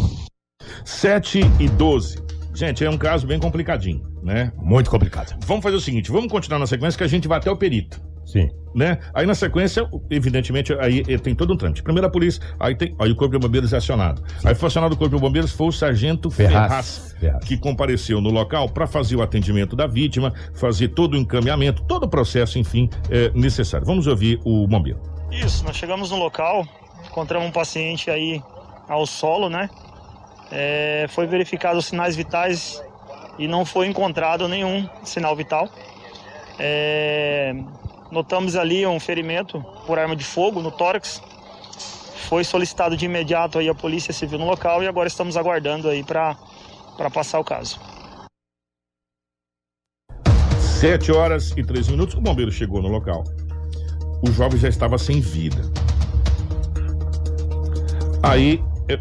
7 0.85 1.39
e 1.59 1.69
12. 1.69 2.17
Gente, 2.53 2.85
é 2.85 2.89
um 2.89 2.97
caso 2.97 3.25
bem 3.25 3.39
complicadinho, 3.39 4.05
né? 4.21 4.51
Muito 4.57 4.89
complicado. 4.89 5.37
Vamos 5.45 5.63
fazer 5.63 5.75
o 5.75 5.81
seguinte, 5.81 6.11
vamos 6.11 6.31
continuar 6.31 6.59
na 6.59 6.67
sequência 6.67 6.97
que 6.97 7.03
a 7.03 7.07
gente 7.07 7.27
vai 7.27 7.39
até 7.39 7.49
o 7.49 7.57
perito. 7.57 8.01
Sim. 8.25 8.49
né? 8.73 8.97
Aí 9.13 9.25
na 9.25 9.35
sequência, 9.35 9.87
evidentemente, 10.09 10.73
aí 10.73 11.03
tem 11.19 11.35
todo 11.35 11.53
um 11.53 11.57
trâmite. 11.57 11.83
Primeiro 11.83 12.07
a 12.07 12.09
polícia, 12.09 12.41
aí 12.59 12.75
tem 12.75 12.95
aí 12.99 13.11
o 13.11 13.15
corpo 13.15 13.37
de 13.37 13.39
bombeiros 13.39 13.73
é 13.73 13.77
acionado. 13.77 14.23
Aí 14.43 14.55
foi 14.55 14.67
acionado 14.67 14.95
o 14.95 14.97
corpo 14.97 15.15
de 15.15 15.21
bombeiros 15.21 15.51
foi 15.51 15.67
o 15.67 15.71
sargento 15.71 16.31
Ferraz, 16.31 16.67
Ferraz. 16.67 17.15
Ferraz. 17.19 17.45
que 17.45 17.57
compareceu 17.57 18.21
no 18.21 18.29
local 18.31 18.69
para 18.69 18.87
fazer 18.87 19.15
o 19.15 19.21
atendimento 19.21 19.75
da 19.75 19.85
vítima, 19.85 20.33
fazer 20.55 20.89
todo 20.89 21.13
o 21.13 21.17
encaminhamento, 21.17 21.83
todo 21.83 22.05
o 22.05 22.09
processo, 22.09 22.57
enfim, 22.57 22.89
eh, 23.09 23.31
necessário. 23.35 23.85
Vamos 23.85 24.07
ouvir 24.07 24.39
o 24.43 24.67
bombeiro. 24.67 24.99
Isso, 25.31 25.63
nós 25.65 25.75
chegamos 25.75 26.09
no 26.09 26.17
local, 26.17 26.65
encontramos 27.05 27.47
um 27.47 27.51
paciente 27.51 28.09
aí 28.09 28.41
ao 28.87 29.05
solo, 29.05 29.49
né? 29.49 29.69
É, 30.55 31.07
foi 31.09 31.25
verificado 31.25 31.79
os 31.79 31.87
sinais 31.87 32.15
vitais 32.15 32.79
e 33.39 33.47
não 33.47 33.65
foi 33.65 33.87
encontrado 33.87 34.47
nenhum 34.47 34.87
sinal 35.03 35.35
vital. 35.35 35.67
É, 36.59 37.55
notamos 38.11 38.55
ali 38.55 38.85
um 38.85 38.99
ferimento 38.99 39.59
por 39.87 39.97
arma 39.97 40.15
de 40.15 40.23
fogo 40.23 40.61
no 40.61 40.71
tórax. 40.71 41.19
Foi 42.29 42.43
solicitado 42.43 42.95
de 42.95 43.05
imediato 43.05 43.57
aí 43.57 43.67
a 43.67 43.73
polícia 43.73 44.13
civil 44.13 44.37
no 44.37 44.45
local 44.45 44.83
e 44.83 44.87
agora 44.87 45.07
estamos 45.07 45.35
aguardando 45.35 45.89
aí 45.89 46.03
para 46.03 46.37
passar 47.11 47.39
o 47.39 47.43
caso. 47.43 47.79
7 50.79 51.11
horas 51.13 51.51
e 51.57 51.63
13 51.63 51.91
minutos, 51.91 52.13
o 52.13 52.21
bombeiro 52.21 52.51
chegou 52.51 52.79
no 52.79 52.89
local. 52.89 53.23
O 54.21 54.31
jovem 54.31 54.59
já 54.59 54.69
estava 54.69 54.99
sem 54.99 55.19
vida. 55.19 55.61
Aí, 58.21 58.61
eh, 58.87 58.99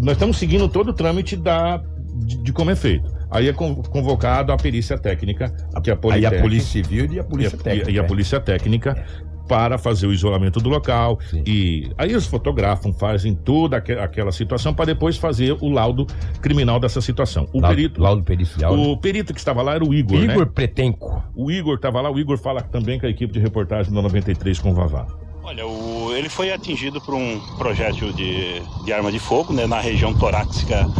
nós 0.00 0.12
estamos 0.12 0.36
seguindo 0.38 0.68
todo 0.68 0.88
o 0.88 0.92
trâmite 0.92 1.36
da, 1.36 1.82
de, 2.24 2.38
de 2.38 2.52
como 2.52 2.70
é 2.70 2.76
feito. 2.76 3.14
Aí 3.30 3.48
é 3.48 3.52
con- 3.52 3.74
convocado 3.82 4.52
a 4.52 4.56
perícia 4.56 4.96
técnica, 4.96 5.52
que 5.82 5.90
é 5.90 5.94
a 5.94 5.98
Aí 6.12 6.24
a 6.26 6.40
Polícia 6.40 6.82
Civil 6.82 7.12
e 7.12 7.18
a 7.18 7.24
Polícia 7.24 7.56
e 7.56 7.60
a- 7.60 7.62
Técnica. 7.62 7.90
e 7.90 7.98
a 7.98 8.02
né? 8.02 8.08
polícia 8.08 8.40
técnica 8.40 9.04
para 9.48 9.78
fazer 9.78 10.08
o 10.08 10.12
isolamento 10.12 10.58
do 10.58 10.68
local 10.68 11.20
Sim. 11.30 11.40
e 11.46 11.88
aí 11.96 12.10
eles 12.10 12.26
fotografam, 12.26 12.92
fazem 12.92 13.32
toda 13.32 13.76
aque- 13.76 13.92
aquela 13.92 14.32
situação 14.32 14.74
para 14.74 14.86
depois 14.86 15.16
fazer 15.16 15.56
o 15.60 15.68
laudo 15.70 16.04
criminal 16.40 16.80
dessa 16.80 17.00
situação. 17.00 17.48
O 17.52 17.60
Laudo, 17.60 17.76
perito, 17.76 18.00
laudo 18.02 18.22
pericial. 18.24 18.76
né? 18.76 18.82
o 18.88 18.96
perito 18.96 19.32
que 19.32 19.38
estava 19.38 19.62
lá 19.62 19.74
era 19.74 19.84
o 19.84 19.94
Igor, 19.94 20.18
né? 20.18 20.32
Igor 20.32 20.46
Pretenco. 20.48 21.22
O 21.34 21.48
Igor 21.48 21.76
estava 21.76 22.00
lá, 22.00 22.10
o 22.10 22.18
Igor 22.18 22.36
fala 22.38 22.60
também 22.60 22.98
com 22.98 23.06
a 23.06 23.08
equipe 23.08 23.32
de 23.32 23.38
reportagem 23.38 23.92
da 23.92 24.02
93 24.02 24.58
com 24.58 24.70
o 24.70 24.74
Vavá. 24.74 25.06
Olha, 25.48 25.64
o- 25.64 26.12
ele 26.12 26.28
foi 26.28 26.50
atingido 26.52 27.00
por 27.00 27.14
um 27.14 27.38
projétil 27.56 28.12
de, 28.12 28.60
de 28.84 28.92
arma 28.92 29.12
de 29.12 29.20
fogo 29.20 29.52
né, 29.52 29.64
na 29.64 29.80
região 29.80 30.12
torácica 30.12 30.90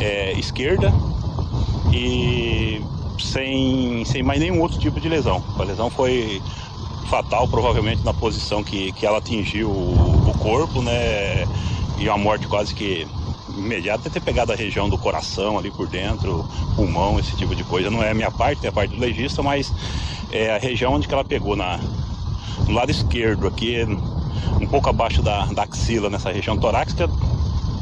é, 0.00 0.32
esquerda 0.32 0.90
e 1.92 2.80
sem, 3.18 4.02
sem 4.06 4.22
mais 4.22 4.40
nenhum 4.40 4.62
outro 4.62 4.78
tipo 4.78 4.98
de 4.98 5.10
lesão. 5.10 5.44
A 5.58 5.62
lesão 5.62 5.90
foi 5.90 6.40
fatal, 7.10 7.46
provavelmente 7.46 8.02
na 8.02 8.14
posição 8.14 8.64
que, 8.64 8.92
que 8.92 9.04
ela 9.04 9.18
atingiu 9.18 9.68
o, 9.68 10.30
o 10.30 10.38
corpo, 10.38 10.80
né? 10.80 11.46
E 11.98 12.08
uma 12.08 12.16
morte 12.16 12.46
quase 12.46 12.74
que 12.74 13.06
imediata, 13.54 14.08
ter 14.08 14.22
pegado 14.22 14.52
a 14.52 14.56
região 14.56 14.88
do 14.88 14.96
coração 14.96 15.58
ali 15.58 15.70
por 15.70 15.86
dentro, 15.86 16.48
pulmão, 16.74 17.20
esse 17.20 17.36
tipo 17.36 17.54
de 17.54 17.62
coisa. 17.62 17.90
Não 17.90 18.02
é 18.02 18.12
a 18.12 18.14
minha 18.14 18.30
parte, 18.30 18.64
é 18.64 18.70
a 18.70 18.72
parte 18.72 18.94
do 18.94 19.00
legista, 19.02 19.42
mas 19.42 19.70
é 20.30 20.50
a 20.54 20.56
região 20.58 20.94
onde 20.94 21.06
que 21.06 21.12
ela 21.12 21.26
pegou 21.26 21.54
na, 21.54 21.78
no 22.66 22.74
lado 22.74 22.90
esquerdo, 22.90 23.46
aqui 23.46 23.84
um 24.60 24.66
pouco 24.66 24.88
abaixo 24.88 25.22
da, 25.22 25.46
da 25.46 25.62
axila, 25.62 26.08
nessa 26.10 26.30
região 26.30 26.56
torácica. 26.56 27.08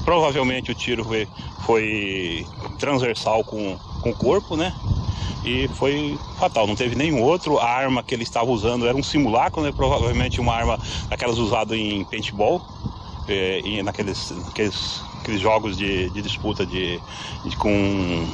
Provavelmente 0.04 0.70
o 0.70 0.74
tiro 0.74 1.04
foi, 1.04 1.28
foi 1.64 2.46
transversal 2.78 3.44
com, 3.44 3.78
com 4.00 4.11
o 4.11 4.14
corpo, 4.14 4.56
né? 4.56 4.74
E 5.44 5.68
foi 5.68 6.18
fatal, 6.38 6.66
não 6.66 6.74
teve 6.76 6.96
nenhum 6.96 7.22
outro. 7.22 7.59
A 7.59 7.68
arma 7.68 8.02
que 8.02 8.14
ele 8.14 8.22
estava 8.24 8.50
usando 8.50 8.87
era 8.87 8.96
um 8.96 9.02
simulacro, 9.02 9.62
né? 9.62 9.72
Provavelmente 9.72 10.40
uma 10.40 10.54
arma 10.54 10.78
daquelas 11.09 11.38
usadas 11.38 11.78
em 11.78 12.04
paintball, 12.04 12.61
eh, 13.28 13.61
e 13.64 13.83
naqueles, 13.83 14.33
aqueles 14.50 15.02
jogos 15.40 15.76
de, 15.76 16.11
de 16.11 16.22
disputa 16.22 16.66
de, 16.66 17.00
de- 17.44 17.56
com 17.56 18.26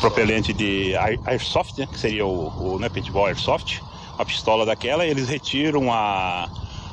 propelente 0.00 0.52
de 0.52 0.94
air- 0.96 1.20
airsoft, 1.24 1.78
né, 1.78 1.86
que 1.86 1.98
seria 1.98 2.26
o, 2.26 2.74
o 2.74 2.78
né, 2.78 2.88
paintball 2.88 3.26
airsoft, 3.26 3.80
a 4.18 4.24
pistola 4.24 4.64
daquela, 4.64 5.06
eles 5.06 5.28
retiram 5.28 5.92
a, 5.92 6.48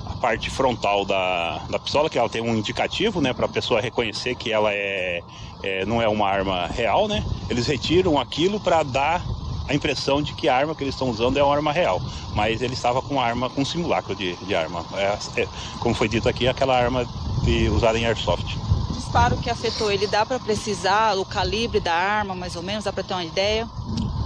a 0.05 0.15
parte 0.21 0.49
frontal 0.49 1.05
da, 1.05 1.59
da 1.69 1.79
pistola, 1.79 2.09
que 2.09 2.17
ela 2.17 2.29
tem 2.29 2.41
um 2.41 2.55
indicativo, 2.55 3.21
né, 3.21 3.33
para 3.33 3.45
a 3.45 3.49
pessoa 3.49 3.81
reconhecer 3.81 4.35
que 4.35 4.51
ela 4.51 4.73
é, 4.73 5.21
é, 5.63 5.85
não 5.85 6.01
é 6.01 6.07
uma 6.07 6.27
arma 6.27 6.67
real, 6.67 7.07
né? 7.07 7.23
Eles 7.49 7.67
retiram 7.67 8.19
aquilo 8.19 8.59
para 8.59 8.83
dar 8.83 9.23
a 9.67 9.73
impressão 9.73 10.21
de 10.21 10.33
que 10.33 10.49
a 10.49 10.55
arma 10.55 10.75
que 10.75 10.83
eles 10.83 10.93
estão 10.93 11.09
usando 11.09 11.37
é 11.37 11.43
uma 11.43 11.55
arma 11.55 11.71
real, 11.71 12.01
mas 12.35 12.61
ele 12.61 12.73
estava 12.73 13.01
com 13.01 13.15
uma 13.15 13.23
arma 13.23 13.49
com 13.49 13.63
simulacro 13.63 14.13
de, 14.15 14.35
de 14.35 14.53
arma. 14.53 14.85
É, 14.93 15.17
é, 15.41 15.47
como 15.79 15.95
foi 15.95 16.09
dito 16.09 16.27
aqui, 16.27 16.47
aquela 16.47 16.77
arma 16.77 17.07
de, 17.43 17.69
usada 17.69 17.97
em 17.97 18.05
airsoft. 18.05 18.57
O 18.89 18.93
disparo 18.93 19.37
que 19.37 19.49
afetou 19.49 19.91
ele, 19.91 20.05
dá 20.07 20.25
para 20.25 20.39
precisar 20.39 21.17
o 21.17 21.23
calibre 21.23 21.79
da 21.79 21.93
arma, 21.93 22.35
mais 22.35 22.55
ou 22.55 22.61
menos? 22.61 22.83
Dá 22.83 22.91
para 22.91 23.03
ter 23.03 23.13
uma 23.13 23.23
ideia? 23.23 23.69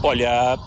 Olha, 0.01 0.57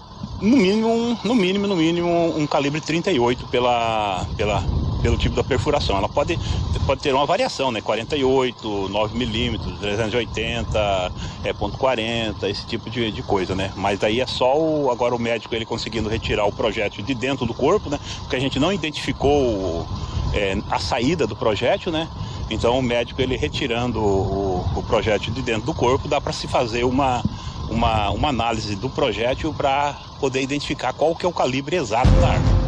no 0.41 0.57
mínimo, 0.57 1.19
no 1.23 1.35
mínimo, 1.35 1.67
no 1.67 1.77
mínimo, 1.77 2.37
um 2.37 2.47
calibre 2.47 2.81
38 2.81 3.47
pela, 3.47 4.27
pela, 4.37 4.63
pelo 5.03 5.17
tipo 5.17 5.35
da 5.37 5.45
perfuração. 5.45 5.97
Ela 5.97 6.09
pode, 6.09 6.39
pode 6.87 7.01
ter 7.03 7.15
uma 7.15 7.27
variação, 7.27 7.71
né? 7.71 7.81
48, 7.81 8.89
9 8.89 9.19
milímetros, 9.19 9.79
380, 9.79 11.13
é, 11.45 11.53
ponto 11.53 11.77
.40, 11.77 12.49
esse 12.49 12.67
tipo 12.67 12.89
de, 12.89 13.11
de 13.11 13.23
coisa, 13.23 13.55
né? 13.55 13.73
Mas 13.77 13.99
daí 13.99 14.21
é 14.21 14.27
só 14.27 14.59
o, 14.59 14.91
agora 14.91 15.15
o 15.15 15.19
médico 15.19 15.55
ele 15.55 15.67
conseguindo 15.67 16.09
retirar 16.09 16.47
o 16.47 16.53
projétil 16.53 17.05
de 17.05 17.15
dentro 17.15 17.45
do 17.45 17.55
corpo, 17.55 17.91
né? 17.91 17.99
Porque 18.21 18.37
a 18.37 18.41
gente 18.41 18.59
não 18.59 18.73
identificou 18.73 19.87
é, 20.33 20.57
a 20.71 20.79
saída 20.79 21.27
do 21.27 21.37
projétil, 21.37 21.93
né? 21.93 22.09
Então 22.49 22.79
o 22.79 22.83
médico 22.83 23.21
ele 23.21 23.37
retirando 23.37 24.01
o, 24.01 24.67
o 24.75 24.83
projétil 24.83 25.33
de 25.33 25.43
dentro 25.43 25.67
do 25.67 25.75
corpo, 25.75 26.09
dá 26.09 26.21
para 26.21 26.33
se 26.33 26.49
fazer 26.49 26.85
uma, 26.85 27.23
uma, 27.71 28.11
uma 28.11 28.29
análise 28.29 28.77
do 28.77 28.91
projétil 28.91 29.55
para 29.55 29.95
poder 30.19 30.43
identificar 30.43 30.93
qual 30.93 31.15
que 31.15 31.25
é 31.25 31.29
o 31.29 31.33
calibre 31.33 31.77
exato 31.77 32.11
da 32.21 32.29
arma. 32.29 32.61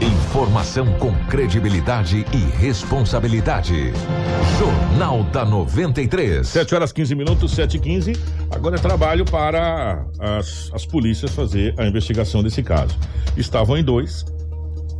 Informação 0.00 0.86
com 0.98 1.14
credibilidade 1.26 2.26
e 2.32 2.36
responsabilidade. 2.58 3.92
Jornal 4.58 5.22
da 5.24 5.44
93. 5.44 6.46
7 6.46 6.74
horas 6.74 6.92
15 6.92 7.14
minutos, 7.14 7.52
7 7.52 7.76
e 7.76 7.80
15. 7.80 8.12
Agora 8.50 8.74
é 8.74 8.78
trabalho 8.78 9.24
para 9.24 10.04
as, 10.18 10.70
as 10.74 10.84
polícias 10.84 11.30
fazer 11.30 11.74
a 11.78 11.86
investigação 11.86 12.42
desse 12.42 12.62
caso. 12.64 12.96
Estavam 13.36 13.78
em 13.78 13.84
dois, 13.84 14.24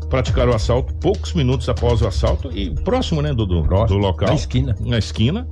praticaram 0.08 0.52
o 0.52 0.54
assalto 0.54 0.94
poucos 0.94 1.32
minutos 1.32 1.68
após 1.68 2.00
o 2.00 2.06
assalto 2.06 2.56
e 2.56 2.70
próximo, 2.70 3.20
né, 3.20 3.34
do, 3.34 3.44
do, 3.44 3.62
do 3.62 3.98
local. 3.98 4.28
na 4.28 4.34
esquina. 4.34 4.76
Na 4.80 4.98
esquina. 4.98 5.48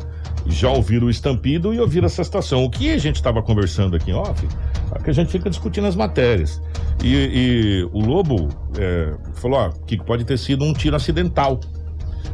Já 0.46 0.70
ouviram 0.70 1.06
o 1.06 1.10
estampido 1.10 1.72
e 1.72 1.80
ouviram 1.80 2.06
essa 2.06 2.22
situação. 2.24 2.64
O 2.64 2.70
que 2.70 2.90
a 2.90 2.98
gente 2.98 3.16
estava 3.16 3.42
conversando 3.42 3.96
aqui 3.96 4.10
em 4.10 4.14
off, 4.14 4.46
é 4.94 4.98
que 5.02 5.10
a 5.10 5.12
gente 5.12 5.30
fica 5.30 5.48
discutindo 5.48 5.86
as 5.86 5.96
matérias. 5.96 6.60
E, 7.02 7.14
e 7.14 7.88
o 7.92 8.00
Lobo 8.00 8.48
é, 8.78 9.12
falou 9.34 9.60
ó, 9.60 9.70
que 9.86 9.96
pode 9.96 10.24
ter 10.24 10.38
sido 10.38 10.64
um 10.64 10.72
tiro 10.72 10.96
acidental 10.96 11.60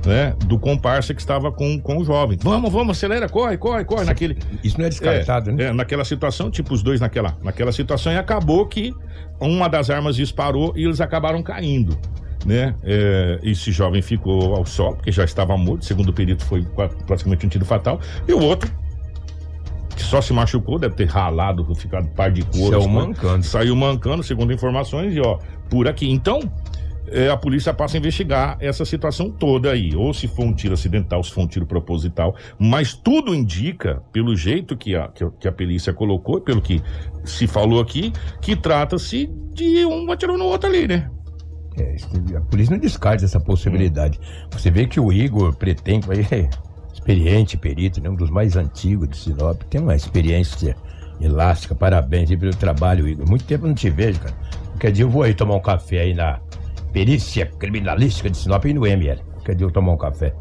né, 0.06 0.34
do 0.46 0.58
comparsa 0.58 1.12
que 1.14 1.20
estava 1.20 1.50
com, 1.50 1.80
com 1.80 1.98
o 1.98 2.04
jovem. 2.04 2.38
Vamos, 2.42 2.72
vamos, 2.72 2.96
acelera, 2.96 3.28
corre, 3.28 3.56
corre, 3.56 3.84
corre. 3.84 4.04
Naquele, 4.04 4.38
Isso 4.62 4.78
não 4.78 4.86
é 4.86 4.88
descartado, 4.88 5.50
é, 5.50 5.52
né? 5.52 5.64
é, 5.64 5.72
naquela 5.72 6.04
situação, 6.04 6.50
tipo, 6.50 6.74
os 6.74 6.82
dois 6.82 7.00
naquela, 7.00 7.36
naquela 7.42 7.72
situação, 7.72 8.12
e 8.12 8.16
acabou 8.16 8.66
que 8.66 8.94
uma 9.40 9.68
das 9.68 9.90
armas 9.90 10.16
disparou 10.16 10.72
e 10.76 10.84
eles 10.84 11.00
acabaram 11.00 11.42
caindo. 11.42 11.98
Né? 12.46 12.74
É, 12.82 13.40
esse 13.42 13.72
jovem 13.72 14.00
ficou 14.00 14.54
ao 14.54 14.64
solo, 14.64 14.96
porque 14.96 15.10
já 15.12 15.24
estava 15.24 15.56
morto, 15.56 15.84
segundo 15.84 16.10
o 16.10 16.12
perito, 16.12 16.44
foi 16.44 16.62
pra- 16.62 16.88
praticamente 16.88 17.44
um 17.44 17.48
tiro 17.48 17.64
fatal. 17.64 18.00
E 18.26 18.32
o 18.32 18.40
outro, 18.40 18.70
que 19.94 20.02
só 20.02 20.20
se 20.20 20.32
machucou, 20.32 20.78
deve 20.78 20.94
ter 20.94 21.06
ralado, 21.08 21.74
ficado 21.74 22.08
par 22.10 22.30
de 22.30 22.42
couro. 22.42 22.68
Saiu 22.68 22.70
coisas. 22.80 22.92
mancando. 22.92 23.44
Saiu 23.44 23.76
mancando, 23.76 24.22
segundo 24.22 24.52
informações, 24.52 25.14
e 25.14 25.20
ó, 25.20 25.38
por 25.68 25.88
aqui. 25.88 26.08
Então, 26.08 26.40
é, 27.10 27.28
a 27.28 27.36
polícia 27.36 27.74
passa 27.74 27.96
a 27.96 27.98
investigar 27.98 28.56
essa 28.60 28.84
situação 28.84 29.30
toda 29.30 29.72
aí. 29.72 29.96
Ou 29.96 30.14
se 30.14 30.28
foi 30.28 30.44
um 30.46 30.54
tiro 30.54 30.74
acidental, 30.74 31.22
se 31.24 31.32
foi 31.32 31.42
um 31.42 31.48
tiro 31.48 31.66
proposital. 31.66 32.36
Mas 32.58 32.94
tudo 32.94 33.34
indica, 33.34 34.00
pelo 34.12 34.36
jeito 34.36 34.76
que 34.76 34.94
a, 34.94 35.08
que, 35.08 35.28
que 35.40 35.48
a 35.48 35.52
perícia 35.52 35.92
colocou, 35.92 36.40
pelo 36.40 36.62
que 36.62 36.80
se 37.24 37.46
falou 37.48 37.80
aqui, 37.80 38.12
que 38.40 38.54
trata-se 38.54 39.28
de 39.52 39.84
um 39.84 40.10
atirou 40.12 40.38
no 40.38 40.44
outro 40.44 40.68
ali, 40.70 40.86
né? 40.86 41.10
É, 41.78 41.96
a 42.36 42.40
polícia 42.40 42.72
não 42.72 42.80
descarta 42.80 43.24
essa 43.24 43.40
possibilidade. 43.40 44.20
Você 44.50 44.70
vê 44.70 44.86
que 44.86 44.98
o 44.98 45.12
Igor 45.12 45.54
Pretenco 45.56 46.12
aí 46.12 46.26
é 46.30 46.48
experiente 46.92 47.56
perito, 47.56 48.00
né? 48.00 48.10
um 48.10 48.14
dos 48.14 48.30
mais 48.30 48.56
antigos 48.56 49.08
de 49.08 49.16
Sinop, 49.16 49.62
tem 49.70 49.80
uma 49.80 49.94
experiência 49.94 50.76
elástica. 51.20 51.74
Parabéns 51.74 52.28
pelo 52.28 52.54
trabalho, 52.54 53.08
Igor. 53.08 53.28
Muito 53.28 53.44
tempo 53.44 53.66
não 53.66 53.74
te 53.74 53.90
vejo, 53.90 54.20
cara. 54.20 54.34
Qualquer 54.70 54.92
dia 54.92 55.04
eu 55.04 55.10
vou 55.10 55.22
aí 55.22 55.34
tomar 55.34 55.54
um 55.54 55.60
café 55.60 56.00
aí 56.00 56.14
na 56.14 56.40
perícia 56.92 57.46
criminalística 57.46 58.30
de 58.30 58.36
Sinop 58.36 58.64
e 58.64 58.74
no 58.74 58.86
ML. 58.86 59.20
Qualquer 59.34 59.54
dia 59.54 59.66
eu 59.66 59.70
tomar 59.70 59.92
um 59.92 59.96
café 59.96 60.34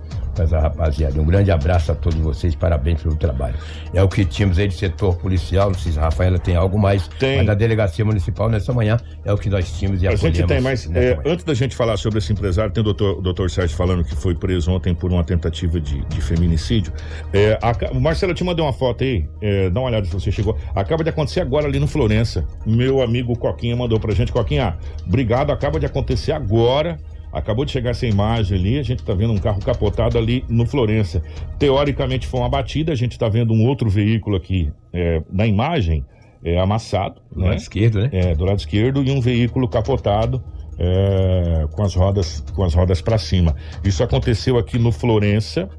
essa 0.44 0.60
rapaziada. 0.60 1.20
Um 1.20 1.26
grande 1.26 1.52
abraço 1.52 1.92
a 1.92 1.96
todos 1.96 2.20
vocês, 2.20 2.56
parabéns 2.56 3.02
pelo 3.02 3.16
trabalho. 3.16 3.56
É 3.94 4.02
o 4.02 4.08
que 4.08 4.26
tínhamos 4.26 4.58
aí 4.60 4.68
de 4.68 4.76
setor 4.76 5.18
policial, 5.18 5.70
não 5.70 5.78
sei 5.78 5.92
se 5.92 6.00
a 6.00 6.04
Rafaela 6.04 6.40
tem 6.40 6.56
algo 6.56 6.78
mais, 6.78 7.08
Tem. 7.20 7.38
mas 7.38 7.46
na 7.46 7.54
delegacia 7.54 8.04
municipal 8.04 8.50
nessa 8.50 8.74
manhã 8.74 8.98
é 9.26 9.34
o 9.34 9.38
que 9.38 9.50
nós 9.50 9.72
tínhamos 9.78 10.02
e 10.02 10.08
A 10.08 10.16
gente 10.16 10.44
tem, 10.44 10.62
mas 10.62 10.88
nessa 10.88 11.08
é, 11.08 11.20
antes 11.26 11.46
da 11.46 11.54
gente 11.54 11.76
falar 11.76 11.98
sobre 11.98 12.20
esse 12.20 12.32
empresário, 12.32 12.72
tem 12.72 12.82
o 12.82 12.84
doutor, 12.84 13.20
o 13.20 13.22
doutor 13.22 13.50
Sérgio 13.50 13.76
falando 13.76 14.04
que 14.04 14.16
foi 14.16 14.36
preso 14.36 14.72
ontem 14.72 14.94
por 14.94 15.12
uma 15.12 15.24
tentativa 15.24 15.80
de, 15.80 16.04
de 16.06 16.22
feminicídio. 16.22 16.94
É, 17.34 17.58
a, 17.62 17.94
Marcelo, 18.00 18.32
eu 18.32 18.36
te 18.36 18.44
mandei 18.44 18.64
uma 18.64 18.74
foto 18.74 19.04
aí, 19.04 19.28
é, 19.42 19.70
dá 19.70 19.80
uma 19.80 19.90
olhada 19.90 20.06
se 20.06 20.14
você 20.14 20.32
chegou. 20.32 20.58
Acaba 20.76 21.04
de 21.04 21.10
acontecer 21.10 21.42
agora 21.42 21.68
ali 21.68 21.80
no 21.80 21.88
Florença. 21.88 22.46
Meu 22.66 23.02
amigo 23.02 23.38
Coquinha 23.38 23.76
mandou 23.76 24.00
pra 24.00 24.14
gente. 24.14 24.32
Coquinha, 24.32 24.78
obrigado, 25.06 25.52
acaba 25.52 25.80
de 25.80 25.86
acontecer 25.86 26.32
agora. 26.32 26.98
Acabou 27.38 27.66
de 27.66 27.72
chegar 27.72 27.92
essa 27.92 28.06
imagem 28.06 28.58
ali, 28.58 28.80
a 28.80 28.84
gente 28.84 29.04
tá 29.04 29.14
vendo 29.14 29.34
um 29.34 29.38
carro 29.38 29.60
capotado 29.60 30.18
ali 30.18 30.44
no 30.50 30.66
Florença. 30.66 31.22
Teoricamente 31.60 32.28
foi 32.28 32.40
uma 32.40 32.50
batida, 32.50 32.92
a 32.92 32.96
gente 32.96 33.18
tá 33.18 33.30
vendo 33.30 33.54
um 33.54 33.66
outro 33.66 33.90
veículo 33.90 34.36
aqui 34.36 34.72
é, 34.94 35.22
na 35.32 35.46
imagem, 35.46 36.06
é, 36.44 36.60
amassado. 36.60 37.22
Do 37.32 37.42
lado 37.42 37.58
esquerdo, 37.58 38.00
né? 38.02 38.10
É, 38.12 38.36
do 38.36 38.46
lado 38.46 38.60
esquerdo 38.60 39.04
e 39.04 39.12
um 39.12 39.22
veículo 39.22 39.68
capotado 39.68 40.44
é, 40.78 41.68
com 41.72 41.84
as 41.84 41.96
rodas 41.96 42.44
com 42.54 42.64
as 42.64 42.74
rodas 42.74 43.02
para 43.02 43.18
cima. 43.18 43.56
Isso 43.84 44.04
aconteceu 44.04 44.58
aqui 44.58 44.78
no 44.78 44.92
Florença. 44.92 45.70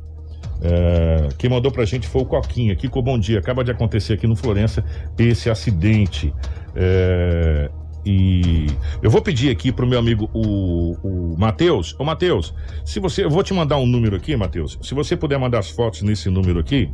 É, 0.61 1.29
quem 1.39 1.49
mandou 1.49 1.71
pra 1.71 1.85
gente 1.85 2.07
foi 2.07 2.23
o 2.23 2.27
Coquinha. 2.27 2.75
Kiko, 2.75 3.01
bom 3.01 3.19
dia. 3.19 3.39
Acaba 3.39 3.63
de 3.63 3.71
acontecer 3.71 4.15
aqui 4.15 4.27
no 4.27 4.35
Florença 4.35 4.85
esse 5.19 5.49
acidente. 5.49 6.35
É, 6.75 7.71
e 8.11 8.67
eu 9.03 9.11
vou 9.11 9.21
pedir 9.21 9.51
aqui 9.51 9.71
pro 9.71 9.87
meu 9.87 9.99
amigo 9.99 10.31
o, 10.33 10.97
o 11.03 11.37
Matheus. 11.39 11.95
Ô, 11.99 12.05
Matheus, 12.05 12.55
se 12.83 12.99
você. 13.01 13.23
Eu 13.25 13.29
vou 13.31 13.43
te 13.43 13.53
mandar 13.53 13.77
um 13.77 13.87
número 13.87 14.17
aqui, 14.17 14.35
Matheus. 14.35 14.79
Se 14.81 14.95
você 14.95 15.15
puder 15.15 15.39
mandar 15.39 15.59
as 15.59 15.69
fotos 15.69 16.01
nesse 16.01 16.31
número 16.31 16.59
aqui, 16.59 16.91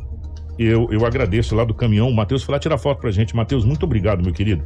eu, 0.59 0.88
eu 0.90 1.07
agradeço 1.07 1.55
lá 1.55 1.62
do 1.64 1.72
caminhão. 1.72 2.09
O 2.09 2.14
Matheus 2.14 2.42
foi 2.42 2.53
lá 2.55 2.59
tirar 2.59 2.79
foto 2.79 3.00
pra 3.00 3.12
gente. 3.12 3.37
Matheus, 3.37 3.64
muito 3.64 3.85
obrigado, 3.85 4.24
meu 4.24 4.33
querido. 4.33 4.64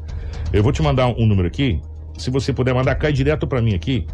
Eu 0.50 0.62
vou 0.62 0.72
te 0.72 0.80
mandar 0.82 1.08
um 1.08 1.26
número 1.26 1.46
aqui. 1.46 1.82
Se 2.16 2.30
você 2.30 2.50
puder 2.50 2.74
mandar, 2.74 2.94
cai 2.94 3.12
direto 3.12 3.46
pra 3.46 3.60
mim 3.60 3.74
aqui. 3.74 4.06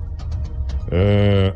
É, 0.91 1.55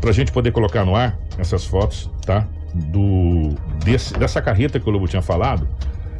pra 0.00 0.10
gente 0.10 0.32
poder 0.32 0.50
colocar 0.50 0.84
no 0.84 0.96
ar 0.96 1.16
essas 1.38 1.64
fotos, 1.64 2.10
tá? 2.24 2.48
Do, 2.74 3.50
desse- 3.84 4.12
dessa 4.18 4.42
carreta 4.42 4.80
que 4.80 4.88
o 4.88 4.92
Lobo 4.92 5.06
tinha 5.06 5.22
falado. 5.22 5.68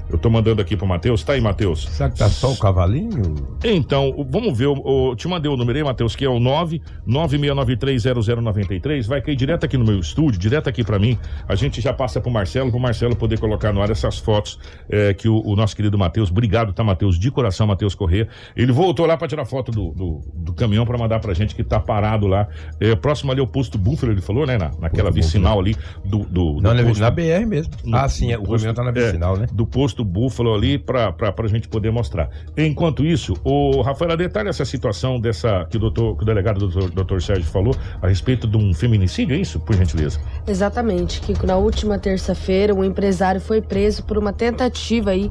Eu 0.09 0.16
tô 0.19 0.31
mandando 0.31 0.62
aqui 0.62 0.77
pro 0.77 0.87
Matheus. 0.87 1.25
Tá 1.25 1.33
aí, 1.33 1.40
Matheus? 1.40 1.88
Será 1.88 2.09
que 2.09 2.16
tá 2.19 2.29
só 2.29 2.53
o 2.53 2.57
cavalinho? 2.57 3.35
Então, 3.64 4.11
o- 4.16 4.25
vamos 4.25 4.57
ver. 4.57 4.66
o- 4.66 5.11
o- 5.11 5.16
te 5.16 5.27
mandei 5.29 5.51
o 5.51 5.57
número 5.57 5.79
aí, 5.79 5.85
Matheus, 5.85 6.14
que 6.14 6.25
é 6.25 6.29
o 6.29 6.38
996930093. 6.38 9.07
Vai 9.07 9.21
cair 9.21 9.37
direto 9.37 9.64
aqui 9.64 9.77
no 9.77 9.85
meu 9.85 9.99
estúdio, 9.99 10.38
direto 10.40 10.69
aqui 10.69 10.85
pra 10.85 10.99
mim. 10.99 11.19
A 11.49 11.55
gente 11.55 11.81
já 11.81 11.92
passa 11.92 12.21
pro 12.21 12.31
Marcelo, 12.31 12.71
pro 12.71 12.81
Marcelo 12.81 13.14
poder 13.16 13.38
colocar 13.38 13.73
no 13.73 13.83
ar 13.83 13.90
essas 13.90 14.19
fotos 14.19 14.59
é, 14.88 15.12
que 15.14 15.29
o, 15.29 15.40
o 15.45 15.57
nosso 15.57 15.75
querido 15.77 15.99
Matheus. 15.99 16.31
Obrigado, 16.31 16.73
tá, 16.73 16.83
Matheus? 16.85 17.19
De 17.19 17.31
coração, 17.31 17.66
Matheus 17.66 17.95
Corrêa. 17.95 18.29
Ele 18.57 18.73
voltou 18.73 19.07
lá 19.07 19.17
pra 19.17 19.27
tirar 19.29 19.44
foto 19.44 19.71
do, 19.73 19.92
do, 19.92 20.21
do 20.35 20.52
caminhão 20.54 20.85
pra 20.87 20.96
mandar 20.98 21.21
pra 21.21 21.35
gente 21.35 21.54
que 21.54 21.65
tá 21.65 21.79
parado 21.81 22.27
lá. 22.27 22.48
É, 22.81 22.94
próximo 22.94 23.33
ali 23.33 23.40
ao 23.40 23.46
posto 23.46 23.77
Búfalo, 23.79 24.13
ele 24.13 24.21
falou, 24.21 24.46
né? 24.46 24.57
Na, 24.59 24.71
naquela 24.81 25.11
vicinal 25.11 25.59
ali 25.61 25.77
do. 26.04 26.19
do, 26.21 26.27
do 26.54 26.61
Não, 26.63 26.75
na, 26.75 26.83
posto- 26.85 27.00
na 27.00 27.11
BR 27.11 27.44
mesmo. 27.46 27.73
no- 27.85 27.96
ah, 27.96 28.09
sim, 28.09 28.33
é, 28.33 28.37
o 28.38 28.42
posto- 28.42 28.52
caminhão 28.67 28.75
tá 28.75 28.85
na 28.85 28.90
é, 28.90 29.07
vicinal, 29.07 29.37
né? 29.37 29.46
do 29.52 29.67
posto 29.67 29.96
Búfalo 30.05 30.55
ali 30.55 30.79
pra, 30.79 31.13
pra 31.13 31.47
gente 31.47 31.69
poder 31.69 31.90
mostrar. 31.90 32.31
Enquanto 32.57 33.05
isso, 33.05 33.35
o 33.44 33.83
Rafaela, 33.83 34.17
detalhe 34.17 34.49
essa 34.49 34.65
situação 34.65 35.21
dessa 35.21 35.67
que 35.71 35.77
o, 35.77 35.81
doutor, 35.81 36.17
que 36.17 36.23
o 36.23 36.27
delegado 36.27 36.59
doutor, 36.61 36.90
doutor 36.90 37.23
Sérgio 37.23 37.47
falou 37.47 37.75
a 38.01 38.09
respeito 38.09 38.47
de 38.47 38.57
um 38.57 38.73
feminicídio, 38.75 39.37
é 39.37 39.38
isso? 39.38 39.61
Por 39.61 39.77
gentileza. 39.77 40.21
Exatamente, 40.47 41.21
Kiko. 41.21 41.47
Na 41.47 41.57
última 41.57 41.99
terça-feira, 41.99 42.75
um 42.75 42.85
empresário 42.85 43.40
foi 43.40 43.61
preso 43.61 44.05
por 44.05 44.19
uma 44.19 44.33
tentativa 44.33 45.11
aí 45.11 45.31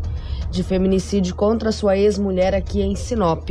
de 0.51 0.63
feminicídio 0.63 1.35
contra 1.35 1.71
sua 1.71 1.97
ex-mulher 1.97 2.53
aqui 2.53 2.81
em 2.81 2.95
Sinop. 2.95 3.49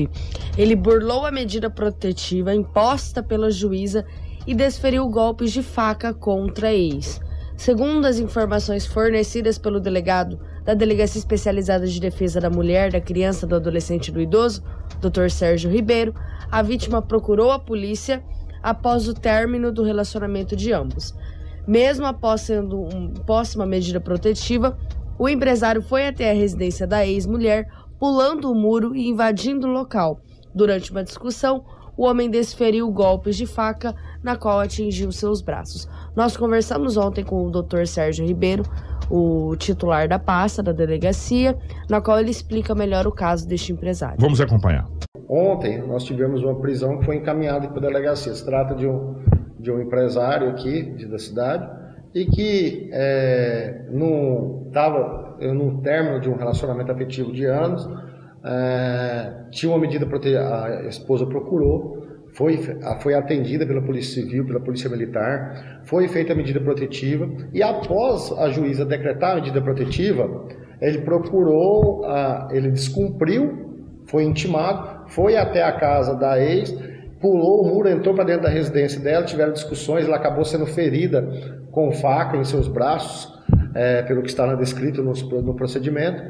Ele 0.56 0.74
burlou 0.74 1.26
a 1.26 1.30
medida 1.30 1.68
protetiva 1.68 2.54
imposta 2.54 3.22
pela 3.22 3.50
juíza 3.50 4.04
e 4.46 4.54
desferiu 4.54 5.08
golpes 5.08 5.52
de 5.52 5.62
faca 5.62 6.12
contra 6.12 6.68
a 6.68 6.74
ex. 6.74 7.20
Segundo 7.56 8.06
as 8.06 8.18
informações 8.18 8.84
fornecidas 8.86 9.58
pelo 9.58 9.80
delegado 9.80 10.40
da 10.64 10.74
Delegacia 10.74 11.18
Especializada 11.18 11.86
de 11.86 12.00
Defesa 12.00 12.40
da 12.40 12.48
Mulher, 12.48 12.90
da 12.90 13.00
Criança, 13.00 13.46
do 13.46 13.54
Adolescente 13.54 14.08
e 14.08 14.12
do 14.12 14.20
Idoso, 14.20 14.62
Dr. 15.00 15.28
Sérgio 15.28 15.70
Ribeiro, 15.70 16.14
a 16.50 16.62
vítima 16.62 17.02
procurou 17.02 17.50
a 17.50 17.58
polícia 17.58 18.24
após 18.62 19.06
o 19.06 19.14
término 19.14 19.70
do 19.70 19.82
relacionamento 19.82 20.56
de 20.56 20.72
ambos. 20.72 21.14
Mesmo 21.66 22.06
após 22.06 22.42
sendo 22.42 22.80
um, 22.80 23.66
medida 23.66 24.00
protetiva, 24.00 24.78
o 25.18 25.28
empresário 25.28 25.82
foi 25.82 26.06
até 26.06 26.30
a 26.30 26.34
residência 26.34 26.86
da 26.86 27.06
ex-mulher, 27.06 27.68
pulando 27.98 28.50
o 28.50 28.54
muro 28.54 28.96
e 28.96 29.08
invadindo 29.08 29.66
o 29.66 29.70
local. 29.70 30.20
Durante 30.54 30.90
uma 30.90 31.04
discussão, 31.04 31.64
o 31.96 32.04
homem 32.04 32.28
desferiu 32.28 32.90
golpes 32.90 33.36
de 33.36 33.46
faca, 33.46 33.94
na 34.22 34.36
qual 34.36 34.58
atingiu 34.58 35.12
seus 35.12 35.40
braços. 35.40 35.88
Nós 36.16 36.36
conversamos 36.36 36.96
ontem 36.96 37.24
com 37.24 37.46
o 37.46 37.50
Dr. 37.50 37.86
Sérgio 37.86 38.26
Ribeiro, 38.26 38.64
o 39.10 39.54
titular 39.56 40.08
da 40.08 40.18
pasta 40.18 40.62
da 40.62 40.72
delegacia, 40.72 41.56
na 41.88 42.00
qual 42.00 42.18
ele 42.18 42.30
explica 42.30 42.74
melhor 42.74 43.06
o 43.06 43.12
caso 43.12 43.46
deste 43.46 43.72
empresário. 43.72 44.16
Vamos 44.18 44.40
acompanhar. 44.40 44.86
Ontem 45.28 45.78
nós 45.78 46.04
tivemos 46.04 46.42
uma 46.42 46.54
prisão 46.60 46.98
que 46.98 47.04
foi 47.04 47.16
encaminhada 47.16 47.68
para 47.68 47.78
a 47.78 47.80
delegacia. 47.80 48.32
Se 48.34 48.44
trata 48.44 48.74
de 48.74 48.86
um, 48.86 49.16
de 49.58 49.70
um 49.70 49.80
empresário 49.80 50.50
aqui 50.50 50.82
de, 50.82 51.06
da 51.06 51.18
cidade 51.18 51.68
e 52.14 52.26
que 52.26 52.90
é, 52.92 53.86
estava 54.66 55.36
no 55.40 55.82
término 55.82 56.20
de 56.20 56.30
um 56.30 56.36
relacionamento 56.36 56.92
afetivo 56.92 57.32
de 57.32 57.44
anos, 57.44 57.88
é, 58.44 59.46
tinha 59.50 59.72
uma 59.72 59.78
medida 59.78 60.06
protegida, 60.06 60.64
a 60.64 60.86
esposa 60.86 61.26
procurou, 61.26 62.03
foi, 62.34 62.58
foi 63.00 63.14
atendida 63.14 63.64
pela 63.64 63.80
Polícia 63.80 64.22
Civil, 64.22 64.44
pela 64.44 64.60
Polícia 64.60 64.90
Militar, 64.90 65.80
foi 65.84 66.08
feita 66.08 66.32
a 66.32 66.36
medida 66.36 66.60
protetiva 66.60 67.28
e 67.52 67.62
após 67.62 68.32
a 68.32 68.50
juíza 68.50 68.84
decretar 68.84 69.32
a 69.32 69.34
medida 69.36 69.62
protetiva, 69.62 70.46
ele 70.80 70.98
procurou, 70.98 72.04
ele 72.50 72.70
descumpriu, 72.70 73.86
foi 74.06 74.24
intimado, 74.24 75.08
foi 75.08 75.36
até 75.36 75.62
a 75.62 75.72
casa 75.72 76.14
da 76.16 76.38
ex, 76.38 76.74
pulou 77.20 77.62
o 77.62 77.68
muro, 77.68 77.88
entrou 77.88 78.14
para 78.14 78.24
dentro 78.24 78.42
da 78.42 78.48
residência 78.48 79.00
dela, 79.00 79.24
tiveram 79.24 79.52
discussões, 79.52 80.04
ela 80.04 80.16
acabou 80.16 80.44
sendo 80.44 80.66
ferida 80.66 81.26
com 81.70 81.90
faca 81.92 82.36
em 82.36 82.44
seus 82.44 82.68
braços, 82.68 83.32
é, 83.74 84.02
pelo 84.02 84.22
que 84.22 84.28
está 84.28 84.52
descrito 84.56 85.02
no, 85.02 85.12
no 85.40 85.54
procedimento, 85.54 86.22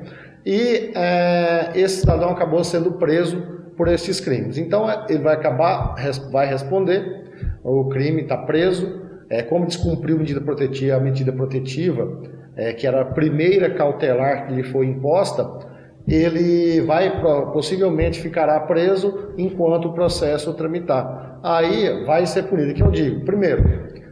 e 0.44 0.92
é, 0.94 1.72
esse 1.74 2.00
cidadão 2.00 2.30
acabou 2.30 2.62
sendo 2.62 2.92
preso 2.92 3.63
por 3.77 3.89
esses 3.89 4.20
crimes. 4.20 4.59
Então 4.59 4.87
ele 5.09 5.22
vai 5.22 5.35
acabar, 5.35 5.95
vai 6.31 6.47
responder, 6.47 7.25
o 7.62 7.89
crime 7.89 8.22
está 8.22 8.37
preso, 8.37 9.03
é, 9.29 9.43
como 9.43 9.66
descumpriu 9.66 10.16
a 10.16 10.18
medida 10.18 10.41
protetiva, 10.41 10.97
a 10.97 11.01
medida 11.01 11.33
protetiva, 11.33 12.22
é, 12.57 12.72
que 12.72 12.87
era 12.87 13.03
a 13.03 13.05
primeira 13.05 13.70
cautelar 13.70 14.47
que 14.47 14.55
lhe 14.55 14.62
foi 14.62 14.87
imposta, 14.87 15.72
ele 16.07 16.83
vai 16.83 17.22
possivelmente 17.53 18.20
ficará 18.20 18.61
preso 18.61 19.33
enquanto 19.39 19.87
o 19.87 19.93
processo 19.95 20.53
tramitar. 20.53 21.41
Aí 21.43 22.05
vai 22.05 22.27
ser 22.27 22.45
punido. 22.45 22.75
Que 22.75 22.83
eu 22.83 22.91
digo? 22.91 23.25
Primeiro, 23.25 23.64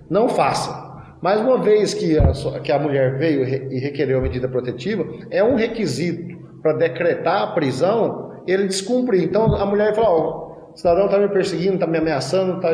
não 0.09 0.29
faça. 0.29 0.91
Mas 1.21 1.41
uma 1.41 1.59
vez 1.59 1.95
que 1.95 2.19
a, 2.19 2.33
que 2.61 2.73
a 2.73 2.79
mulher 2.79 3.19
veio 3.19 3.45
e 3.45 3.79
requereu 3.79 4.19
a 4.19 4.23
medida 4.23 4.49
protetiva, 4.49 5.05
é 5.31 5.45
um 5.45 5.55
requisito 5.55 6.37
para 6.63 6.73
decretar 6.73 7.43
a 7.43 7.47
prisão 7.49 8.32
ele 8.47 8.67
descumprir. 8.67 9.23
Então 9.23 9.55
a 9.55 9.67
mulher 9.67 9.95
fala: 9.95 10.11
Ó, 10.11 10.53
o 10.73 10.77
cidadão 10.77 11.07
está 11.07 11.19
me 11.19 11.29
perseguindo, 11.29 11.75
está 11.75 11.87
me 11.87 11.99
ameaçando, 11.99 12.57
está 12.57 12.71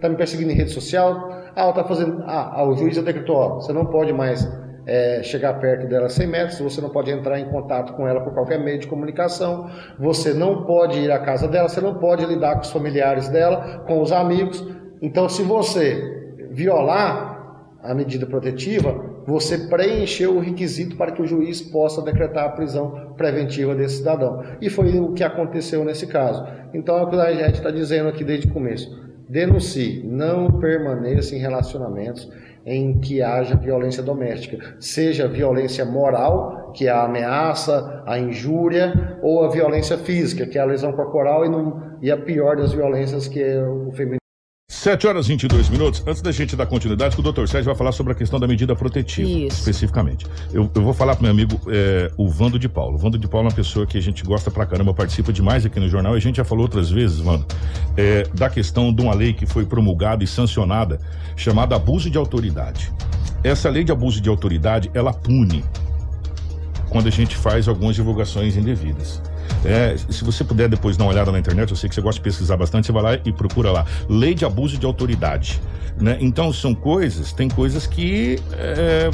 tá 0.00 0.08
me 0.08 0.16
perseguindo 0.16 0.52
em 0.52 0.54
rede 0.54 0.70
social. 0.70 1.30
Ah, 1.54 1.68
está 1.68 1.84
fazendo. 1.84 2.22
Ah, 2.26 2.52
ah, 2.54 2.64
o 2.66 2.74
juiz 2.74 2.96
decretou: 3.02 3.36
ó, 3.36 3.54
você 3.56 3.72
não 3.72 3.86
pode 3.86 4.12
mais 4.12 4.48
é, 4.86 5.22
chegar 5.22 5.60
perto 5.60 5.86
dela 5.86 6.08
100 6.08 6.26
metros, 6.26 6.58
você 6.60 6.80
não 6.80 6.88
pode 6.88 7.10
entrar 7.10 7.38
em 7.38 7.50
contato 7.50 7.92
com 7.92 8.08
ela 8.08 8.20
por 8.20 8.32
qualquer 8.32 8.58
meio 8.58 8.78
de 8.78 8.86
comunicação, 8.86 9.70
você 9.98 10.32
não 10.32 10.64
pode 10.64 10.98
ir 10.98 11.10
à 11.10 11.18
casa 11.18 11.46
dela, 11.46 11.68
você 11.68 11.80
não 11.80 11.94
pode 11.94 12.24
lidar 12.24 12.54
com 12.54 12.62
os 12.62 12.70
familiares 12.70 13.28
dela, 13.28 13.84
com 13.86 14.00
os 14.00 14.12
amigos. 14.12 14.66
Então, 15.00 15.28
se 15.28 15.42
você 15.42 16.36
violar 16.50 17.32
a 17.82 17.94
medida 17.94 18.24
protetiva, 18.24 19.11
você 19.26 19.58
preencheu 19.58 20.36
o 20.36 20.40
requisito 20.40 20.96
para 20.96 21.12
que 21.12 21.22
o 21.22 21.26
juiz 21.26 21.60
possa 21.60 22.02
decretar 22.02 22.44
a 22.44 22.50
prisão 22.50 23.14
preventiva 23.16 23.74
desse 23.74 23.98
cidadão. 23.98 24.42
E 24.60 24.68
foi 24.68 24.98
o 24.98 25.12
que 25.12 25.24
aconteceu 25.24 25.84
nesse 25.84 26.06
caso. 26.06 26.44
Então 26.74 26.96
é 26.98 27.02
o 27.02 27.08
que 27.08 27.16
a 27.16 27.32
gente 27.32 27.56
está 27.56 27.70
dizendo 27.70 28.08
aqui 28.08 28.24
desde 28.24 28.48
o 28.48 28.52
começo. 28.52 28.90
Denuncie, 29.28 30.02
não 30.04 30.58
permaneça 30.58 31.34
em 31.34 31.38
relacionamentos 31.38 32.30
em 32.64 32.98
que 33.00 33.22
haja 33.22 33.56
violência 33.56 34.02
doméstica, 34.02 34.76
seja 34.78 35.26
violência 35.26 35.84
moral, 35.84 36.72
que 36.72 36.86
é 36.86 36.90
a 36.90 37.04
ameaça, 37.04 38.02
a 38.06 38.18
injúria, 38.18 39.18
ou 39.22 39.44
a 39.44 39.48
violência 39.48 39.98
física, 39.98 40.46
que 40.46 40.58
é 40.58 40.60
a 40.60 40.66
lesão 40.66 40.92
corporal, 40.92 41.44
e, 41.44 41.48
não, 41.48 41.98
e 42.00 42.10
a 42.10 42.16
pior 42.16 42.56
das 42.56 42.72
violências, 42.72 43.26
que 43.26 43.42
é 43.42 43.60
o 43.60 43.90
feminicídio. 43.92 44.21
7 44.82 45.06
horas 45.06 45.26
e 45.26 45.28
22 45.28 45.68
minutos. 45.68 46.02
Antes 46.04 46.20
da 46.20 46.32
gente 46.32 46.56
dar 46.56 46.66
continuidade, 46.66 47.16
o 47.16 47.22
doutor 47.22 47.48
Sérgio 47.48 47.66
vai 47.66 47.74
falar 47.76 47.92
sobre 47.92 48.14
a 48.14 48.16
questão 48.16 48.40
da 48.40 48.48
medida 48.48 48.74
protetiva, 48.74 49.30
Isso. 49.30 49.60
especificamente. 49.60 50.26
Eu, 50.52 50.68
eu 50.74 50.82
vou 50.82 50.92
falar 50.92 51.14
pro 51.14 51.22
meu 51.22 51.30
amigo 51.30 51.60
é, 51.68 52.10
o 52.16 52.28
Vando 52.28 52.58
de 52.58 52.68
Paulo. 52.68 52.96
O 52.96 52.98
Vando 52.98 53.16
de 53.16 53.28
Paulo 53.28 53.46
é 53.46 53.50
uma 53.50 53.54
pessoa 53.54 53.86
que 53.86 53.96
a 53.96 54.00
gente 54.00 54.24
gosta 54.24 54.50
pra 54.50 54.66
caramba, 54.66 54.92
participa 54.92 55.32
demais 55.32 55.64
aqui 55.64 55.78
no 55.78 55.88
jornal. 55.88 56.14
E 56.14 56.16
a 56.16 56.20
gente 56.20 56.38
já 56.38 56.44
falou 56.44 56.64
outras 56.64 56.90
vezes, 56.90 57.20
Vando, 57.20 57.46
é, 57.96 58.24
da 58.34 58.50
questão 58.50 58.92
de 58.92 59.00
uma 59.00 59.14
lei 59.14 59.32
que 59.32 59.46
foi 59.46 59.64
promulgada 59.64 60.24
e 60.24 60.26
sancionada, 60.26 60.98
chamada 61.36 61.76
abuso 61.76 62.10
de 62.10 62.18
autoridade. 62.18 62.90
Essa 63.44 63.70
lei 63.70 63.84
de 63.84 63.92
abuso 63.92 64.20
de 64.20 64.28
autoridade, 64.28 64.90
ela 64.94 65.12
pune 65.12 65.64
quando 66.90 67.06
a 67.06 67.12
gente 67.12 67.36
faz 67.36 67.68
algumas 67.68 67.94
divulgações 67.94 68.56
indevidas. 68.56 69.22
É, 69.64 69.96
se 69.96 70.24
você 70.24 70.42
puder 70.44 70.68
depois 70.68 70.96
dar 70.96 71.04
uma 71.04 71.12
olhada 71.12 71.30
na 71.30 71.38
internet, 71.38 71.70
eu 71.70 71.76
sei 71.76 71.88
que 71.88 71.94
você 71.94 72.00
gosta 72.00 72.18
de 72.18 72.24
pesquisar 72.24 72.56
bastante, 72.56 72.86
você 72.86 72.92
vai 72.92 73.02
lá 73.02 73.14
e 73.24 73.32
procura 73.32 73.70
lá. 73.70 73.86
Lei 74.08 74.34
de 74.34 74.44
abuso 74.44 74.76
de 74.78 74.86
autoridade. 74.86 75.60
Né? 76.00 76.16
Então 76.20 76.52
são 76.52 76.74
coisas, 76.74 77.32
tem 77.32 77.48
coisas 77.48 77.86
que 77.86 78.38
é, 78.52 79.10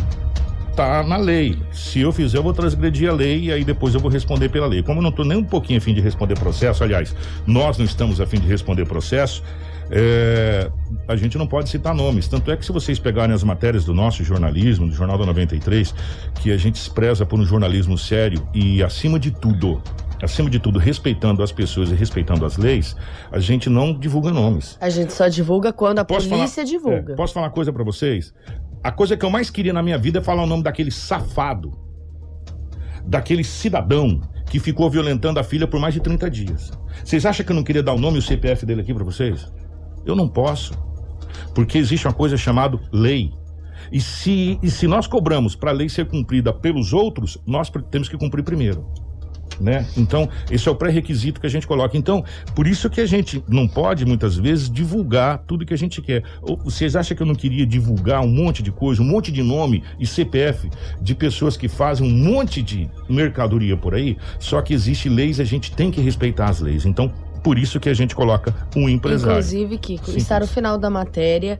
tá 0.74 1.02
na 1.02 1.16
lei. 1.16 1.58
Se 1.72 2.00
eu 2.00 2.12
fizer, 2.12 2.38
eu 2.38 2.42
vou 2.42 2.54
transgredir 2.54 3.10
a 3.10 3.12
lei 3.12 3.46
e 3.46 3.52
aí 3.52 3.64
depois 3.64 3.94
eu 3.94 4.00
vou 4.00 4.10
responder 4.10 4.48
pela 4.48 4.66
lei. 4.66 4.82
Como 4.82 5.00
eu 5.00 5.02
não 5.02 5.10
estou 5.10 5.24
nem 5.24 5.36
um 5.36 5.44
pouquinho 5.44 5.78
afim 5.78 5.92
de 5.92 6.00
responder 6.00 6.38
processo, 6.38 6.84
aliás, 6.84 7.14
nós 7.46 7.76
não 7.78 7.84
estamos 7.84 8.20
afim 8.20 8.38
de 8.38 8.46
responder 8.46 8.86
processo, 8.86 9.42
é, 9.90 10.70
a 11.06 11.16
gente 11.16 11.36
não 11.36 11.46
pode 11.46 11.68
citar 11.68 11.94
nomes. 11.94 12.28
Tanto 12.28 12.50
é 12.50 12.56
que 12.56 12.64
se 12.64 12.72
vocês 12.72 12.98
pegarem 12.98 13.34
as 13.34 13.42
matérias 13.42 13.84
do 13.84 13.94
nosso 13.94 14.22
jornalismo, 14.22 14.86
do 14.86 14.94
Jornal 14.94 15.18
da 15.18 15.26
93, 15.26 15.94
que 16.40 16.52
a 16.52 16.56
gente 16.56 16.78
se 16.78 16.90
por 16.90 17.40
um 17.40 17.44
jornalismo 17.44 17.96
sério 17.96 18.46
e, 18.54 18.82
acima 18.82 19.18
de 19.18 19.30
tudo, 19.30 19.82
acima 20.22 20.50
de 20.50 20.58
tudo, 20.58 20.78
respeitando 20.78 21.42
as 21.42 21.52
pessoas 21.52 21.90
e 21.90 21.94
respeitando 21.94 22.44
as 22.44 22.56
leis, 22.56 22.96
a 23.30 23.38
gente 23.38 23.68
não 23.68 23.92
divulga 23.98 24.30
nomes. 24.30 24.76
A 24.80 24.90
gente 24.90 25.12
só 25.12 25.28
divulga 25.28 25.72
quando 25.72 26.00
a 26.00 26.04
posso 26.04 26.28
polícia 26.28 26.64
falar, 26.64 26.66
divulga. 26.66 27.12
É, 27.12 27.16
posso 27.16 27.34
falar 27.34 27.46
uma 27.46 27.52
coisa 27.52 27.72
para 27.72 27.84
vocês? 27.84 28.34
A 28.82 28.90
coisa 28.90 29.16
que 29.16 29.24
eu 29.24 29.30
mais 29.30 29.50
queria 29.50 29.72
na 29.72 29.82
minha 29.82 29.98
vida 29.98 30.18
é 30.18 30.22
falar 30.22 30.42
o 30.42 30.46
nome 30.46 30.62
daquele 30.62 30.90
safado, 30.90 31.72
daquele 33.04 33.44
cidadão 33.44 34.20
que 34.50 34.58
ficou 34.58 34.88
violentando 34.90 35.38
a 35.38 35.44
filha 35.44 35.66
por 35.66 35.78
mais 35.78 35.94
de 35.94 36.00
30 36.00 36.30
dias. 36.30 36.72
Vocês 37.04 37.24
acham 37.26 37.44
que 37.44 37.52
eu 37.52 37.56
não 37.56 37.64
queria 37.64 37.82
dar 37.82 37.92
o 37.92 37.98
nome 37.98 38.16
e 38.16 38.18
o 38.18 38.22
CPF 38.22 38.64
dele 38.64 38.80
aqui 38.80 38.94
para 38.94 39.04
vocês? 39.04 39.50
Eu 40.06 40.16
não 40.16 40.28
posso. 40.28 40.72
Porque 41.54 41.76
existe 41.76 42.06
uma 42.06 42.14
coisa 42.14 42.36
chamada 42.36 42.78
lei. 42.92 43.32
E 43.92 44.00
se, 44.00 44.58
e 44.62 44.70
se 44.70 44.86
nós 44.86 45.06
cobramos 45.06 45.54
para 45.54 45.70
a 45.70 45.74
lei 45.74 45.88
ser 45.88 46.06
cumprida 46.06 46.52
pelos 46.52 46.92
outros, 46.92 47.38
nós 47.46 47.70
temos 47.90 48.08
que 48.08 48.16
cumprir 48.16 48.42
primeiro 48.42 48.86
né? 49.60 49.86
Então, 49.96 50.28
esse 50.50 50.68
é 50.68 50.70
o 50.70 50.74
pré-requisito 50.74 51.40
que 51.40 51.46
a 51.46 51.50
gente 51.50 51.66
coloca. 51.66 51.96
Então, 51.96 52.24
por 52.54 52.66
isso 52.66 52.88
que 52.88 53.00
a 53.00 53.06
gente 53.06 53.42
não 53.48 53.66
pode, 53.66 54.04
muitas 54.04 54.36
vezes, 54.36 54.70
divulgar 54.70 55.38
tudo 55.46 55.64
que 55.64 55.74
a 55.74 55.78
gente 55.78 56.00
quer. 56.00 56.22
Ou, 56.42 56.56
vocês 56.56 56.96
acham 56.96 57.16
que 57.16 57.22
eu 57.22 57.26
não 57.26 57.34
queria 57.34 57.66
divulgar 57.66 58.22
um 58.22 58.28
monte 58.28 58.62
de 58.62 58.70
coisa, 58.70 59.02
um 59.02 59.06
monte 59.06 59.32
de 59.32 59.42
nome 59.42 59.82
e 59.98 60.06
CPF 60.06 60.70
de 61.00 61.14
pessoas 61.14 61.56
que 61.56 61.68
fazem 61.68 62.06
um 62.06 62.10
monte 62.10 62.62
de 62.62 62.88
mercadoria 63.08 63.76
por 63.76 63.94
aí? 63.94 64.16
Só 64.38 64.60
que 64.62 64.74
existe 64.74 65.08
leis, 65.08 65.40
a 65.40 65.44
gente 65.44 65.72
tem 65.72 65.90
que 65.90 66.00
respeitar 66.00 66.48
as 66.48 66.60
leis. 66.60 66.86
Então, 66.86 67.12
por 67.42 67.58
isso 67.58 67.80
que 67.80 67.88
a 67.88 67.94
gente 67.94 68.14
coloca 68.14 68.54
um 68.76 68.88
empresário. 68.88 69.32
Inclusive, 69.32 69.78
Kiko, 69.78 70.10
está 70.10 70.40
no 70.40 70.46
final 70.46 70.78
da 70.78 70.90
matéria 70.90 71.58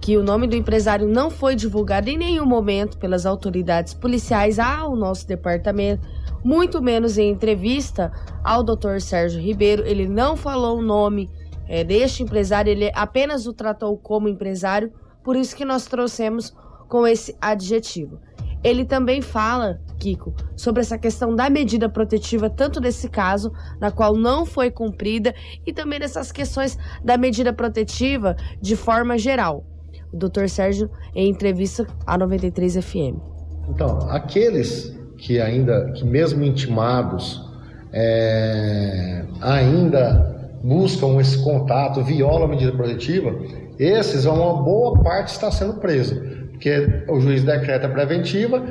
que 0.00 0.16
o 0.16 0.22
nome 0.22 0.46
do 0.46 0.54
empresário 0.54 1.08
não 1.08 1.28
foi 1.28 1.56
divulgado 1.56 2.08
em 2.08 2.16
nenhum 2.16 2.46
momento 2.46 2.96
pelas 2.98 3.26
autoridades 3.26 3.92
policiais 3.94 4.58
ao 4.58 4.94
nosso 4.94 5.26
departamento 5.26 6.06
muito 6.48 6.80
menos 6.80 7.18
em 7.18 7.28
entrevista 7.28 8.10
ao 8.42 8.62
Dr. 8.62 9.00
Sérgio 9.00 9.38
Ribeiro. 9.38 9.86
Ele 9.86 10.08
não 10.08 10.34
falou 10.34 10.78
o 10.78 10.82
nome 10.82 11.28
é, 11.68 11.84
deste 11.84 12.22
empresário, 12.22 12.70
ele 12.70 12.90
apenas 12.94 13.46
o 13.46 13.52
tratou 13.52 13.98
como 13.98 14.30
empresário, 14.30 14.90
por 15.22 15.36
isso 15.36 15.54
que 15.54 15.62
nós 15.62 15.84
trouxemos 15.84 16.56
com 16.88 17.06
esse 17.06 17.36
adjetivo. 17.38 18.18
Ele 18.64 18.86
também 18.86 19.20
fala, 19.20 19.78
Kiko, 19.98 20.34
sobre 20.56 20.80
essa 20.80 20.96
questão 20.96 21.36
da 21.36 21.50
medida 21.50 21.86
protetiva, 21.86 22.48
tanto 22.48 22.80
desse 22.80 23.10
caso, 23.10 23.52
na 23.78 23.90
qual 23.90 24.16
não 24.16 24.46
foi 24.46 24.70
cumprida, 24.70 25.34
e 25.66 25.72
também 25.72 26.00
dessas 26.00 26.32
questões 26.32 26.78
da 27.04 27.18
medida 27.18 27.52
protetiva 27.52 28.34
de 28.58 28.74
forma 28.74 29.18
geral. 29.18 29.66
O 30.10 30.16
Dr. 30.16 30.48
Sérgio, 30.48 30.90
em 31.14 31.28
entrevista 31.28 31.86
à 32.06 32.16
93 32.16 32.82
FM. 32.82 33.20
Então, 33.68 33.98
aqueles 34.08 34.98
que 35.18 35.40
ainda, 35.40 35.92
que 35.92 36.04
mesmo 36.04 36.44
intimados, 36.44 37.44
é, 37.92 39.24
ainda 39.40 40.50
buscam 40.62 41.20
esse 41.20 41.42
contato, 41.42 42.02
violam 42.02 42.44
a 42.44 42.48
medida 42.48 42.72
protetiva, 42.72 43.34
esses, 43.78 44.24
uma 44.24 44.62
boa 44.62 45.02
parte 45.02 45.28
está 45.28 45.50
sendo 45.50 45.74
preso, 45.74 46.20
porque 46.52 47.04
o 47.08 47.20
juiz 47.20 47.44
decreta 47.44 47.88
preventiva 47.88 48.64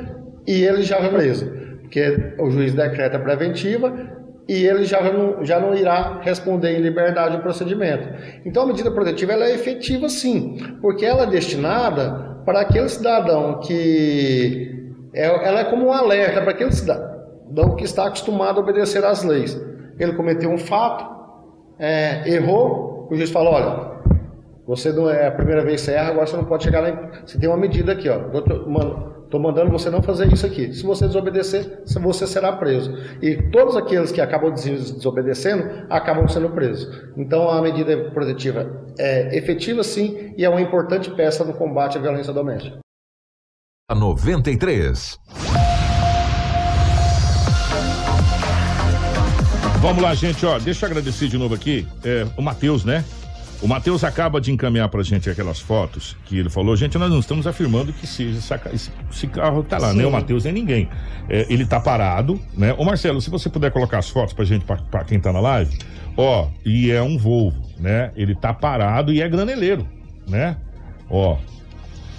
e 0.46 0.64
ele 0.64 0.82
já 0.82 0.98
é 0.98 1.10
preso, 1.10 1.50
porque 1.82 2.34
o 2.40 2.50
juiz 2.50 2.74
decreta 2.74 3.20
preventiva 3.20 3.94
e 4.48 4.66
ele 4.66 4.86
já 4.86 5.02
não, 5.02 5.44
já 5.44 5.60
não 5.60 5.76
irá 5.76 6.22
responder 6.22 6.78
em 6.78 6.82
liberdade 6.82 7.36
o 7.36 7.42
procedimento. 7.42 8.08
Então 8.46 8.64
a 8.64 8.68
medida 8.68 8.92
protetiva 8.92 9.34
ela 9.34 9.46
é 9.46 9.54
efetiva 9.54 10.08
sim, 10.08 10.58
porque 10.82 11.06
ela 11.06 11.24
é 11.24 11.28
destinada 11.28 12.38
para 12.46 12.62
aquele 12.62 12.88
cidadão 12.88 13.60
que 13.60 14.77
ela 15.18 15.62
é 15.62 15.64
como 15.66 15.88
um 15.88 15.92
alerta 15.92 16.42
para 16.42 16.52
aquele 16.52 16.72
cidadão 16.72 17.76
que 17.76 17.84
está 17.84 18.08
acostumado 18.08 18.60
a 18.60 18.64
obedecer 18.64 19.04
às 19.04 19.24
leis. 19.24 19.60
Ele 20.00 20.14
cometeu 20.14 20.50
um 20.50 20.58
fato, 20.58 21.06
é, 21.80 22.30
errou, 22.30 23.08
o 23.10 23.16
juiz 23.16 23.32
fala, 23.32 23.50
olha, 23.50 23.98
você 24.68 24.92
não 24.92 25.10
é 25.10 25.28
a 25.28 25.32
primeira 25.32 25.64
vez 25.64 25.82
que 25.82 25.86
você 25.86 25.94
erra, 25.94 26.10
agora 26.10 26.28
você 26.28 26.36
não 26.36 26.44
pode 26.44 26.64
chegar 26.64 26.82
lá. 26.82 26.90
Em... 26.90 27.26
Você 27.26 27.40
tem 27.40 27.48
uma 27.48 27.58
medida 27.58 27.94
aqui, 27.94 28.10
ó. 28.10 28.20
Estou 29.24 29.42
mandando 29.42 29.72
você 29.72 29.90
não 29.90 30.02
fazer 30.02 30.32
isso 30.32 30.46
aqui. 30.46 30.74
Se 30.74 30.84
você 30.84 31.08
desobedecer, 31.08 31.84
você 32.02 32.28
será 32.28 32.52
preso. 32.52 32.94
E 33.22 33.50
todos 33.50 33.76
aqueles 33.78 34.12
que 34.12 34.20
acabam 34.20 34.52
desobedecendo 34.52 35.86
acabam 35.90 36.28
sendo 36.28 36.50
presos. 36.50 37.10
Então 37.16 37.50
a 37.50 37.62
medida 37.62 38.12
protetiva 38.12 38.70
é 39.00 39.38
efetiva 39.38 39.84
sim 39.84 40.34
e 40.38 40.44
é 40.44 40.50
uma 40.50 40.62
importante 40.62 41.10
peça 41.12 41.44
no 41.44 41.54
combate 41.54 41.98
à 41.98 42.02
violência 42.02 42.34
doméstica. 42.34 42.78
93. 43.96 45.18
Vamos 49.80 50.04
lá, 50.04 50.14
gente, 50.14 50.46
ó, 50.46 50.60
deixa 50.60 50.86
eu 50.86 50.90
agradecer 50.90 51.30
de 51.30 51.38
novo 51.38 51.56
aqui 51.56 51.88
é, 52.04 52.28
o 52.36 52.42
Matheus, 52.42 52.84
né? 52.84 53.06
O 53.62 53.68
Matheus 53.68 54.04
acaba 54.04 54.42
de 54.42 54.52
encaminhar 54.52 54.90
pra 54.90 55.02
gente 55.04 55.30
aquelas 55.30 55.62
fotos 55.62 56.18
que 56.26 56.38
ele 56.38 56.50
falou. 56.50 56.76
Gente, 56.76 56.98
nós 56.98 57.10
não 57.10 57.20
estamos 57.20 57.48
afirmando 57.48 57.94
que 57.94 58.06
seja 58.06 58.38
esse, 58.74 58.92
esse 59.10 59.28
carro 59.28 59.64
tá 59.64 59.78
lá, 59.78 59.92
Sim. 59.92 60.00
nem 60.00 60.06
o 60.06 60.12
Matheus 60.12 60.44
nem 60.44 60.52
ninguém. 60.52 60.90
É, 61.30 61.48
ele 61.50 61.66
tá 61.66 61.80
parado, 61.80 62.38
né? 62.58 62.74
Ô 62.78 62.84
Marcelo, 62.84 63.22
se 63.22 63.30
você 63.30 63.50
puder 63.50 63.72
colocar 63.72 64.00
as 64.00 64.10
fotos 64.10 64.34
pra 64.34 64.44
gente, 64.44 64.66
pra, 64.66 64.76
pra 64.76 65.06
quem 65.06 65.18
tá 65.18 65.32
na 65.32 65.40
live. 65.40 65.78
Ó, 66.18 66.50
e 66.66 66.92
é 66.92 67.02
um 67.02 67.18
Volvo, 67.18 67.64
né? 67.80 68.12
Ele 68.18 68.36
tá 68.36 68.54
parado 68.54 69.14
e 69.14 69.22
é 69.22 69.30
graneleiro, 69.30 69.88
né? 70.28 70.58
Ó, 71.10 71.38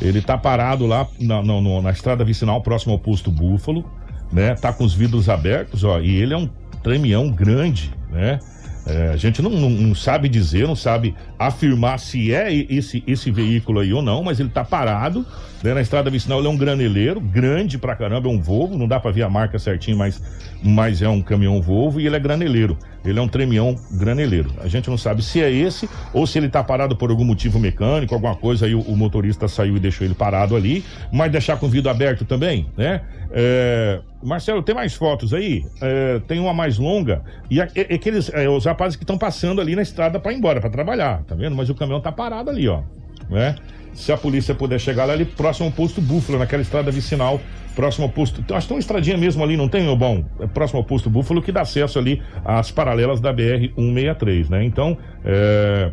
ele 0.01 0.21
tá 0.21 0.39
parado 0.39 0.87
lá 0.87 1.07
na, 1.21 1.43
na, 1.43 1.83
na 1.83 1.91
estrada 1.91 2.25
vicinal, 2.25 2.61
próximo 2.63 2.93
ao 2.93 2.99
posto 2.99 3.31
Búfalo, 3.31 3.85
né? 4.33 4.55
Tá 4.55 4.73
com 4.73 4.85
os 4.85 4.95
vidros 4.95 5.29
abertos, 5.29 5.85
ó, 5.85 6.01
e 6.01 6.17
ele 6.17 6.35
é 6.35 6.37
um 6.37 6.49
tremião 6.83 7.31
grande, 7.31 7.93
né? 8.11 8.39
É, 8.87 9.09
a 9.09 9.17
gente 9.17 9.43
não, 9.43 9.51
não, 9.51 9.69
não, 9.69 9.95
sabe 9.95 10.31
dizer, 10.31 10.67
não 10.67 10.75
sabe 10.75 11.15
afirmar 11.39 11.99
se 11.99 12.33
é 12.33 12.51
esse, 12.55 13.05
esse 13.07 13.31
veículo 13.31 13.81
aí 13.81 13.93
ou 13.93 14.01
não, 14.01 14.23
mas 14.23 14.41
ele 14.41 14.49
está 14.49 14.65
parado 14.65 15.27
né, 15.63 15.75
na 15.75 15.81
estrada 15.81 16.11
vicinal. 16.11 16.39
Ele 16.39 16.49
é 16.49 16.51
um 16.51 16.57
graneleiro, 16.57 17.21
grande 17.21 17.79
pra 17.79 17.97
caramba, 17.97 18.29
é 18.29 18.33
um 18.33 18.41
Volvo, 18.41 18.77
não 18.77 18.89
dá 18.89 18.99
para 19.01 19.11
ver 19.11 19.23
a 19.23 19.29
marca 19.29 19.59
certinho, 19.59 19.97
mas, 19.97 20.23
mas 20.63 21.03
é 21.03 21.09
um 21.09 21.21
caminhão 21.21 21.61
Volvo 21.61 22.01
e 22.01 22.07
ele 22.07 22.17
é 22.17 22.21
graneleiro. 22.21 22.77
Ele 23.05 23.19
é 23.19 23.23
um 23.23 23.29
tremião 23.29 23.77
graneleiro. 23.93 24.53
A 24.61 24.69
gente 24.69 24.91
não 24.91 24.99
sabe 24.99 25.23
se 25.23 25.41
é 25.41 25.51
esse 25.51 25.89
ou 26.13 26.27
se 26.27 26.39
ele 26.39 26.47
está 26.47 26.63
parado 26.63 26.97
por 26.97 27.11
algum 27.11 27.25
motivo 27.25 27.59
mecânico, 27.59 28.15
alguma 28.15 28.35
coisa 28.35 28.67
aí 28.67 28.75
o, 28.75 28.81
o, 28.81 28.97
motorista 28.97 29.49
saiu 29.49 29.77
e 29.77 29.81
deixou 29.81 30.05
ele 30.05 30.15
parado 30.15 30.57
ali, 30.57 30.85
mas 31.13 31.31
deixar 31.31 31.57
com 31.59 31.67
o 31.67 31.69
vidro 31.69 31.91
aberto 31.91 32.25
também, 32.25 32.67
né? 32.77 33.01
É, 33.31 34.01
Marcelo, 34.23 34.63
tem 34.63 34.75
mais 34.75 34.95
fotos 34.95 35.33
aí? 35.33 35.65
É, 35.81 36.21
tem 36.27 36.41
uma 36.41 36.53
mais 36.53 36.79
longa. 36.79 37.23
E 37.51 37.61
aqueles, 37.61 38.31
é, 38.35 38.49
os 38.49 38.65
rapazes 38.65 38.97
que 38.97 39.05
estão 39.05 39.17
passando 39.17 39.61
ali 39.61 39.77
na 39.77 39.83
estrada 39.83 40.19
para 40.19 40.33
ir 40.33 40.37
embora, 40.37 40.61
para 40.61 40.71
trabalhar, 40.71 41.23
tá 41.25 41.35
vendo? 41.35 41.55
Mas 41.55 41.71
o 41.71 41.75
caminhão 41.75 42.01
tá 42.01 42.11
parado 42.11 42.51
ali, 42.51 42.69
ó. 42.69 42.83
Né? 43.31 43.55
Se 43.99 44.13
a 44.13 44.17
polícia 44.17 44.55
puder 44.55 44.79
chegar 44.79 45.07
lá 45.07 45.13
ali, 45.13 45.25
próximo 45.25 45.67
ao 45.67 45.73
posto 45.73 46.01
Búfalo, 46.01 46.39
naquela 46.39 46.63
estrada 46.63 46.89
vicinal, 46.89 47.41
próximo 47.75 48.05
ao 48.05 48.11
posto. 48.11 48.41
Acho 48.55 48.63
que 48.63 48.69
tem 48.69 48.77
uma 48.77 48.81
estradinha 48.81 49.19
mesmo 49.19 49.43
ali, 49.43 49.57
não 49.57 49.69
tem, 49.69 49.89
ô 49.89 49.97
bom? 49.97 50.25
É 50.39 50.47
próximo 50.47 50.79
ao 50.79 50.85
posto 50.85 51.11
Búfalo 51.11 51.43
que 51.43 51.51
dá 51.51 51.63
acesso 51.63 51.99
ali 51.99 52.23
às 52.45 52.71
paralelas 52.71 53.21
da 53.21 53.35
BR-163, 53.35 54.51
né? 54.51 54.65
Então, 54.65 54.97
é, 55.25 55.91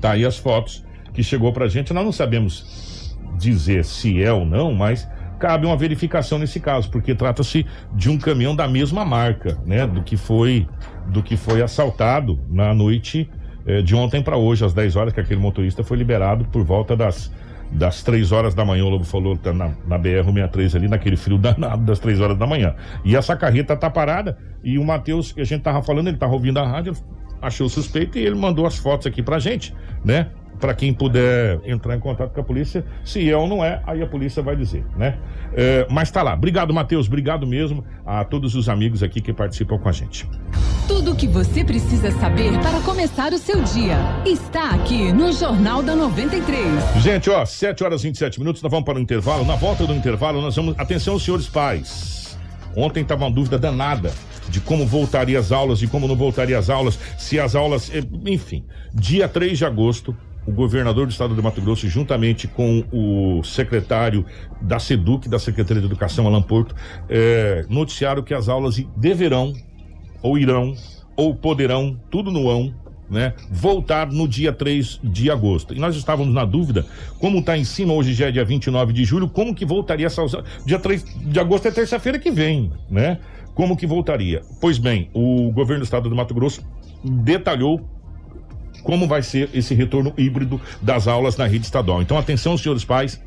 tá 0.00 0.10
aí 0.10 0.26
as 0.26 0.36
fotos 0.36 0.84
que 1.14 1.22
chegou 1.22 1.52
pra 1.52 1.68
gente. 1.68 1.94
Nós 1.94 2.04
não 2.04 2.10
sabemos 2.10 3.16
dizer 3.38 3.84
se 3.84 4.20
é 4.20 4.32
ou 4.32 4.44
não, 4.44 4.74
mas 4.74 5.08
cabe 5.38 5.64
uma 5.64 5.76
verificação 5.76 6.40
nesse 6.40 6.58
caso, 6.58 6.90
porque 6.90 7.14
trata-se 7.14 7.64
de 7.94 8.10
um 8.10 8.18
caminhão 8.18 8.54
da 8.54 8.66
mesma 8.66 9.04
marca, 9.04 9.56
né, 9.64 9.86
do 9.86 10.02
que 10.02 10.16
foi 10.16 10.66
do 11.08 11.22
que 11.22 11.36
foi 11.36 11.62
assaltado 11.62 12.38
na 12.48 12.74
noite 12.74 13.30
eh, 13.66 13.82
de 13.82 13.94
ontem 13.94 14.22
para 14.22 14.36
hoje, 14.36 14.64
às 14.64 14.72
10 14.72 14.96
horas, 14.96 15.12
que 15.12 15.20
aquele 15.20 15.40
motorista 15.40 15.82
foi 15.82 15.96
liberado 15.96 16.44
por 16.46 16.64
volta 16.64 16.96
das 16.96 17.30
das 17.72 18.02
3 18.02 18.32
horas 18.32 18.54
da 18.54 18.64
manhã, 18.64 18.84
o 18.84 18.90
Lobo 18.90 19.04
falou, 19.04 19.34
tá 19.34 19.52
na, 19.52 19.72
na 19.86 19.98
BR-163 19.98 20.76
ali, 20.76 20.88
naquele 20.88 21.16
frio 21.16 21.38
danado 21.38 21.82
das 21.84 21.98
3 21.98 22.20
horas 22.20 22.36
da 22.38 22.46
manhã. 22.46 22.74
E 23.02 23.16
essa 23.16 23.34
carreta 23.34 23.74
tá 23.74 23.88
parada, 23.88 24.36
e 24.62 24.78
o 24.78 24.84
Matheus, 24.84 25.32
que 25.32 25.40
a 25.40 25.44
gente 25.44 25.62
tava 25.62 25.82
falando, 25.82 26.08
ele 26.08 26.18
tava 26.18 26.34
ouvindo 26.34 26.58
a 26.58 26.66
rádio, 26.66 26.94
achou 27.40 27.68
suspeito 27.68 28.18
e 28.18 28.26
ele 28.26 28.36
mandou 28.36 28.66
as 28.66 28.76
fotos 28.76 29.06
aqui 29.06 29.22
pra 29.22 29.38
gente, 29.38 29.74
né? 30.04 30.28
Para 30.62 30.74
quem 30.74 30.94
puder 30.94 31.58
entrar 31.64 31.96
em 31.96 31.98
contato 31.98 32.32
com 32.32 32.40
a 32.40 32.44
polícia, 32.44 32.84
se 33.04 33.28
é 33.28 33.36
ou 33.36 33.48
não 33.48 33.64
é, 33.64 33.82
aí 33.84 34.00
a 34.00 34.06
polícia 34.06 34.40
vai 34.40 34.54
dizer, 34.54 34.86
né? 34.96 35.18
É, 35.54 35.84
mas 35.90 36.08
tá 36.08 36.22
lá. 36.22 36.34
Obrigado, 36.34 36.72
Matheus. 36.72 37.08
Obrigado 37.08 37.44
mesmo 37.44 37.84
a 38.06 38.24
todos 38.24 38.54
os 38.54 38.68
amigos 38.68 39.02
aqui 39.02 39.20
que 39.20 39.32
participam 39.32 39.76
com 39.76 39.88
a 39.88 39.92
gente. 39.92 40.24
Tudo 40.86 41.12
o 41.12 41.16
que 41.16 41.26
você 41.26 41.64
precisa 41.64 42.12
saber 42.12 42.52
para 42.60 42.80
começar 42.82 43.32
o 43.32 43.38
seu 43.38 43.60
dia 43.60 43.96
está 44.24 44.70
aqui 44.70 45.12
no 45.12 45.32
Jornal 45.32 45.82
da 45.82 45.96
93. 45.96 47.02
Gente, 47.02 47.28
ó, 47.28 47.44
7 47.44 47.82
horas 47.82 48.02
e 48.02 48.04
27 48.04 48.38
minutos, 48.38 48.62
nós 48.62 48.70
vamos 48.70 48.86
para 48.86 48.98
o 48.98 49.00
intervalo. 49.02 49.44
Na 49.44 49.56
volta 49.56 49.84
do 49.84 49.92
intervalo, 49.92 50.40
nós 50.40 50.54
vamos. 50.54 50.78
Atenção, 50.78 51.18
senhores 51.18 51.48
pais. 51.48 52.38
Ontem 52.76 53.00
estava 53.00 53.24
uma 53.24 53.32
dúvida 53.32 53.58
danada 53.58 54.12
de 54.48 54.60
como 54.60 54.86
voltaria 54.86 55.40
as 55.40 55.50
aulas, 55.50 55.80
de 55.80 55.88
como 55.88 56.06
não 56.06 56.14
voltaria 56.14 56.56
as 56.56 56.70
aulas, 56.70 56.96
se 57.18 57.40
as 57.40 57.56
aulas. 57.56 57.90
Eh, 57.92 58.04
enfim, 58.26 58.64
dia 58.94 59.28
3 59.28 59.58
de 59.58 59.64
agosto, 59.64 60.16
o 60.46 60.52
governador 60.52 61.06
do 61.06 61.10
estado 61.10 61.34
de 61.34 61.42
Mato 61.42 61.60
Grosso, 61.60 61.88
juntamente 61.88 62.48
com 62.48 62.84
o 62.92 63.42
secretário 63.42 64.24
da 64.60 64.78
SEDUC, 64.78 65.28
da 65.28 65.38
Secretaria 65.38 65.80
de 65.80 65.86
Educação, 65.86 66.26
Alan 66.26 66.42
Porto, 66.42 66.74
é, 67.08 67.64
noticiaram 67.68 68.22
que 68.22 68.34
as 68.34 68.48
aulas 68.48 68.76
deverão, 68.96 69.52
ou 70.22 70.38
irão, 70.38 70.74
ou 71.16 71.34
poderão, 71.34 71.98
tudo 72.10 72.30
no 72.30 72.48
ão, 72.50 72.74
né, 73.12 73.34
voltar 73.50 74.10
no 74.10 74.26
dia 74.26 74.52
3 74.52 74.98
de 75.04 75.30
agosto. 75.30 75.74
E 75.74 75.78
nós 75.78 75.94
estávamos 75.94 76.32
na 76.32 76.44
dúvida, 76.44 76.86
como 77.18 77.38
está 77.38 77.58
em 77.58 77.64
cima, 77.64 77.92
hoje 77.92 78.14
já 78.14 78.28
é 78.28 78.30
dia 78.30 78.44
29 78.44 78.92
de 78.92 79.04
julho, 79.04 79.28
como 79.28 79.54
que 79.54 79.66
voltaria 79.66 80.06
essa 80.06 80.22
dia 80.64 80.78
3 80.78 81.04
de 81.26 81.38
agosto 81.38 81.68
é 81.68 81.70
terça-feira 81.70 82.18
que 82.18 82.30
vem, 82.30 82.72
né? 82.90 83.18
Como 83.54 83.76
que 83.76 83.86
voltaria? 83.86 84.40
Pois 84.62 84.78
bem, 84.78 85.10
o 85.12 85.52
governo 85.52 85.82
do 85.82 85.84
estado 85.84 86.08
do 86.08 86.16
Mato 86.16 86.32
Grosso 86.32 86.64
detalhou 87.04 87.86
como 88.82 89.06
vai 89.06 89.22
ser 89.22 89.50
esse 89.54 89.74
retorno 89.74 90.12
híbrido 90.16 90.60
das 90.80 91.06
aulas 91.06 91.36
na 91.36 91.46
rede 91.46 91.64
estadual. 91.64 92.02
Então, 92.02 92.18
atenção, 92.18 92.56
senhores 92.56 92.84
pais, 92.84 93.20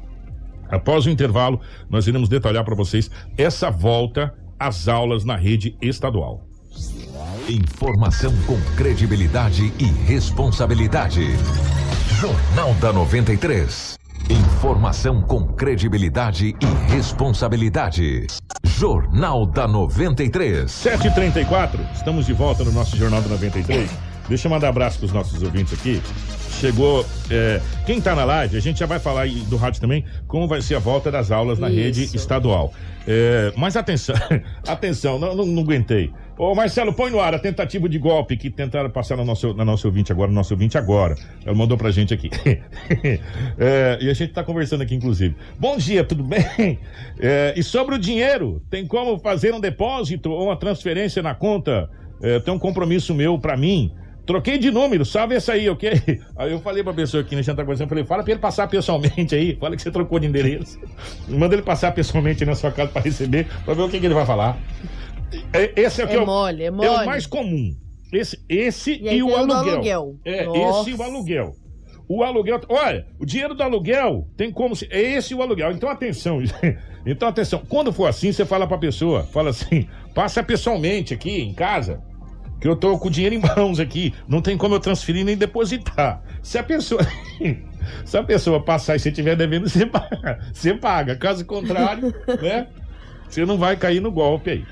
após 0.69 1.05
o 1.05 1.09
intervalo, 1.09 1.59
nós 1.89 2.07
iremos 2.07 2.29
detalhar 2.29 2.63
para 2.63 2.75
vocês 2.75 3.09
essa 3.37 3.69
volta 3.69 4.33
às 4.59 4.87
aulas 4.87 5.23
na 5.23 5.35
rede 5.35 5.75
estadual. 5.81 6.41
Informação 7.49 8.33
com 8.47 8.59
credibilidade 8.75 9.71
e 9.79 9.85
responsabilidade. 10.07 11.21
Jornal 12.19 12.73
da 12.75 12.91
93. 12.91 13.95
Informação 14.29 15.21
com 15.21 15.45
credibilidade 15.53 16.55
e 16.59 16.91
responsabilidade. 16.91 18.25
Jornal 18.63 19.45
da 19.45 19.67
93. 19.67 20.71
7h34, 20.71 21.79
estamos 21.93 22.25
de 22.25 22.33
volta 22.33 22.63
no 22.63 22.71
nosso 22.71 22.97
Jornal 22.97 23.21
da 23.21 23.29
93. 23.29 24.14
Deixa 24.27 24.47
eu 24.47 24.51
mandar 24.51 24.69
abraço 24.69 24.97
para 24.97 25.05
os 25.05 25.13
nossos 25.13 25.41
ouvintes 25.43 25.73
aqui. 25.73 26.01
Chegou. 26.59 27.05
É, 27.29 27.61
quem 27.85 27.97
está 27.97 28.15
na 28.15 28.23
live, 28.23 28.57
a 28.57 28.59
gente 28.61 28.79
já 28.79 28.85
vai 28.85 28.97
falar 28.97 29.21
aí 29.21 29.35
do 29.41 29.57
rádio 29.57 29.81
também, 29.81 30.05
como 30.27 30.47
vai 30.47 30.61
ser 30.61 30.75
a 30.75 30.79
volta 30.79 31.11
das 31.11 31.29
aulas 31.29 31.59
na 31.59 31.69
Isso. 31.69 31.77
rede 31.77 32.15
estadual. 32.15 32.73
É, 33.07 33.53
mas 33.55 33.75
atenção, 33.75 34.15
atenção, 34.67 35.19
não, 35.19 35.35
não, 35.35 35.45
não, 35.45 35.61
aguentei. 35.61 36.11
Ô 36.37 36.55
Marcelo, 36.55 36.91
põe 36.91 37.11
no 37.11 37.19
ar 37.19 37.35
a 37.35 37.39
tentativa 37.39 37.87
de 37.87 37.99
golpe 37.99 38.35
que 38.35 38.49
tentaram 38.49 38.89
passar 38.89 39.15
no 39.15 39.23
nosso, 39.23 39.53
na 39.53 39.63
nosso 39.63 39.87
ouvinte 39.87 40.11
agora, 40.11 40.29
no 40.29 40.35
nosso 40.35 40.53
ouvinte 40.53 40.77
agora. 40.77 41.15
Ela 41.45 41.55
mandou 41.55 41.77
pra 41.77 41.91
gente 41.91 42.13
aqui. 42.13 42.29
é, 43.59 43.97
e 44.01 44.09
a 44.09 44.13
gente 44.13 44.33
tá 44.33 44.43
conversando 44.43 44.81
aqui, 44.81 44.95
inclusive. 44.95 45.35
Bom 45.59 45.77
dia, 45.77 46.03
tudo 46.03 46.23
bem? 46.23 46.79
É, 47.17 47.53
e 47.55 47.63
sobre 47.63 47.95
o 47.95 47.97
dinheiro, 47.97 48.61
tem 48.69 48.85
como 48.85 49.17
fazer 49.17 49.53
um 49.53 49.59
depósito 49.59 50.31
ou 50.31 50.47
uma 50.47 50.57
transferência 50.57 51.23
na 51.23 51.33
conta? 51.33 51.89
É, 52.21 52.39
tem 52.39 52.53
um 52.53 52.59
compromisso 52.59 53.15
meu 53.15 53.39
para 53.39 53.55
mim 53.55 53.93
Troquei 54.25 54.57
de 54.57 54.71
número, 54.71 55.05
salve 55.05 55.35
essa 55.35 55.53
aí, 55.53 55.69
ok? 55.69 55.91
Aí 56.35 56.51
eu 56.51 56.59
falei 56.59 56.83
pra 56.83 56.93
pessoa 56.93 57.21
aqui 57.21 57.35
na 57.35 57.43
Santa 57.43 57.63
Coisa, 57.63 57.83
eu 57.83 57.87
falei, 57.87 58.03
fala 58.03 58.23
pra 58.23 58.31
ele 58.33 58.39
passar 58.41 58.67
pessoalmente 58.67 59.35
aí, 59.35 59.55
fala 59.55 59.75
que 59.75 59.81
você 59.81 59.91
trocou 59.91 60.17
de 60.19 60.25
endereço. 60.27 60.79
Manda 61.29 61.53
ele 61.55 61.61
passar 61.61 61.91
pessoalmente 61.93 62.43
na 62.43 62.55
sua 62.55 62.71
casa 62.71 62.89
pra 62.91 63.01
receber, 63.01 63.47
pra 63.63 63.73
ver 63.75 63.83
o 63.83 63.89
que, 63.89 63.99
que 63.99 64.05
ele 64.05 64.15
vai 64.15 64.25
falar. 64.25 64.57
É- 65.53 65.71
Esse 65.79 66.01
é, 66.01 66.05
o 66.05 66.07
que 66.07 66.13
É 66.15 66.17
eu- 66.17 66.25
mole, 66.25 66.63
é 66.63 66.67
É 66.67 66.71
mole. 66.71 66.87
o 66.89 67.05
mais 67.05 67.25
comum. 67.27 67.71
Esse, 68.11 68.39
esse 68.49 68.93
E 68.93 69.03
e, 69.03 69.09
aí 69.09 69.23
o 69.23 69.35
aluguel. 69.35 69.73
aluguel. 69.73 70.15
É, 70.25 70.45
Nossa. 70.45 70.81
esse 70.81 70.91
e 70.91 70.93
o 70.93 71.03
aluguel. 71.03 71.53
O 72.07 72.23
aluguel, 72.23 72.61
olha, 72.69 73.05
o 73.19 73.25
dinheiro 73.25 73.53
do 73.55 73.63
aluguel 73.63 74.27
tem 74.37 74.51
como 74.51 74.75
se. 74.75 74.87
É 74.91 75.01
esse 75.01 75.33
o 75.35 75.41
aluguel. 75.41 75.71
Então 75.71 75.89
atenção. 75.89 76.39
Então 77.07 77.27
atenção. 77.27 77.61
Quando 77.69 77.93
for 77.93 78.07
assim, 78.07 78.31
você 78.31 78.43
fala 78.45 78.65
pra 78.65 78.79
pessoa, 78.79 79.23
fala 79.31 79.51
assim, 79.51 79.87
passa 80.15 80.41
pessoalmente 80.41 81.13
aqui 81.13 81.39
em 81.39 81.53
casa, 81.53 82.01
que 82.65 82.69
eu 82.69 82.75
tô 82.75 82.97
com 82.97 83.09
o 83.09 83.11
dinheiro 83.11 83.35
em 83.35 83.39
mãos 83.39 83.79
aqui. 83.79 84.11
Não 84.27 84.41
tem 84.41 84.57
como 84.57 84.73
eu 84.73 84.79
transferir 84.79 85.23
nem 85.23 85.37
depositar. 85.37 86.19
Se 86.41 86.57
a 86.57 86.63
pessoa. 86.63 87.05
Se 88.03 88.17
a 88.17 88.23
pessoa 88.23 88.59
passar 88.59 88.95
e 88.95 88.99
você 88.99 89.09
estiver 89.09 89.35
devendo, 89.35 89.69
você 89.69 89.85
paga. 89.85 90.39
Você 90.51 90.73
paga. 90.73 91.15
Caso 91.15 91.45
contrário, 91.45 92.11
né? 92.41 92.65
Você 93.29 93.45
não 93.45 93.59
vai 93.59 93.77
cair 93.77 93.99
no 93.99 94.11
golpe 94.11 94.49
aí. 94.49 94.65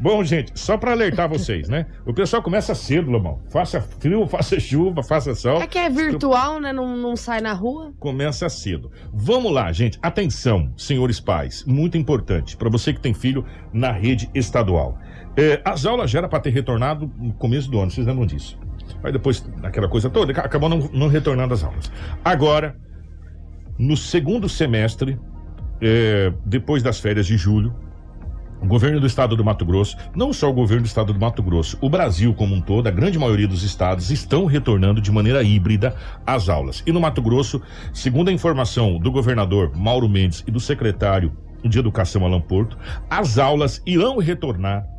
Bom, 0.00 0.24
gente, 0.24 0.58
só 0.58 0.76
pra 0.76 0.90
alertar 0.90 1.28
vocês, 1.28 1.68
né? 1.68 1.86
O 2.04 2.12
pessoal 2.12 2.42
começa 2.42 2.74
cedo, 2.74 3.08
Lomão. 3.08 3.40
Faça 3.50 3.80
frio, 3.80 4.26
faça 4.30 4.58
chuva, 4.58 5.04
faça 5.04 5.32
sol. 5.36 5.62
É 5.62 5.66
que 5.68 5.78
é 5.78 5.88
virtual, 5.88 6.60
né? 6.60 6.72
Não, 6.72 6.96
não 6.96 7.14
sai 7.14 7.40
na 7.40 7.52
rua. 7.52 7.92
Começa 8.00 8.48
cedo. 8.48 8.90
Vamos 9.12 9.52
lá, 9.52 9.70
gente. 9.70 9.96
Atenção, 10.02 10.72
senhores 10.76 11.20
pais. 11.20 11.64
Muito 11.64 11.96
importante 11.96 12.56
para 12.56 12.68
você 12.68 12.92
que 12.92 13.00
tem 13.00 13.14
filho 13.14 13.44
na 13.72 13.92
rede 13.92 14.28
estadual. 14.34 14.98
É, 15.38 15.62
as 15.64 15.86
aulas 15.86 16.10
já 16.10 16.18
era 16.18 16.28
para 16.28 16.40
ter 16.40 16.50
retornado 16.50 17.08
no 17.16 17.32
começo 17.32 17.70
do 17.70 17.78
ano, 17.78 17.92
vocês 17.92 18.04
lembram 18.04 18.26
disso? 18.26 18.58
Aí 19.04 19.12
depois, 19.12 19.48
aquela 19.62 19.88
coisa 19.88 20.10
toda, 20.10 20.32
acabou 20.32 20.68
não, 20.68 20.90
não 20.92 21.06
retornando 21.06 21.54
as 21.54 21.62
aulas. 21.62 21.92
Agora, 22.24 22.76
no 23.78 23.96
segundo 23.96 24.48
semestre, 24.48 25.16
é, 25.80 26.32
depois 26.44 26.82
das 26.82 26.98
férias 26.98 27.24
de 27.24 27.36
julho, 27.36 27.72
o 28.60 28.66
governo 28.66 28.98
do 28.98 29.06
estado 29.06 29.36
do 29.36 29.44
Mato 29.44 29.64
Grosso, 29.64 29.96
não 30.12 30.32
só 30.32 30.50
o 30.50 30.52
governo 30.52 30.82
do 30.82 30.86
estado 30.86 31.12
do 31.12 31.20
Mato 31.20 31.40
Grosso, 31.40 31.78
o 31.80 31.88
Brasil 31.88 32.34
como 32.34 32.56
um 32.56 32.60
todo, 32.60 32.88
a 32.88 32.90
grande 32.90 33.16
maioria 33.16 33.46
dos 33.46 33.62
estados 33.62 34.10
estão 34.10 34.44
retornando 34.44 35.00
de 35.00 35.12
maneira 35.12 35.40
híbrida 35.44 35.94
às 36.26 36.48
aulas. 36.48 36.82
E 36.84 36.90
no 36.90 37.00
Mato 37.00 37.22
Grosso, 37.22 37.62
segundo 37.92 38.28
a 38.28 38.32
informação 38.32 38.98
do 38.98 39.12
governador 39.12 39.70
Mauro 39.76 40.08
Mendes 40.08 40.42
e 40.48 40.50
do 40.50 40.58
secretário 40.58 41.32
de 41.62 41.78
Educação 41.78 42.24
Alan 42.24 42.40
Porto, 42.40 42.76
as 43.08 43.38
aulas 43.38 43.80
irão 43.86 44.18
retornar 44.18 44.97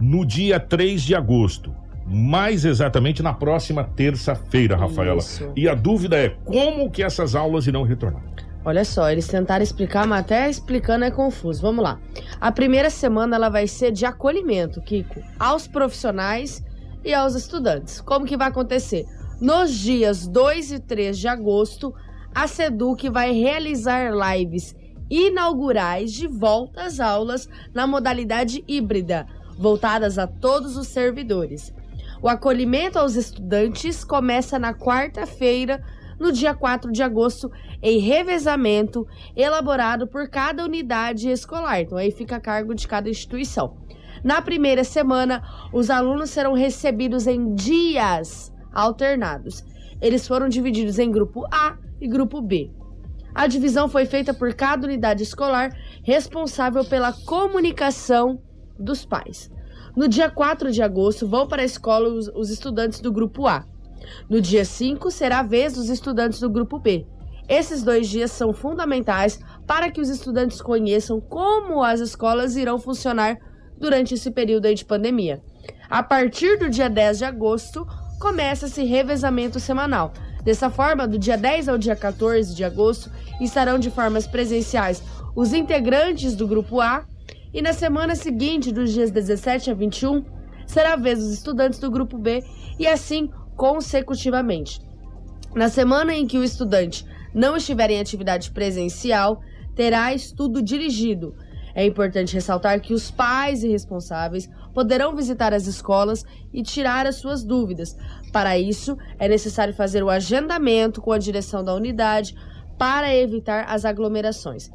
no 0.00 0.24
dia 0.24 0.60
3 0.60 1.02
de 1.02 1.14
agosto. 1.14 1.74
Mais 2.06 2.64
exatamente 2.64 3.22
na 3.22 3.34
próxima 3.34 3.84
terça-feira, 3.84 4.76
Rafaela. 4.76 5.18
Isso. 5.18 5.52
E 5.54 5.68
a 5.68 5.74
dúvida 5.74 6.16
é 6.16 6.30
como 6.44 6.90
que 6.90 7.02
essas 7.02 7.34
aulas 7.34 7.66
irão 7.66 7.82
retornar. 7.82 8.22
Olha 8.64 8.84
só, 8.84 9.10
eles 9.10 9.26
tentaram 9.26 9.62
explicar, 9.62 10.06
mas 10.06 10.20
até 10.20 10.48
explicando 10.48 11.04
é 11.04 11.10
confuso. 11.10 11.62
Vamos 11.62 11.82
lá. 11.82 11.98
A 12.40 12.50
primeira 12.50 12.90
semana 12.90 13.36
ela 13.36 13.48
vai 13.48 13.66
ser 13.66 13.92
de 13.92 14.04
acolhimento, 14.04 14.80
Kiko, 14.80 15.22
aos 15.38 15.66
profissionais 15.66 16.64
e 17.04 17.14
aos 17.14 17.34
estudantes. 17.34 18.00
Como 18.00 18.26
que 18.26 18.36
vai 18.36 18.48
acontecer? 18.48 19.06
Nos 19.40 19.72
dias 19.72 20.26
2 20.26 20.72
e 20.72 20.78
3 20.80 21.18
de 21.18 21.28
agosto, 21.28 21.94
a 22.34 22.46
Seduc 22.46 23.08
vai 23.08 23.32
realizar 23.32 24.10
lives 24.12 24.74
inaugurais 25.10 26.12
de 26.12 26.26
volta 26.26 26.82
às 26.82 27.00
aulas 27.00 27.48
na 27.72 27.86
modalidade 27.86 28.62
híbrida, 28.68 29.26
voltadas 29.58 30.18
a 30.18 30.26
todos 30.26 30.76
os 30.76 30.86
servidores. 30.86 31.74
O 32.22 32.28
acolhimento 32.28 32.98
aos 32.98 33.16
estudantes 33.16 34.04
começa 34.04 34.58
na 34.58 34.72
quarta-feira, 34.72 35.82
no 36.18 36.32
dia 36.32 36.54
4 36.54 36.90
de 36.90 37.02
agosto, 37.02 37.50
em 37.82 37.98
revezamento 37.98 39.06
elaborado 39.36 40.06
por 40.06 40.28
cada 40.28 40.64
unidade 40.64 41.30
escolar. 41.30 41.80
Então, 41.80 41.98
aí 41.98 42.10
fica 42.10 42.36
a 42.36 42.40
cargo 42.40 42.74
de 42.74 42.88
cada 42.88 43.08
instituição. 43.08 43.76
Na 44.24 44.42
primeira 44.42 44.82
semana, 44.82 45.42
os 45.72 45.90
alunos 45.90 46.30
serão 46.30 46.54
recebidos 46.54 47.26
em 47.26 47.54
dias 47.54 48.52
alternados. 48.72 49.64
Eles 50.00 50.26
foram 50.26 50.48
divididos 50.48 50.98
em 50.98 51.10
grupo 51.10 51.44
A 51.52 51.76
e 52.00 52.08
grupo 52.08 52.40
B. 52.40 52.70
A 53.32 53.46
divisão 53.46 53.88
foi 53.88 54.06
feita 54.06 54.34
por 54.34 54.52
cada 54.54 54.86
unidade 54.86 55.22
escolar 55.22 55.70
responsável 56.02 56.84
pela 56.84 57.12
comunicação 57.12 58.40
dos 58.78 59.04
pais. 59.04 59.50
No 59.96 60.06
dia 60.08 60.30
4 60.30 60.70
de 60.70 60.82
agosto, 60.82 61.26
vão 61.26 61.46
para 61.46 61.62
a 61.62 61.64
escola 61.64 62.08
os, 62.08 62.28
os 62.28 62.50
estudantes 62.50 63.00
do 63.00 63.12
grupo 63.12 63.46
A. 63.46 63.64
No 64.28 64.40
dia 64.40 64.64
5, 64.64 65.10
será 65.10 65.40
a 65.40 65.42
vez 65.42 65.74
dos 65.74 65.88
estudantes 65.88 66.40
do 66.40 66.48
grupo 66.48 66.78
B. 66.78 67.06
Esses 67.48 67.82
dois 67.82 68.08
dias 68.08 68.30
são 68.30 68.52
fundamentais 68.52 69.40
para 69.66 69.90
que 69.90 70.00
os 70.00 70.08
estudantes 70.08 70.60
conheçam 70.60 71.20
como 71.20 71.82
as 71.82 72.00
escolas 72.00 72.56
irão 72.56 72.78
funcionar 72.78 73.38
durante 73.78 74.14
esse 74.14 74.30
período 74.30 74.72
de 74.74 74.84
pandemia. 74.84 75.42
A 75.88 76.02
partir 76.02 76.58
do 76.58 76.68
dia 76.68 76.90
10 76.90 77.18
de 77.18 77.24
agosto, 77.24 77.86
começa 78.20 78.66
esse 78.66 78.84
revezamento 78.84 79.58
semanal. 79.58 80.12
Dessa 80.44 80.68
forma, 80.68 81.08
do 81.08 81.18
dia 81.18 81.36
10 81.36 81.68
ao 81.68 81.78
dia 81.78 81.96
14 81.96 82.54
de 82.54 82.64
agosto, 82.64 83.10
estarão 83.40 83.78
de 83.78 83.90
formas 83.90 84.26
presenciais 84.26 85.02
os 85.34 85.52
integrantes 85.52 86.34
do 86.34 86.46
grupo 86.46 86.80
A 86.80 87.06
e 87.52 87.62
na 87.62 87.72
semana 87.72 88.14
seguinte, 88.14 88.72
dos 88.72 88.92
dias 88.92 89.10
17 89.10 89.70
a 89.70 89.74
21, 89.74 90.24
será 90.66 90.92
a 90.92 90.96
vez 90.96 91.18
dos 91.18 91.32
estudantes 91.32 91.78
do 91.78 91.90
grupo 91.90 92.18
B 92.18 92.44
e 92.78 92.86
assim 92.86 93.30
consecutivamente. 93.56 94.80
Na 95.54 95.68
semana 95.68 96.14
em 96.14 96.26
que 96.26 96.38
o 96.38 96.44
estudante 96.44 97.04
não 97.34 97.56
estiver 97.56 97.90
em 97.90 98.00
atividade 98.00 98.50
presencial, 98.50 99.40
terá 99.74 100.12
estudo 100.12 100.62
dirigido. 100.62 101.34
É 101.74 101.84
importante 101.84 102.34
ressaltar 102.34 102.80
que 102.80 102.92
os 102.92 103.10
pais 103.10 103.62
e 103.62 103.68
responsáveis 103.68 104.48
poderão 104.74 105.14
visitar 105.14 105.54
as 105.54 105.66
escolas 105.66 106.24
e 106.52 106.62
tirar 106.62 107.06
as 107.06 107.16
suas 107.16 107.44
dúvidas. 107.44 107.96
Para 108.32 108.58
isso, 108.58 108.96
é 109.18 109.28
necessário 109.28 109.72
fazer 109.72 110.02
o 110.02 110.10
agendamento 110.10 111.00
com 111.00 111.12
a 111.12 111.18
direção 111.18 111.64
da 111.64 111.74
unidade 111.74 112.34
para 112.76 113.14
evitar 113.14 113.64
as 113.68 113.84
aglomerações. 113.84 114.70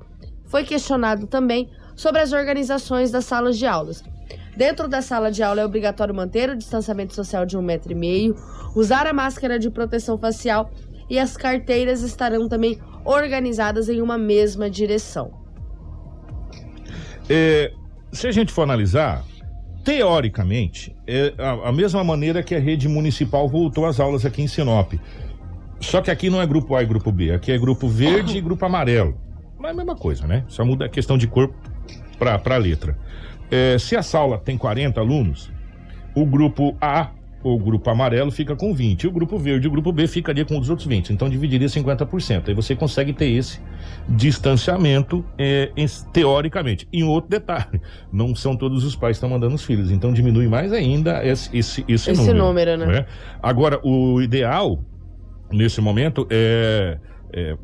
Foi 0.46 0.64
questionado 0.64 1.28
também 1.28 1.70
sobre 1.96 2.22
as 2.22 2.34
organizações 2.34 3.12
das 3.12 3.26
salas 3.26 3.58
de 3.58 3.66
aulas. 3.66 4.04
Dentro 4.56 4.88
da 4.88 5.02
sala 5.02 5.32
de 5.32 5.42
aula 5.42 5.62
é 5.62 5.66
obrigatório 5.66 6.14
manter 6.14 6.50
o 6.50 6.56
distanciamento 6.56 7.14
social 7.14 7.46
de 7.46 7.58
um 7.58 7.62
metro 7.62 7.92
e 7.92 7.96
meio, 7.96 8.36
usar 8.76 9.08
a 9.08 9.14
máscara 9.14 9.58
de 9.58 9.70
proteção 9.70 10.18
facial 10.18 10.70
e 11.10 11.18
as 11.18 11.36
carteiras 11.36 12.02
estarão 12.02 12.48
também 12.48 12.80
organizadas 13.04 13.90
em 13.90 14.02
uma 14.02 14.18
mesma 14.18 14.70
direção. 14.70 15.32
É, 17.30 17.72
se 18.12 18.28
a 18.28 18.32
gente 18.32 18.52
for 18.52 18.62
analisar, 18.62 19.24
teoricamente, 19.84 20.96
é 21.08 21.34
a, 21.38 21.70
a 21.70 21.72
mesma 21.72 22.04
maneira 22.04 22.44
que 22.44 22.54
a 22.54 22.60
rede 22.60 22.88
municipal 22.88 23.48
voltou 23.50 23.86
às 23.86 24.00
aulas 24.00 24.26
aqui 24.26 24.42
em 24.42 24.48
Sinop. 24.48 24.94
Só 25.80 26.02
que 26.02 26.10
aqui 26.10 26.30
não 26.30 26.42
é 26.42 26.48
grupo 26.48 26.76
A 26.76 26.84
e 26.84 26.86
grupo 26.86 27.12
B, 27.12 27.32
aqui 27.32 27.52
é 27.52 27.58
grupo 27.58 27.88
verde 27.88 28.38
e 28.38 28.42
grupo 28.42 28.66
amarelo. 28.66 29.18
Mas 29.58 29.70
é 29.70 29.74
a 29.74 29.78
mesma 29.78 29.96
coisa, 29.96 30.26
né? 30.28 30.46
Só 30.48 30.64
muda 30.64 30.86
a 30.86 30.90
questão 30.90 31.18
de 31.18 31.28
cor 31.28 31.54
para 32.18 32.56
a 32.56 32.58
letra. 32.58 32.98
É, 33.52 33.78
se 33.78 33.96
a 33.96 34.02
sala 34.02 34.38
tem 34.38 34.58
40 34.58 35.00
alunos, 35.00 35.52
o 36.16 36.26
grupo 36.26 36.76
A 36.82 37.12
o 37.44 37.60
grupo 37.60 37.90
amarelo 37.90 38.32
fica 38.32 38.56
com 38.56 38.74
20, 38.74 39.04
e 39.04 39.08
o 39.08 39.12
grupo 39.12 39.38
verde 39.38 39.66
e 39.66 39.68
o 39.68 39.72
grupo 39.72 39.92
B 39.92 40.08
ficaria 40.08 40.46
com 40.46 40.58
os 40.58 40.70
outros 40.70 40.88
20. 40.88 41.12
Então 41.12 41.30
dividiria 41.30 41.68
50%. 41.68 42.48
Aí 42.48 42.54
você 42.54 42.74
consegue 42.74 43.12
ter 43.12 43.30
esse 43.30 43.60
distanciamento 44.08 45.26
é, 45.38 45.70
em- 45.76 45.86
teoricamente. 46.14 46.88
E 46.92 47.04
um 47.04 47.10
outro 47.10 47.30
detalhe: 47.30 47.82
não 48.12 48.34
são 48.34 48.56
todos 48.56 48.84
os 48.86 48.96
pais 48.96 49.18
que 49.18 49.26
estão 49.26 49.30
mandando 49.30 49.56
os 49.56 49.64
filhos, 49.64 49.92
então 49.92 50.14
diminui 50.14 50.48
mais 50.48 50.72
ainda 50.72 51.26
esse, 51.26 51.50
esse, 51.56 51.84
esse, 51.88 52.12
Esse 52.12 52.34
número, 52.34 52.78
né? 52.78 52.86
não 52.86 52.94
é? 52.94 53.06
Agora, 53.42 53.80
o 53.84 54.22
ideal 54.22 54.80
nesse 55.52 55.82
momento 55.82 56.26
é. 56.30 56.98
É, 57.34 57.58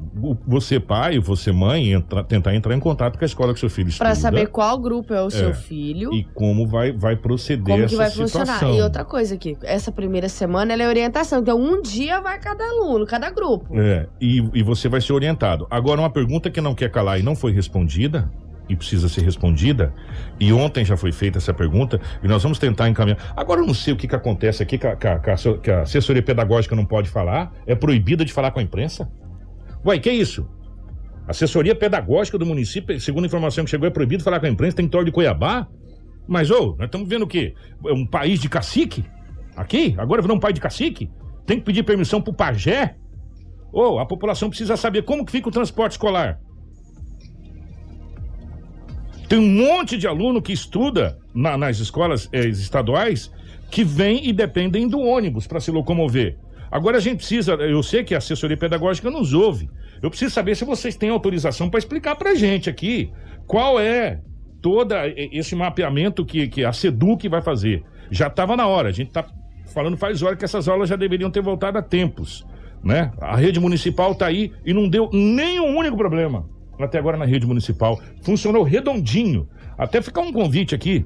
você 0.47 0.80
pai, 0.80 1.20
você 1.20 1.51
mãe, 1.51 1.93
entra- 1.93 2.24
tentar 2.24 2.55
entrar 2.55 2.76
em 2.76 2.80
contato 2.80 3.17
com 3.17 3.24
a 3.24 3.28
escola 3.28 3.53
que 3.53 3.59
seu 3.59 3.70
filho 3.70 3.89
estuda. 3.89 4.05
Para 4.05 4.15
saber 4.15 4.47
qual 4.47 4.78
grupo 4.80 5.13
é 5.13 5.22
o 5.22 5.30
seu 5.30 5.49
É. 5.49 5.53
filho. 5.53 6.11
E 6.13 6.24
como 6.34 6.67
vai, 6.67 6.91
vai 6.91 7.15
proceder 7.15 7.63
Como 7.65 7.84
essa 7.84 7.95
vai 7.95 8.09
situação. 8.09 8.45
funcionar? 8.45 8.76
E 8.76 8.82
outra 8.82 9.05
coisa 9.05 9.36
aqui, 9.36 9.57
essa 9.63 9.91
primeira 9.91 10.28
semana 10.28 10.74
é 10.74 10.88
orientação. 10.88 11.39
Então, 11.39 11.59
um 11.59 11.82
dia 11.82 12.20
vai 12.20 12.39
cada 12.39 12.63
aluno, 12.63 13.05
cada 13.05 13.30
grupo. 13.30 13.80
É, 13.80 14.07
e, 14.20 14.38
e 14.53 14.63
você 14.63 14.89
vai 14.89 15.01
ser 15.01 15.13
orientado. 15.13 15.67
Agora, 15.70 16.01
uma 16.01 16.09
pergunta 16.09 16.49
que 16.49 16.59
não 16.61 16.74
quer 16.74 16.89
calar 16.89 17.20
e 17.20 17.24
não 17.24 17.36
foi 17.36 17.51
respondida, 17.51 18.30
e 18.67 18.76
precisa 18.76 19.09
ser 19.09 19.22
respondida, 19.22 19.91
e 20.39 20.53
ontem 20.53 20.86
já 20.86 20.95
foi 20.95 21.11
feita 21.11 21.39
essa 21.39 21.51
pergunta, 21.51 21.99
e 22.24 22.28
nós 22.28 22.43
vamos 22.43 22.59
tentar 22.59 22.88
encaminhar. 22.88 23.17
Agora, 23.36 23.61
eu 23.61 23.65
não 23.65 23.74
sei 23.74 23.93
o 23.93 23.97
que, 23.97 24.07
que 24.07 24.15
acontece 24.15 24.61
aqui, 24.61 24.78
que 24.78 24.86
a, 24.86 24.95
que 24.95 25.07
a- 25.07 25.20
que 25.61 25.72
a 25.72 25.82
assessoria 25.82 26.22
pedagógica 26.22 26.76
não 26.76 26.86
pode 26.86 27.09
falar, 27.09 27.51
é 27.65 27.74
proibida 27.74 28.24
de 28.24 28.32
falar 28.32 28.51
com 28.51 28.59
a 28.59 28.63
imprensa? 28.63 29.09
Uai, 29.86 29.99
que 29.99 30.11
isso? 30.11 30.47
Assessoria 31.27 31.75
pedagógica 31.75 32.38
do 32.38 32.45
município, 32.45 32.99
segundo 32.99 33.23
a 33.25 33.27
informação 33.27 33.63
que 33.63 33.69
chegou, 33.69 33.88
é 33.88 33.91
proibido 33.91 34.23
falar 34.23 34.39
com 34.39 34.45
a 34.47 34.49
imprensa, 34.49 34.77
tem 34.77 34.88
torre 34.88 35.05
de 35.05 35.11
Cuiabá? 35.11 35.67
Mas, 36.27 36.49
ô, 36.51 36.75
nós 36.77 36.86
estamos 36.86 37.07
vendo 37.07 37.23
o 37.23 37.27
quê? 37.27 37.53
É 37.86 37.93
Um 37.93 38.05
país 38.05 38.39
de 38.39 38.49
cacique? 38.49 39.05
Aqui? 39.55 39.95
Agora 39.97 40.21
virou 40.21 40.38
um 40.38 40.39
pai 40.39 40.53
de 40.53 40.61
cacique? 40.61 41.09
Tem 41.45 41.59
que 41.59 41.65
pedir 41.65 41.84
permissão 41.84 42.21
pro 42.21 42.34
pajé? 42.34 42.95
Ou 43.71 43.99
a 43.99 44.05
população 44.05 44.49
precisa 44.49 44.75
saber 44.75 45.03
como 45.03 45.25
que 45.25 45.32
fica 45.32 45.49
o 45.49 45.51
transporte 45.51 45.93
escolar. 45.93 46.39
Tem 49.27 49.38
um 49.38 49.47
monte 49.47 49.97
de 49.97 50.07
aluno 50.07 50.41
que 50.41 50.51
estuda 50.51 51.19
na- 51.34 51.57
nas 51.57 51.80
escolas 51.80 52.27
eh, 52.32 52.47
estaduais 52.47 53.32
que 53.69 53.84
vem 53.84 54.27
e 54.27 54.34
dependem 54.34 54.88
do 54.88 54.99
ônibus 54.99 55.45
para 55.45 55.59
se 55.59 55.69
locomover. 55.69 56.38
Agora 56.72 56.97
a 56.97 56.99
gente 56.99 57.17
precisa, 57.17 57.53
eu 57.53 57.82
sei 57.82 58.03
que 58.03 58.13
a 58.13 58.20
assessoria 58.20 58.57
pedagógica 58.57 59.09
nos 59.09 59.34
ouve. 59.34 59.70
Eu 60.01 60.09
preciso 60.09 60.34
saber 60.34 60.55
se 60.55 60.63
vocês 60.65 60.95
têm 60.95 61.09
autorização 61.09 61.70
para 61.70 61.80
explicar 61.80 62.15
para 62.15 62.36
gente 62.36 62.70
aqui 62.70 63.11
qual 63.47 63.80
é 63.80 64.22
todo 64.61 64.93
esse 65.15 65.55
mapeamento 65.55 66.26
que, 66.26 66.47
que 66.47 66.63
a 66.63 66.72
SEDUC 66.72 67.28
vai 67.28 67.41
fazer. 67.41 67.84
Já 68.11 68.28
estava 68.28 68.55
na 68.55 68.67
hora, 68.67 68.89
a 68.89 68.91
gente 68.91 69.07
está 69.07 69.26
falando 69.74 69.97
faz 69.97 70.22
hora 70.22 70.36
que 70.36 70.45
essas 70.45 70.67
aulas 70.67 70.89
já 70.89 70.95
deveriam 70.95 71.32
ter 71.32 71.41
voltado 71.41 71.78
a 71.78 71.82
tempos. 71.82 72.45
Né? 72.84 73.11
A 73.20 73.36
rede 73.36 73.59
municipal 73.59 74.11
está 74.11 74.28
aí 74.28 74.51
e 74.65 74.74
não 74.74 74.88
deu 74.88 75.09
nenhum 75.11 75.78
único 75.78 75.97
problema 75.97 76.47
até 76.84 76.97
agora 76.97 77.17
na 77.17 77.26
rede 77.26 77.45
municipal. 77.45 77.99
Funcionou 78.22 78.63
redondinho. 78.63 79.47
Até 79.78 80.01
ficar 80.01 80.22
um 80.22 80.32
convite 80.32 80.74
aqui 80.74 81.05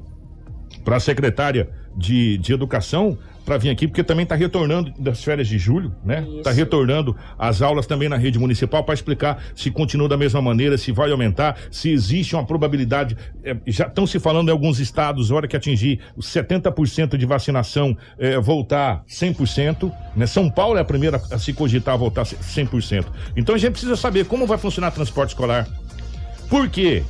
para 0.83 0.97
a 0.97 0.99
secretária 0.99 1.69
de, 1.95 2.37
de 2.37 2.53
Educação 2.53 3.17
para 3.45 3.57
vir 3.57 3.69
aqui, 3.69 3.87
porque 3.87 4.03
também 4.03 4.23
está 4.23 4.35
retornando 4.35 4.93
das 4.97 5.23
férias 5.23 5.47
de 5.47 5.57
julho, 5.57 5.93
né? 6.03 6.25
Está 6.37 6.51
retornando 6.51 7.15
as 7.37 7.61
aulas 7.61 7.85
também 7.85 8.07
na 8.07 8.15
rede 8.15 8.39
municipal 8.39 8.83
para 8.83 8.93
explicar 8.93 9.43
se 9.55 9.69
continua 9.69 10.07
da 10.07 10.17
mesma 10.17 10.41
maneira, 10.41 10.77
se 10.77 10.91
vai 10.91 11.11
aumentar, 11.11 11.57
se 11.71 11.89
existe 11.89 12.35
uma 12.35 12.45
probabilidade. 12.45 13.17
eh, 13.43 13.55
já 13.67 13.87
estão 13.87 14.07
se 14.07 14.19
falando 14.19 14.49
em 14.49 14.51
alguns 14.51 14.79
estados, 14.79 15.31
hora 15.31 15.47
que 15.47 15.55
atingir 15.55 15.99
os 16.15 16.27
70% 16.27 17.17
de 17.17 17.25
vacinação, 17.25 17.97
eh, 18.17 18.39
voltar 18.39 19.03
100%. 19.07 19.91
Né? 20.15 20.25
São 20.25 20.49
Paulo 20.49 20.77
é 20.77 20.81
a 20.81 20.85
primeira 20.85 21.21
a 21.31 21.37
se 21.37 21.53
cogitar 21.53 21.97
voltar 21.97 22.23
100%. 22.23 23.05
Então 23.35 23.55
a 23.55 23.57
gente 23.57 23.71
precisa 23.71 23.95
saber 23.95 24.25
como 24.25 24.47
vai 24.47 24.57
funcionar 24.57 24.89
o 24.89 24.91
transporte 24.91 25.29
escolar. 25.29 25.67
Por 26.49 26.69
quê? 26.69 27.03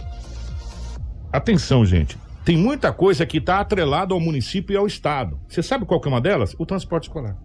Atenção, 1.31 1.85
gente. 1.85 2.22
Tem 2.45 2.57
muita 2.57 2.91
coisa 2.91 3.25
que 3.25 3.37
está 3.37 3.59
atrelada 3.59 4.13
ao 4.13 4.19
município 4.19 4.73
e 4.73 4.77
ao 4.77 4.85
estado. 4.85 5.39
Você 5.47 5.63
sabe 5.63 5.85
qual 5.85 5.99
que 5.99 6.07
é 6.07 6.11
uma 6.11 6.21
delas? 6.21 6.55
O 6.59 6.65
transporte 6.65 7.03
escolar. 7.03 7.37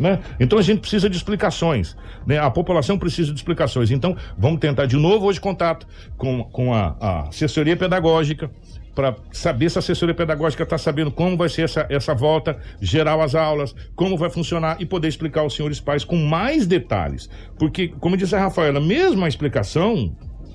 Né? 0.00 0.18
Então 0.40 0.58
a 0.58 0.62
gente 0.62 0.80
precisa 0.80 1.08
de 1.08 1.16
explicações. 1.16 1.96
Né? 2.26 2.38
A 2.38 2.50
população 2.50 2.98
precisa 2.98 3.32
de 3.32 3.38
explicações. 3.38 3.90
Então 3.90 4.16
vamos 4.36 4.58
tentar 4.60 4.86
de 4.86 4.96
novo 4.96 5.26
hoje 5.26 5.40
contato 5.40 5.86
com, 6.16 6.44
com 6.44 6.74
a, 6.74 6.96
a 6.98 7.28
assessoria 7.28 7.76
pedagógica 7.76 8.50
para 8.94 9.14
saber 9.30 9.70
se 9.70 9.78
a 9.78 9.80
assessoria 9.80 10.14
pedagógica 10.14 10.62
está 10.62 10.76
sabendo 10.76 11.10
como 11.10 11.36
vai 11.36 11.48
ser 11.48 11.62
essa, 11.62 11.86
essa 11.88 12.14
volta 12.14 12.58
geral 12.80 13.22
às 13.22 13.34
aulas, 13.34 13.74
como 13.94 14.18
vai 14.18 14.28
funcionar 14.28 14.76
e 14.80 14.86
poder 14.86 15.08
explicar 15.08 15.40
aos 15.40 15.54
senhores 15.54 15.80
pais 15.80 16.04
com 16.04 16.16
mais 16.16 16.66
detalhes. 16.66 17.28
Porque, 17.58 17.88
como 17.88 18.16
disse 18.16 18.34
a 18.34 18.40
Rafaela, 18.40 18.80
mesmo 18.80 19.24
a 19.24 19.28
explicação 19.28 20.14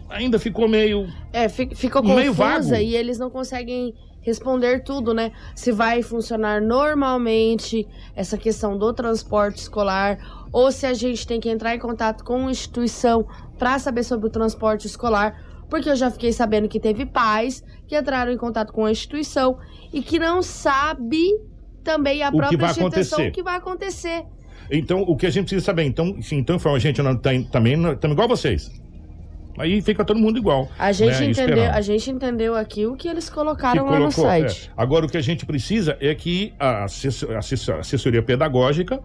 ainda 0.09 0.39
ficou 0.39 0.67
meio. 0.67 1.07
É, 1.33 1.47
fi- 1.49 1.73
ficou 1.75 2.03
Meio 2.03 2.33
confusa 2.35 2.71
vago. 2.71 2.75
e 2.83 2.95
eles 2.95 3.17
não 3.19 3.29
conseguem 3.29 3.93
responder 4.21 4.83
tudo, 4.83 5.13
né? 5.13 5.31
Se 5.55 5.71
vai 5.71 6.01
funcionar 6.01 6.61
normalmente 6.61 7.87
essa 8.15 8.37
questão 8.37 8.77
do 8.77 8.91
transporte 8.93 9.57
escolar 9.59 10.17
ou 10.51 10.71
se 10.71 10.85
a 10.85 10.93
gente 10.93 11.25
tem 11.25 11.39
que 11.39 11.49
entrar 11.49 11.75
em 11.75 11.79
contato 11.79 12.23
com 12.23 12.37
uma 12.41 12.51
instituição 12.51 13.25
para 13.57 13.79
saber 13.79 14.03
sobre 14.03 14.27
o 14.27 14.29
transporte 14.29 14.85
escolar, 14.85 15.41
porque 15.69 15.89
eu 15.89 15.95
já 15.95 16.11
fiquei 16.11 16.31
sabendo 16.33 16.67
que 16.67 16.79
teve 16.79 17.05
pais 17.05 17.63
que 17.87 17.97
entraram 17.97 18.31
em 18.31 18.37
contato 18.37 18.71
com 18.73 18.85
a 18.85 18.91
instituição 18.91 19.57
e 19.93 20.01
que 20.01 20.19
não 20.19 20.41
sabe 20.41 21.23
também 21.83 22.21
a 22.21 22.27
O 22.27 22.31
que 22.31 22.37
própria 22.37 22.57
vai 22.57 22.69
instituição 22.71 23.17
acontecer. 23.19 23.29
o 23.29 23.31
que 23.31 23.43
vai 23.43 23.55
acontecer. 23.55 24.23
Então, 24.69 25.01
o 25.03 25.15
que 25.15 25.25
a 25.25 25.29
gente 25.29 25.45
precisa 25.45 25.63
saber? 25.65 25.83
Então, 25.83 26.17
então, 26.33 26.57
a 26.75 26.79
gente 26.79 27.01
não 27.01 27.15
tá, 27.15 27.29
também 27.49 27.73
estamos 27.91 28.13
igual 28.13 28.27
vocês. 28.27 28.69
Aí 29.57 29.81
fica 29.81 30.05
todo 30.05 30.19
mundo 30.19 30.37
igual. 30.37 30.69
A 30.77 30.91
gente 30.91 31.09
né, 31.11 31.25
entendeu, 31.25 31.55
esperando. 31.55 31.75
a 31.75 31.81
gente 31.81 32.11
entendeu 32.11 32.55
aqui 32.55 32.85
o 32.85 32.95
que 32.95 33.07
eles 33.07 33.27
que 33.29 33.35
colocaram 33.35 33.85
lá 33.85 33.91
no 33.99 34.11
colocou, 34.11 34.25
site. 34.25 34.69
é. 34.69 34.81
Agora, 34.81 35.05
o 35.05 35.09
que 35.09 35.17
a 35.17 35.21
gente 35.21 35.45
precisa 35.45 35.97
é 35.99 36.13
que 36.13 36.53
a 36.59 36.83
assessor- 36.83 37.35
assessor- 37.35 37.79
assessoria 37.79 38.21
pedagógica, 38.21 38.99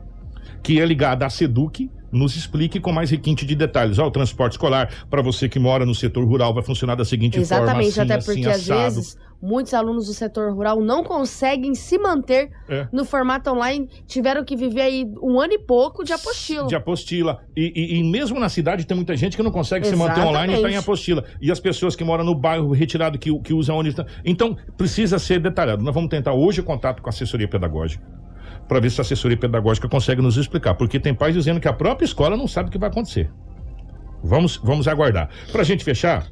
que 0.63 0.81
é 0.81 0.85
ligada 0.87 1.27
à 1.27 1.31
SEDUC, 1.31 1.91
nos 2.13 2.37
explique 2.37 2.79
com 2.79 2.93
mais 2.93 3.11
requinte 3.11 3.47
de 3.47 3.55
detalhes. 3.55 3.99
Ó, 3.99 4.07
o 4.07 4.11
transporte 4.11 4.53
escolar, 4.53 4.91
para 5.09 5.23
você 5.23 5.49
que 5.49 5.59
mora 5.59 5.87
no 5.87 5.95
setor 5.95 6.25
rural, 6.27 6.53
vai 6.53 6.63
funcionar 6.63 6.95
da 6.95 7.05
seguinte 7.07 7.39
Exatamente, 7.41 7.93
forma. 7.95 8.03
até 8.05 8.15
assim, 8.17 8.27
porque 8.35 8.49
assim, 8.49 8.51
às 8.51 8.71
assado. 8.71 8.95
vezes 8.95 9.19
muitos 9.43 9.75
alunos 9.75 10.07
do 10.07 10.15
setor 10.15 10.53
rural 10.53 10.81
não 10.81 11.03
conseguem 11.03 11.75
se 11.75 11.99
manter 11.99 12.51
É. 12.69 12.87
no 12.93 13.05
formato 13.05 13.51
online, 13.51 13.89
tiveram 14.07 14.45
que 14.45 14.55
viver 14.57 14.83
aí 14.83 15.05
um 15.21 15.41
ano 15.41 15.53
e 15.55 15.59
pouco 15.59 16.05
de 16.05 16.13
apostila. 16.13 16.67
de 16.69 16.77
apostila. 16.77 17.41
E, 17.57 17.73
e- 17.75 17.99
e 17.99 18.05
mesmo 18.05 18.39
na 18.39 18.49
cidade 18.49 18.87
tem 18.87 18.97
muita 18.97 19.17
gente 19.17 19.37
que 19.37 19.43
não 19.43 19.51
consegue 19.51 19.87
se 19.87 19.97
manter 19.97 20.13
Exatamente. 20.13 20.31
online 20.31 20.53
e 20.53 20.57
está 20.57 20.71
em 20.71 20.77
apostila. 20.77 21.25
E 21.41 21.51
as 21.51 21.59
pessoas 21.59 21.97
que 21.97 22.05
moram 22.05 22.23
no 22.25 22.35
bairro 22.35 22.71
retirado, 22.73 23.19
que, 23.19 23.37
que 23.41 23.53
usam 23.53 23.77
ônibus. 23.77 24.05
Então, 24.25 24.57
precisa 24.77 25.19
ser 25.19 25.41
detalhado. 25.41 25.83
Nós 25.83 25.95
vamos 25.95 26.09
tentar 26.09 26.33
hoje 26.33 26.61
o 26.61 26.65
contato 26.65 27.03
com 27.03 27.09
a 27.09 27.11
assessoria 27.11 27.49
pedagógica. 27.49 28.05
Para 28.69 28.79
ver 28.79 28.91
se 28.91 29.01
a 29.01 29.03
assessoria 29.03 29.37
pedagógica 29.37 29.89
consegue 29.89 30.23
nos 30.23 30.37
explicar. 30.37 30.75
Porque 30.75 31.01
tem 31.01 31.13
pais 31.13 31.35
dizendo 31.35 31.59
que 31.59 31.67
a 31.67 31.73
própria 31.73 32.05
escola 32.07 32.37
não 32.37 32.47
sabe 32.47 32.69
o 32.69 32.73
que 32.73 32.79
vai 32.79 32.89
acontecer. 32.89 33.29
Vamos, 34.23 34.57
vamos 34.63 34.87
aguardar. 34.87 35.29
Para 35.51 35.63
a 35.63 35.65
gente 35.65 35.83
fechar, 35.83 36.29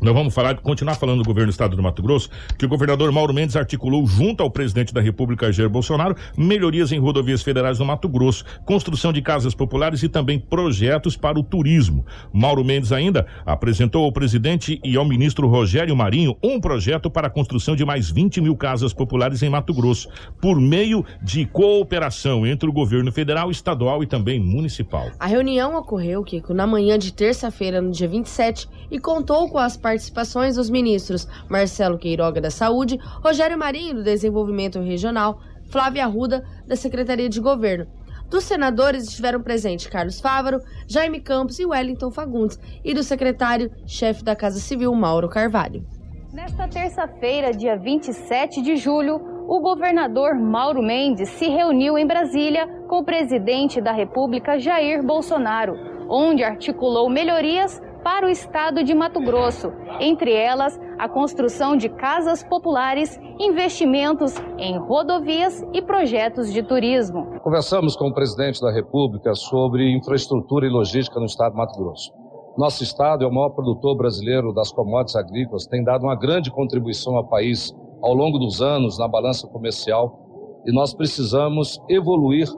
nós 0.00 0.14
vamos 0.14 0.34
falar, 0.34 0.56
continuar 0.56 0.94
falando 0.94 1.22
do 1.22 1.26
governo 1.26 1.48
do 1.48 1.52
estado 1.52 1.76
do 1.76 1.82
Mato 1.82 2.02
Grosso, 2.02 2.30
que 2.58 2.64
o 2.64 2.68
governador 2.68 3.12
Mauro 3.12 3.34
Mendes 3.34 3.54
articulou 3.54 4.06
junto 4.06 4.42
ao 4.42 4.50
presidente 4.50 4.94
da 4.94 5.00
República, 5.00 5.52
Jair 5.52 5.68
Bolsonaro, 5.68 6.16
melhorias 6.36 6.90
em 6.90 6.98
rodovias 6.98 7.42
federais 7.42 7.78
no 7.78 7.84
Mato 7.84 8.08
Grosso, 8.08 8.44
construção 8.64 9.12
de 9.12 9.20
casas 9.20 9.54
populares 9.54 10.02
e 10.02 10.08
também 10.08 10.38
projetos 10.38 11.16
para 11.16 11.38
o 11.38 11.42
turismo. 11.42 12.04
Mauro 12.32 12.64
Mendes 12.64 12.92
ainda 12.92 13.26
apresentou 13.44 14.04
ao 14.04 14.12
presidente 14.12 14.80
e 14.82 14.96
ao 14.96 15.04
ministro 15.04 15.46
Rogério 15.48 15.94
Marinho 15.94 16.36
um 16.42 16.58
projeto 16.58 17.10
para 17.10 17.26
a 17.26 17.30
construção 17.30 17.76
de 17.76 17.84
mais 17.84 18.10
20 18.10 18.40
mil 18.40 18.56
casas 18.56 18.94
populares 18.94 19.42
em 19.42 19.50
Mato 19.50 19.74
Grosso, 19.74 20.08
por 20.40 20.58
meio 20.58 21.04
de 21.22 21.44
cooperação 21.44 22.46
entre 22.46 22.68
o 22.68 22.72
governo 22.72 23.12
federal, 23.12 23.50
estadual 23.50 24.02
e 24.02 24.06
também 24.06 24.40
municipal. 24.40 25.10
A 25.18 25.26
reunião 25.26 25.76
ocorreu, 25.76 26.24
Kiko, 26.24 26.54
na 26.54 26.66
manhã 26.66 26.98
de 26.98 27.12
terça-feira, 27.12 27.82
no 27.82 27.90
dia 27.90 28.08
27, 28.08 28.66
e 28.90 28.98
contou 28.98 29.48
com 29.48 29.58
as 29.58 29.76
participações 29.90 30.54
dos 30.54 30.70
ministros 30.70 31.26
Marcelo 31.48 31.98
Queiroga 31.98 32.40
da 32.40 32.50
Saúde, 32.50 32.96
Rogério 33.24 33.58
Marinho 33.58 33.94
do 33.94 34.04
Desenvolvimento 34.04 34.78
Regional, 34.78 35.40
Flávia 35.68 36.04
Arruda 36.04 36.44
da 36.64 36.76
Secretaria 36.76 37.28
de 37.28 37.40
Governo. 37.40 37.88
Dos 38.28 38.44
senadores 38.44 39.08
estiveram 39.08 39.42
presentes 39.42 39.88
Carlos 39.88 40.20
Fávaro, 40.20 40.60
Jaime 40.86 41.20
Campos 41.20 41.58
e 41.58 41.66
Wellington 41.66 42.12
Fagundes, 42.12 42.56
e 42.84 42.94
do 42.94 43.02
secretário-chefe 43.02 44.22
da 44.22 44.36
Casa 44.36 44.60
Civil, 44.60 44.94
Mauro 44.94 45.28
Carvalho. 45.28 45.84
Nesta 46.32 46.68
terça-feira, 46.68 47.50
dia 47.52 47.76
27 47.76 48.62
de 48.62 48.76
julho, 48.76 49.16
o 49.48 49.58
governador 49.58 50.36
Mauro 50.36 50.80
Mendes 50.80 51.28
se 51.30 51.48
reuniu 51.48 51.98
em 51.98 52.06
Brasília 52.06 52.68
com 52.86 53.00
o 53.00 53.04
presidente 53.04 53.80
da 53.80 53.90
República, 53.90 54.56
Jair 54.56 55.02
Bolsonaro, 55.02 55.74
onde 56.08 56.44
articulou 56.44 57.10
melhorias 57.10 57.82
para 58.02 58.26
o 58.26 58.30
estado 58.30 58.82
de 58.82 58.94
Mato 58.94 59.20
Grosso, 59.20 59.72
entre 60.00 60.32
elas 60.32 60.78
a 60.98 61.08
construção 61.08 61.76
de 61.76 61.88
casas 61.88 62.42
populares, 62.42 63.18
investimentos 63.38 64.34
em 64.58 64.78
rodovias 64.78 65.64
e 65.72 65.82
projetos 65.82 66.52
de 66.52 66.62
turismo. 66.62 67.38
Conversamos 67.42 67.96
com 67.96 68.08
o 68.08 68.14
presidente 68.14 68.60
da 68.60 68.72
República 68.72 69.34
sobre 69.34 69.94
infraestrutura 69.94 70.66
e 70.66 70.70
logística 70.70 71.18
no 71.18 71.26
estado 71.26 71.52
de 71.52 71.58
Mato 71.58 71.78
Grosso. 71.78 72.12
Nosso 72.56 72.82
estado 72.82 73.24
é 73.24 73.28
o 73.28 73.32
maior 73.32 73.50
produtor 73.50 73.96
brasileiro 73.96 74.52
das 74.52 74.72
commodities 74.72 75.16
agrícolas, 75.16 75.66
tem 75.66 75.82
dado 75.84 76.02
uma 76.02 76.16
grande 76.16 76.50
contribuição 76.50 77.16
ao 77.16 77.26
país 77.28 77.74
ao 78.02 78.14
longo 78.14 78.38
dos 78.38 78.60
anos 78.60 78.98
na 78.98 79.06
balança 79.06 79.46
comercial 79.46 80.18
e 80.66 80.72
nós 80.72 80.92
precisamos 80.92 81.80
evoluir 81.88 82.48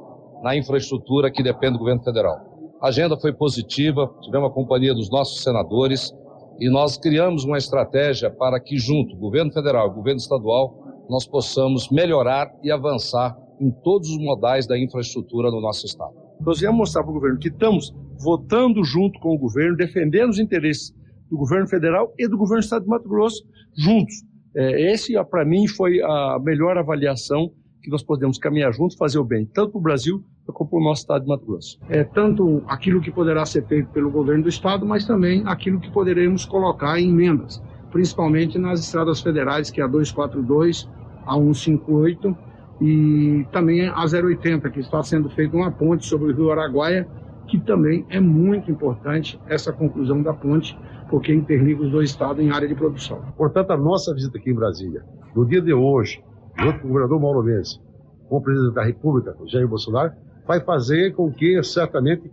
na 0.42 0.56
infraestrutura 0.56 1.30
que 1.30 1.42
depende 1.42 1.74
do 1.74 1.78
governo 1.78 2.02
federal. 2.02 2.51
A 2.82 2.88
agenda 2.88 3.16
foi 3.16 3.32
positiva, 3.32 4.12
tivemos 4.22 4.50
a 4.50 4.52
companhia 4.52 4.92
dos 4.92 5.08
nossos 5.08 5.44
senadores 5.44 6.12
e 6.58 6.68
nós 6.68 6.96
criamos 6.98 7.44
uma 7.44 7.56
estratégia 7.56 8.28
para 8.28 8.58
que, 8.58 8.76
junto, 8.76 9.16
governo 9.16 9.52
federal 9.52 9.88
e 9.88 9.94
governo 9.94 10.18
estadual, 10.18 11.06
nós 11.08 11.24
possamos 11.24 11.88
melhorar 11.90 12.52
e 12.60 12.72
avançar 12.72 13.36
em 13.60 13.70
todos 13.70 14.10
os 14.10 14.18
modais 14.18 14.66
da 14.66 14.76
infraestrutura 14.76 15.48
no 15.48 15.60
nosso 15.60 15.86
estado. 15.86 16.12
Nós 16.40 16.58
viemos 16.58 16.76
mostrar 16.76 17.04
para 17.04 17.12
o 17.12 17.14
governo 17.14 17.38
que 17.38 17.50
estamos 17.50 17.94
votando 18.20 18.82
junto 18.82 19.20
com 19.20 19.32
o 19.32 19.38
governo, 19.38 19.76
defendendo 19.76 20.30
os 20.30 20.40
interesses 20.40 20.92
do 21.30 21.36
governo 21.36 21.68
federal 21.68 22.12
e 22.18 22.26
do 22.26 22.36
governo 22.36 22.62
do 22.62 22.64
estado 22.64 22.82
de 22.82 22.88
Mato 22.88 23.08
Grosso 23.08 23.44
juntos. 23.78 24.24
É, 24.56 24.92
esse, 24.92 25.14
para 25.30 25.44
mim, 25.44 25.68
foi 25.68 26.02
a 26.02 26.36
melhor 26.42 26.76
avaliação 26.76 27.52
que 27.82 27.90
nós 27.90 28.02
podemos 28.02 28.38
caminhar 28.38 28.72
juntos, 28.72 28.96
fazer 28.96 29.18
o 29.18 29.24
bem, 29.24 29.44
tanto 29.44 29.72
para 29.72 29.78
o 29.78 29.82
Brasil 29.82 30.24
como 30.46 30.70
para 30.70 30.78
o 30.78 30.82
nosso 30.82 31.02
estado 31.02 31.22
de 31.22 31.28
Mato 31.28 31.46
Grosso. 31.46 31.78
É 31.88 32.04
tanto 32.04 32.62
aquilo 32.66 33.00
que 33.00 33.10
poderá 33.10 33.44
ser 33.44 33.66
feito 33.66 33.88
pelo 33.90 34.10
governo 34.10 34.44
do 34.44 34.48
estado, 34.48 34.86
mas 34.86 35.06
também 35.06 35.42
aquilo 35.46 35.80
que 35.80 35.90
poderemos 35.90 36.44
colocar 36.44 36.98
em 36.98 37.10
emendas, 37.10 37.62
principalmente 37.90 38.58
nas 38.58 38.80
estradas 38.80 39.20
federais, 39.20 39.70
que 39.70 39.80
é 39.80 39.84
a 39.84 39.86
242, 39.86 40.88
a 41.26 41.34
158 41.34 42.36
e 42.80 43.46
também 43.52 43.86
a 43.88 44.04
080, 44.04 44.68
que 44.70 44.80
está 44.80 45.02
sendo 45.02 45.28
feita 45.30 45.56
uma 45.56 45.70
ponte 45.70 46.06
sobre 46.06 46.32
o 46.32 46.36
Rio 46.36 46.50
Araguaia, 46.50 47.08
que 47.46 47.58
também 47.58 48.04
é 48.08 48.20
muito 48.20 48.70
importante 48.70 49.38
essa 49.46 49.72
conclusão 49.72 50.22
da 50.22 50.32
ponte, 50.32 50.78
porque 51.08 51.32
interliga 51.32 51.82
os 51.82 51.90
dois 51.90 52.10
estados 52.10 52.42
em 52.42 52.50
área 52.50 52.66
de 52.66 52.74
produção. 52.74 53.22
Portanto, 53.36 53.70
a 53.70 53.76
nossa 53.76 54.14
visita 54.14 54.38
aqui 54.38 54.50
em 54.50 54.54
Brasília, 54.54 55.04
no 55.34 55.44
dia 55.44 55.60
de 55.60 55.72
hoje, 55.72 56.22
junto 56.58 56.80
com 56.80 56.86
o 56.86 56.88
governador 56.88 57.20
Mauro 57.20 57.42
Mendes, 57.42 57.80
com 58.28 58.36
o 58.36 58.40
presidente 58.40 58.74
da 58.74 58.84
República, 58.84 59.36
Jair 59.46 59.68
Bolsonaro, 59.68 60.12
vai 60.46 60.60
fazer 60.60 61.14
com 61.14 61.32
que, 61.32 61.62
certamente, 61.62 62.30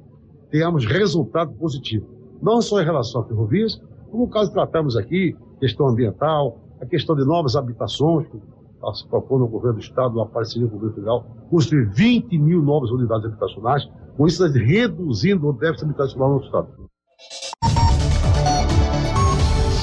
tenhamos 0.49 0.85
resultado 0.85 1.53
positivo. 1.53 2.07
Não 2.41 2.61
só 2.61 2.81
em 2.81 2.85
relação 2.85 3.21
a 3.21 3.25
ferrovias, 3.25 3.81
como 4.09 4.23
o 4.23 4.29
caso 4.29 4.51
tratamos 4.51 4.95
aqui, 4.95 5.35
questão 5.59 5.87
ambiental, 5.87 6.57
a 6.81 6.85
questão 6.85 7.15
de 7.15 7.25
novas 7.25 7.55
habitações, 7.55 8.27
que 8.27 8.37
está 8.75 8.93
se 8.93 9.07
propondo 9.07 9.43
o 9.43 9.47
governo 9.47 9.77
do 9.77 9.83
Estado, 9.83 10.19
a 10.21 10.25
parceria 10.25 10.67
com 10.67 10.75
o 10.75 10.79
governo 10.79 10.95
federal, 10.95 11.25
construir 11.49 11.89
20 11.89 12.37
mil 12.37 12.61
novas 12.61 12.89
unidades 12.91 13.25
habitacionais, 13.25 13.87
com 14.15 14.25
isso 14.25 14.45
reduzindo 14.47 15.47
o 15.47 15.53
déficit 15.53 15.85
habitacional 15.85 16.35
no 16.35 16.41
Estado. 16.41 16.67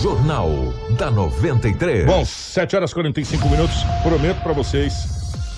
Jornal 0.07 0.73
da 0.97 1.11
93. 1.11 2.07
Bom, 2.07 2.25
7 2.25 2.77
horas 2.77 2.93
e 2.93 2.95
45 2.95 3.49
minutos. 3.49 3.75
Prometo 4.05 4.41
para 4.41 4.53
vocês 4.53 4.95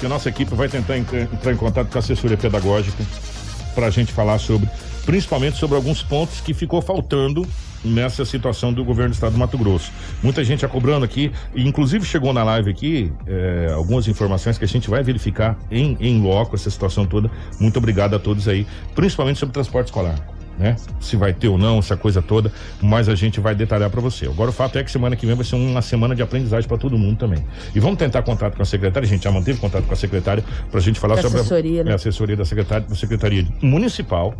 que 0.01 0.07
a 0.07 0.09
nossa 0.09 0.31
equipe 0.31 0.55
vai 0.55 0.71
tentar 0.71 0.97
entrar 0.97 1.53
em 1.53 1.57
contato 1.57 1.89
com 1.91 1.99
a 1.99 2.01
assessoria 2.01 2.35
pedagógica 2.39 3.05
para 3.75 3.89
a 3.89 3.91
gente 3.91 4.11
falar 4.11 4.39
sobre, 4.39 4.67
principalmente 5.05 5.59
sobre 5.59 5.77
alguns 5.77 6.03
pontos 6.03 6.41
que 6.41 6.55
ficou 6.55 6.81
faltando 6.81 7.47
nessa 7.85 8.25
situação 8.25 8.73
do 8.73 8.83
governo 8.83 9.11
do 9.11 9.17
estado 9.17 9.33
do 9.33 9.39
Mato 9.39 9.59
Grosso. 9.59 9.93
Muita 10.23 10.43
gente 10.43 10.61
já 10.61 10.69
cobrando 10.69 11.05
aqui, 11.05 11.31
e 11.55 11.69
inclusive 11.69 12.07
chegou 12.07 12.33
na 12.33 12.43
live 12.43 12.71
aqui 12.71 13.13
é, 13.27 13.71
algumas 13.75 14.09
informações 14.09 14.57
que 14.57 14.65
a 14.65 14.69
gente 14.69 14.89
vai 14.89 15.03
verificar 15.03 15.59
em, 15.71 15.95
em 16.01 16.23
loco 16.23 16.57
essa 16.57 16.71
situação 16.71 17.05
toda. 17.05 17.31
Muito 17.61 17.77
obrigado 17.77 18.17
a 18.17 18.19
todos 18.19 18.49
aí, 18.49 18.67
principalmente 18.95 19.39
sobre 19.39 19.53
transporte 19.53 19.89
escolar. 19.89 20.38
Né? 20.59 20.75
Se 21.01 21.17
vai 21.17 21.33
ter 21.33 21.49
ou 21.49 21.57
não, 21.57 21.79
essa 21.79 21.97
coisa 21.97 22.21
toda, 22.21 22.51
mas 22.83 23.09
a 23.09 23.15
gente 23.15 23.39
vai 23.39 23.55
detalhar 23.55 23.89
para 23.91 24.01
você. 24.01 24.27
Agora 24.27 24.51
o 24.51 24.53
fato 24.53 24.77
é 24.77 24.83
que 24.83 24.91
semana 24.91 25.15
que 25.15 25.25
vem 25.25 25.37
vai 25.37 25.45
ser 25.45 25.55
uma 25.55 25.81
semana 25.81 26.17
de 26.17 26.23
aprendizagem 26.23 26.69
para 26.69 26.77
todo 26.77 26.99
mundo 26.99 27.17
também. 27.17 27.45
E 27.75 27.79
vamos 27.79 27.97
tentar 27.99 28.23
contato 28.23 28.57
com 28.57 28.63
a 28.63 28.67
secretária, 28.67 29.07
a 29.07 29.09
gente 29.09 29.23
já 29.23 29.31
manteve 29.31 29.61
contato 29.61 29.85
com 29.85 29.93
a 29.93 29.97
secretária 29.97 30.43
para 30.69 30.81
a 30.81 30.83
gente 30.83 30.99
falar 30.99 31.23
sobre 31.23 31.39
assessoria, 31.39 31.83
a, 31.83 31.85
né? 31.85 31.93
a 31.93 31.95
assessoria 31.95 32.37
da 32.37 32.45
secretária, 32.45 32.87
da 32.89 32.97
secretaria 32.97 33.47
municipal, 33.63 34.35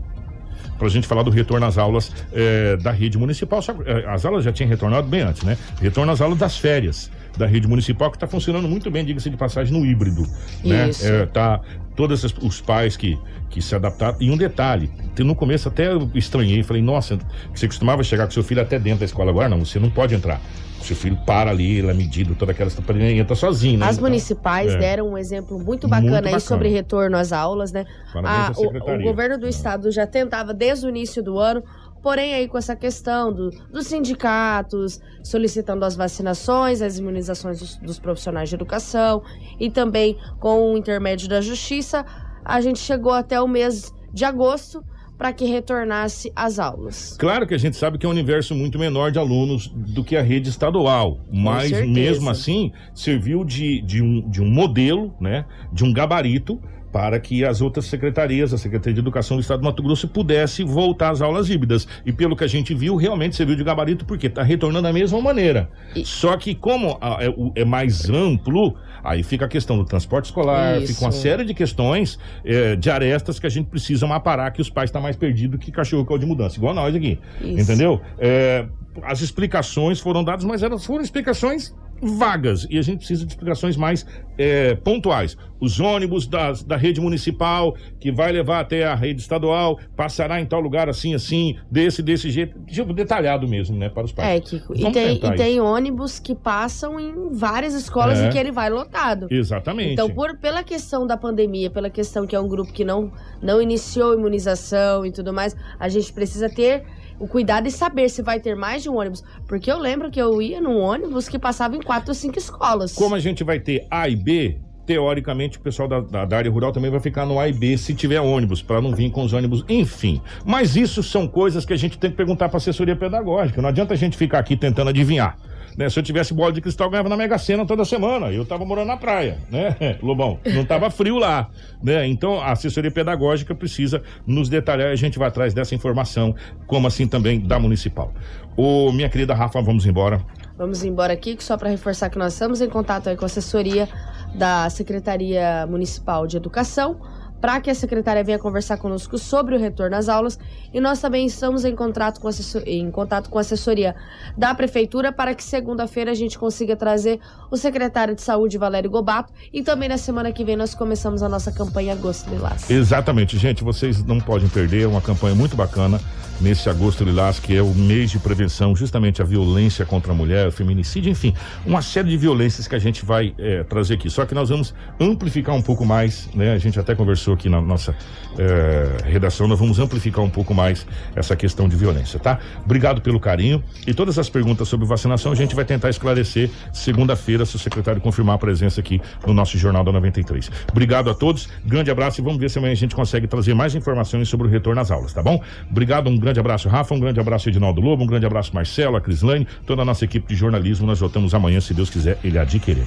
para 0.77 0.87
a 0.87 0.91
gente 0.91 1.07
falar 1.07 1.23
do 1.23 1.31
retorno 1.31 1.67
às 1.67 1.79
aulas 1.79 2.13
é, 2.33 2.77
da 2.77 2.91
rede 2.91 3.17
municipal. 3.17 3.61
As 4.09 4.25
aulas 4.25 4.45
já 4.45 4.53
tinham 4.53 4.69
retornado 4.69 5.07
bem 5.09 5.21
antes, 5.21 5.43
né? 5.43 5.57
Retorno 5.81 6.11
às 6.13 6.21
aulas 6.21 6.39
das 6.39 6.57
férias 6.57 7.11
da 7.39 7.47
rede 7.47 7.67
municipal, 7.67 8.11
que 8.11 8.17
está 8.17 8.27
funcionando 8.27 8.69
muito 8.69 8.91
bem, 8.91 9.05
diga-se 9.05 9.31
de 9.31 9.37
passagem, 9.37 9.73
no 9.73 9.87
híbrido. 9.87 10.27
Né? 10.65 10.89
Isso. 10.89 11.07
É, 11.07 11.27
tá, 11.27 11.61
todos 11.97 12.25
os 12.43 12.61
pais 12.61 12.97
que, 12.97 13.19
que 13.51 13.63
se 13.63 13.75
adaptaram. 13.75 14.17
E 14.21 14.31
um 14.31 14.37
detalhe, 14.37 14.91
no 15.19 15.35
começo 15.35 15.69
até 15.69 15.93
eu 15.93 16.11
estranhei, 16.15 16.63
falei, 16.63 16.83
nossa, 16.83 17.19
você 17.55 17.67
costumava 17.67 18.03
chegar 18.03 18.27
com 18.27 18.31
seu 18.31 18.45
filho 18.45 18.61
até 18.61 18.79
dentro 18.79 19.01
da 19.01 19.05
escola, 19.05 19.31
agora 19.31 19.49
não, 19.49 19.65
você 19.65 19.79
não 19.79 19.91
pode 19.91 20.15
entrar. 20.15 20.41
Seu 20.81 20.95
filho 20.95 21.17
para 21.27 21.51
ali, 21.51 21.79
ele 21.79 21.91
é 21.91 21.95
medido, 21.95 22.37
toda 22.37 22.53
aquela 22.53 22.71
ele 22.91 23.19
entra 23.19 23.35
sozinho, 23.35 23.81
né? 23.81 23.87
As 23.87 23.97
Então, 23.97 24.09
municipais 24.09 24.73
é. 24.73 24.79
deram 24.79 25.09
um 25.11 25.19
exemplo 25.19 25.59
muito 25.59 25.89
bacana 25.89 26.13
Muito 26.13 26.27
aí 26.27 26.33
bacana. 26.35 26.41
sobre 26.41 26.69
retorno 26.69 27.17
às 27.17 27.33
aulas, 27.33 27.73
né? 27.73 27.85
Ah, 28.15 28.53
o, 28.57 28.67
o 28.69 29.03
governo 29.03 29.37
do 29.37 29.49
estado 29.49 29.91
já 29.91 30.07
tentava 30.07 30.55
desde 30.55 30.87
o 30.87 30.89
início 30.89 31.21
do 31.21 31.37
ano, 31.37 31.65
porém 32.03 32.35
aí 32.35 32.49
com 32.49 32.57
essa 32.59 32.75
questão 32.77 33.33
do- 33.33 33.51
dos 33.71 33.87
sindicatos 33.87 35.01
solicitando 35.23 35.85
as 35.85 35.97
vacinações, 35.97 36.81
as 36.83 36.99
imunizações 36.99 37.59
dos, 37.61 37.77
dos 37.77 37.99
profissionais 37.99 38.49
de 38.49 38.55
educação 38.55 39.23
e 39.59 39.71
também 39.71 40.17
com 40.41 40.73
o 40.73 40.77
intermédio 40.79 41.29
da 41.29 41.41
justiça, 41.41 42.05
a 42.45 42.61
gente 42.61 42.79
chegou 42.79 43.13
até 43.13 43.41
o 43.41 43.49
mês 43.49 43.93
de 44.13 44.25
agosto 44.25 44.83
para 45.19 45.33
que 45.33 45.45
retornasse 45.47 46.33
às 46.35 46.61
aulas. 46.61 47.17
Claro 47.19 47.45
que 47.45 47.53
a 47.53 47.59
gente 47.59 47.77
sabe 47.77 47.99
que 47.99 48.07
é 48.07 48.09
um 48.09 48.13
universo 48.13 48.55
muito 48.55 48.79
menor 48.79 49.11
de 49.11 49.19
alunos 49.19 49.67
do 49.67 50.05
que 50.05 50.17
a 50.17 50.23
rede 50.23 50.49
estadual, 50.49 51.19
mas 51.33 51.73
mesmo 51.89 52.31
assim 52.31 52.73
serviu 52.95 53.45
de, 53.45 53.83
de, 53.83 54.01
um, 54.01 54.31
de 54.31 54.41
um 54.41 54.49
modelo, 54.49 55.13
né, 55.21 55.45
de 55.73 55.83
um 55.85 55.93
gabarito 55.93 56.61
para 56.93 57.19
que 57.21 57.45
as 57.45 57.61
outras 57.61 57.87
secretarias, 57.87 58.53
a 58.53 58.59
Secretaria 58.59 58.95
de 58.95 59.01
Educação 59.01 59.37
do 59.37 59.41
Estado 59.41 59.61
do 59.61 59.65
Mato 59.65 59.83
Grosso, 59.83 60.09
pudesse 60.09 60.65
voltar 60.65 61.11
às 61.11 61.21
aulas 61.21 61.49
híbridas. 61.51 61.87
E 62.05 62.13
pelo 62.13 62.37
que 62.37 62.45
a 62.45 62.47
gente 62.47 62.75
viu, 62.75 62.97
realmente 62.97 63.37
serviu 63.37 63.57
de 63.57 63.65
gabarito, 63.65 64.05
porque 64.05 64.27
está 64.27 64.43
retornando 64.43 64.83
da 64.83 64.93
mesma 64.93 65.21
maneira. 65.21 65.69
Só 66.05 66.37
que 66.37 66.55
como 66.55 66.99
é, 67.21 67.61
é 67.61 67.65
mais 67.65 68.09
amplo, 68.09 68.75
aí 69.03 69.23
fica 69.23 69.45
a 69.45 69.49
questão 69.49 69.77
do 69.77 69.85
transporte 69.85 70.27
escolar, 70.27 70.79
Isso. 70.79 70.93
fica 70.93 71.05
uma 71.05 71.13
série 71.13 71.45
de 71.45 71.55
questões 71.55 72.19
eh, 72.45 72.77
de 72.77 72.91
arestas 72.91 73.39
que 73.39 73.47
a 73.47 73.51
gente 73.51 73.67
precisa 73.67 74.07
aparar, 74.09 74.51
que 74.53 74.61
os 74.61 74.71
pais 74.71 74.89
estão 74.89 75.03
mais 75.03 75.17
perdidos 75.17 75.61
que 75.61 75.71
cachorro 75.71 76.05
que 76.05 76.13
é 76.13 76.17
o 76.17 76.19
de 76.19 76.27
mudança, 76.27 76.57
igual 76.57 76.75
nós 76.75 76.95
aqui. 76.95 77.19
Isso. 77.41 77.61
Entendeu? 77.61 78.01
É, 78.19 78.67
as 79.03 79.21
explicações 79.21 80.01
foram 80.01 80.25
dadas, 80.25 80.45
mas 80.45 80.63
elas 80.63 80.85
foram 80.85 81.03
explicações 81.03 81.75
vagas 82.01 82.67
e 82.71 82.79
a 82.79 82.83
gente 82.83 82.99
precisa 82.99 83.25
de 83.25 83.33
explicações 83.33 83.77
mais 83.77 84.07
é, 84.37 84.75
pontuais. 84.77 85.37
Os 85.61 85.81
ônibus 85.81 86.27
das, 86.27 86.63
da 86.63 86.77
rede 86.77 87.01
municipal 87.01 87.75
que 87.99 88.13
vai 88.13 88.31
levar 88.31 88.61
até 88.61 88.87
a 88.87 88.95
rede 88.95 89.21
estadual 89.21 89.79
passará 89.97 90.41
em 90.41 90.47
tal 90.47 90.61
lugar 90.61 90.89
assim, 90.89 91.15
assim, 91.15 91.57
desse, 91.69 92.01
desse 92.01 92.31
jeito, 92.31 92.57
tipo, 92.67 92.93
detalhado 92.93 93.49
mesmo, 93.49 93.77
né, 93.77 93.89
para 93.89 94.05
os 94.05 94.13
pais. 94.13 94.29
É, 94.29 94.41
Kiko. 94.41 94.75
E 94.77 94.93
tem, 94.93 95.17
e 95.17 95.37
tem 95.37 95.61
ônibus 95.61 96.21
que 96.21 96.35
passam 96.35 97.01
em 97.01 97.31
várias 97.33 97.75
escolas 97.75 98.21
É. 98.21 98.29
e 98.29 98.31
que 98.31 98.39
ele 98.39 98.53
vai 98.53 98.71
lotado. 98.71 99.27
Exatamente. 99.31 99.95
Então, 99.95 100.09
por, 100.09 100.37
pela 100.39 100.63
questão 100.63 101.05
da 101.05 101.17
pandemia, 101.17 101.69
pela 101.71 101.91
questão 101.91 102.25
que 102.25 102.37
é 102.37 102.41
um 102.41 102.49
grupo 102.49 102.73
que 102.73 102.85
não, 102.85 103.11
não 103.43 103.61
iniciou 103.61 104.15
imunização 104.15 105.05
e 105.05 105.11
tudo 105.11 105.33
mais, 105.33 105.57
a 105.81 105.89
gente 105.89 106.13
precisa 106.13 106.49
ter 106.49 106.85
o 107.19 107.27
cuidado 107.27 107.67
e 107.67 107.71
saber 107.71 108.09
se 108.09 108.23
vai 108.23 108.41
ter 108.41 108.55
mais 108.55 108.83
de 108.83 108.89
um 108.89 108.97
ônibus. 108.99 109.23
Porque 109.47 109.71
eu 109.71 109.79
lembro 109.79 110.11
que 110.11 110.21
eu 110.21 110.41
ia 110.41 110.61
num 110.61 110.79
ônibus 110.79 111.29
que 111.29 111.39
passava 111.39 111.77
em 111.77 111.81
quatro 111.81 112.11
ou 112.11 112.15
cinco 112.15 112.39
escolas. 112.39 112.93
Como 112.95 113.15
a 113.15 113.21
gente 113.21 113.43
vai 113.45 113.59
ter 113.59 113.87
A 113.91 114.09
e 114.09 114.17
B, 114.17 114.59
teoricamente 114.87 115.59
o 115.59 115.61
pessoal 115.61 115.87
da, 115.87 116.01
da- 116.01 116.25
da 116.25 116.37
área 116.39 116.51
rural 116.51 116.73
também 116.73 116.91
vai 116.91 117.01
ficar 117.01 117.27
no 117.27 117.39
A 117.39 117.47
e 117.49 117.53
B 117.53 117.77
se 117.77 117.93
tiver 117.95 118.21
ônibus, 118.21 118.63
para 118.63 118.81
não 118.81 118.95
vir 118.95 119.11
com 119.11 119.23
os 119.23 119.33
ônibus, 119.33 119.65
enfim. 119.69 120.21
Mas 120.47 120.77
isso 120.77 121.03
são 121.03 121.29
coisas 121.29 121.65
que 121.67 121.73
a 121.75 121.77
gente 121.77 121.99
tem 121.99 122.11
que 122.11 122.17
perguntar 122.17 122.49
para 122.49 122.57
assessoria 122.57 122.97
pedagógica. 122.97 123.61
Não 123.61 123.69
adianta 123.69 123.93
a 123.93 123.97
gente 123.97 124.17
ficar 124.17 124.39
aqui 124.39 124.57
tentando 124.57 124.89
adivinhar. 124.89 125.37
Né? 125.79 125.89
Se 125.89 125.97
eu 125.97 126.03
tivesse 126.03 126.35
bola 126.35 126.53
de 126.53 126.61
cristal, 126.61 126.89
eu 126.89 126.91
ganhava 126.91 127.09
na 127.09 127.17
Mega 127.17 127.39
Sena 127.39 127.65
toda 127.65 127.85
semana. 127.85 128.33
Eu 128.33 128.45
tava 128.45 128.65
morando 128.65 128.89
na 128.89 128.97
praia, 128.97 129.39
né, 129.49 129.77
Lobão? 130.03 130.41
Não 130.45 130.65
tava 130.65 130.91
frio 130.91 131.19
lá, 131.19 131.49
né? 131.81 132.05
Então, 132.09 132.41
a 132.41 132.51
assessoria 132.51 132.91
pedagógica 132.91 133.55
precisa 133.55 134.03
nos 134.27 134.49
detalhar 134.49 134.89
e 134.89 134.93
a 134.93 134.97
gente 134.97 135.21
vai 135.21 135.29
atrás 135.29 135.55
dessa 135.55 135.77
informação, 135.77 136.35
como 136.67 136.89
assim 136.89 137.07
também 137.07 137.39
da 137.39 137.61
municipal. 137.61 138.13
Ô, 138.57 138.91
minha 138.91 139.09
querida 139.09 139.35
Rafa, 139.35 139.63
vamos 139.63 139.87
embora. 139.87 140.21
Vamos 140.57 140.83
embora 140.83 141.13
aqui, 141.13 141.37
só 141.39 141.57
para 141.57 141.69
reforçar 141.69 142.11
que 142.11 142.19
nós 142.19 142.33
estamos 142.33 142.61
em 142.61 142.69
contato 142.69 143.15
com 143.15 143.25
a 143.25 143.27
assessoria 143.27 143.89
da 144.35 144.69
Secretaria 144.71 145.65
Municipal 145.69 146.27
de 146.27 146.37
Educação, 146.37 147.01
para 147.41 147.61
que 147.61 147.71
a 147.71 147.75
secretária 147.75 148.23
venha 148.25 148.39
conversar 148.39 148.79
conosco 148.79 149.19
sobre 149.19 149.57
o 149.57 149.59
retorno 149.59 149.97
às 149.97 150.09
aulas. 150.09 150.39
E 150.73 150.81
nós 150.81 151.01
também 151.01 151.27
estamos 151.27 151.65
em 151.65 151.75
contato 151.75 152.21
com, 152.21 152.29
em 152.67 152.91
contato 152.91 153.31
com 153.31 153.39
a 153.39 153.41
assessoria 153.41 153.95
da 154.37 154.55
Prefeitura 154.55 155.13
para 155.13 155.35
que 155.35 155.43
segunda-feira 155.43 156.11
a 156.11 156.15
gente 156.15 156.39
consiga 156.39 156.77
trazer 156.77 157.21
o 157.51 157.57
secretário 157.57 158.15
de 158.15 158.23
Saúde, 158.23 158.59
Valério 158.59 158.91
Gobato. 158.91 159.33
E 159.53 159.63
também 159.63 159.89
na 159.89 159.99
semana 159.99 160.33
que 160.33 160.45
vem 160.45 160.57
nós 160.57 160.75
começamos 160.75 161.23
a 161.23 161.29
nossa 161.29 161.53
campanha 161.53 161.93
Agosto 161.93 162.29
Lilás. 162.31 162.71
Exatamente, 162.71 163.39
gente, 163.39 163.65
vocês 163.65 164.05
não 164.05 164.21
podem 164.21 164.49
perder, 164.49 164.83
é 164.83 164.87
uma 164.87 165.01
campanha 165.01 165.35
muito 165.35 165.57
bacana 165.57 166.01
nesse 166.41 166.69
agosto 166.69 167.05
lilás, 167.05 167.39
que 167.39 167.57
é 167.57 167.63
o 167.63 167.75
mês 167.75 168.11
de 168.11 168.19
prevenção, 168.19 168.75
justamente 168.75 169.21
a 169.21 169.25
violência 169.25 169.85
contra 169.85 170.13
a 170.13 170.15
mulher, 170.15 170.49
o 170.49 170.53
feminicídio, 170.53 171.11
enfim, 171.11 171.35
uma 171.67 171.83
série 171.83 172.09
de 172.09 172.17
violências 172.17 172.69
que 172.69 172.75
a 172.75 172.79
gente 172.79 173.05
vai 173.05 173.35
eh, 173.39 173.65
trazer 173.65 173.95
aqui. 173.95 174.09
Só 174.09 174.25
que 174.25 174.35
nós 174.35 174.49
vamos 174.49 174.75
amplificar 175.01 175.55
um 175.55 175.63
pouco 175.63 175.85
mais, 175.85 176.29
né? 176.35 176.53
A 176.53 176.59
gente 176.59 176.79
até 176.79 176.95
conversou 176.95 177.28
aqui 177.35 177.49
na 177.49 177.61
nossa 177.61 177.95
eh, 178.39 178.97
redação, 179.05 179.49
nós 179.49 179.59
vamos 179.59 179.79
amplificar 179.79 180.25
um 180.25 180.31
pouco 180.31 180.55
mais 180.55 180.87
essa 181.17 181.35
questão 181.35 181.69
de 181.69 181.77
violência, 181.77 182.19
tá? 182.19 182.39
Obrigado 182.65 183.01
pelo 183.01 183.19
carinho 183.19 183.63
e 183.87 183.93
todas 183.93 184.19
as 184.19 184.29
perguntas 184.29 184.69
sobre 184.69 184.87
vacinação 184.87 185.33
a 185.33 185.35
gente 185.35 185.55
vai 185.55 185.65
tentar 185.65 185.91
esclarecer 185.91 186.51
segunda-feira, 186.73 187.45
se 187.45 187.57
o 187.57 187.59
secretário 187.59 188.01
confirmar 188.01 188.37
a 188.37 188.39
presença 188.39 188.81
aqui 188.81 189.01
no 189.27 189.35
nosso 189.35 189.59
Jornal 189.59 189.83
da 189.83 189.93
93. 189.93 190.51
Obrigado 190.71 191.11
a 191.11 191.15
todos, 191.15 191.49
grande 191.65 191.91
abraço 191.91 192.21
e 192.21 192.25
vamos 192.25 192.39
ver 192.39 192.49
se 192.49 192.59
amanhã 192.59 192.73
a 192.73 192.77
gente 192.77 192.95
consegue 192.95 193.27
trazer 193.27 193.55
mais 193.55 193.75
informações 193.75 194.29
sobre 194.29 194.47
o 194.47 194.51
retorno 194.51 194.81
às 194.81 194.91
aulas, 194.91 195.13
tá 195.13 195.23
bom? 195.23 195.43
Obrigado, 195.71 196.09
um 196.09 196.17
grande 196.17 196.39
abraço, 196.39 196.69
Rafa, 196.69 196.95
um 196.95 197.01
grande 197.01 197.19
abraço, 197.19 197.49
Edinaldo 197.49 197.81
Lobo, 197.81 198.05
um 198.05 198.07
grande 198.07 198.27
abraço, 198.27 198.55
Marcelo, 198.55 198.97
a 198.97 199.01
Crislane, 199.01 199.47
toda 199.67 199.83
a 199.83 199.85
nossa 199.85 200.05
equipe 200.05 200.29
de 200.29 200.35
jornalismo. 200.35 200.87
Nós 200.87 201.01
voltamos 201.01 201.35
amanhã, 201.35 201.61
se 201.61 201.75
Deus 201.75 201.91
quiser, 201.91 202.19
ele 202.23 202.39
adquirir. 202.39 202.87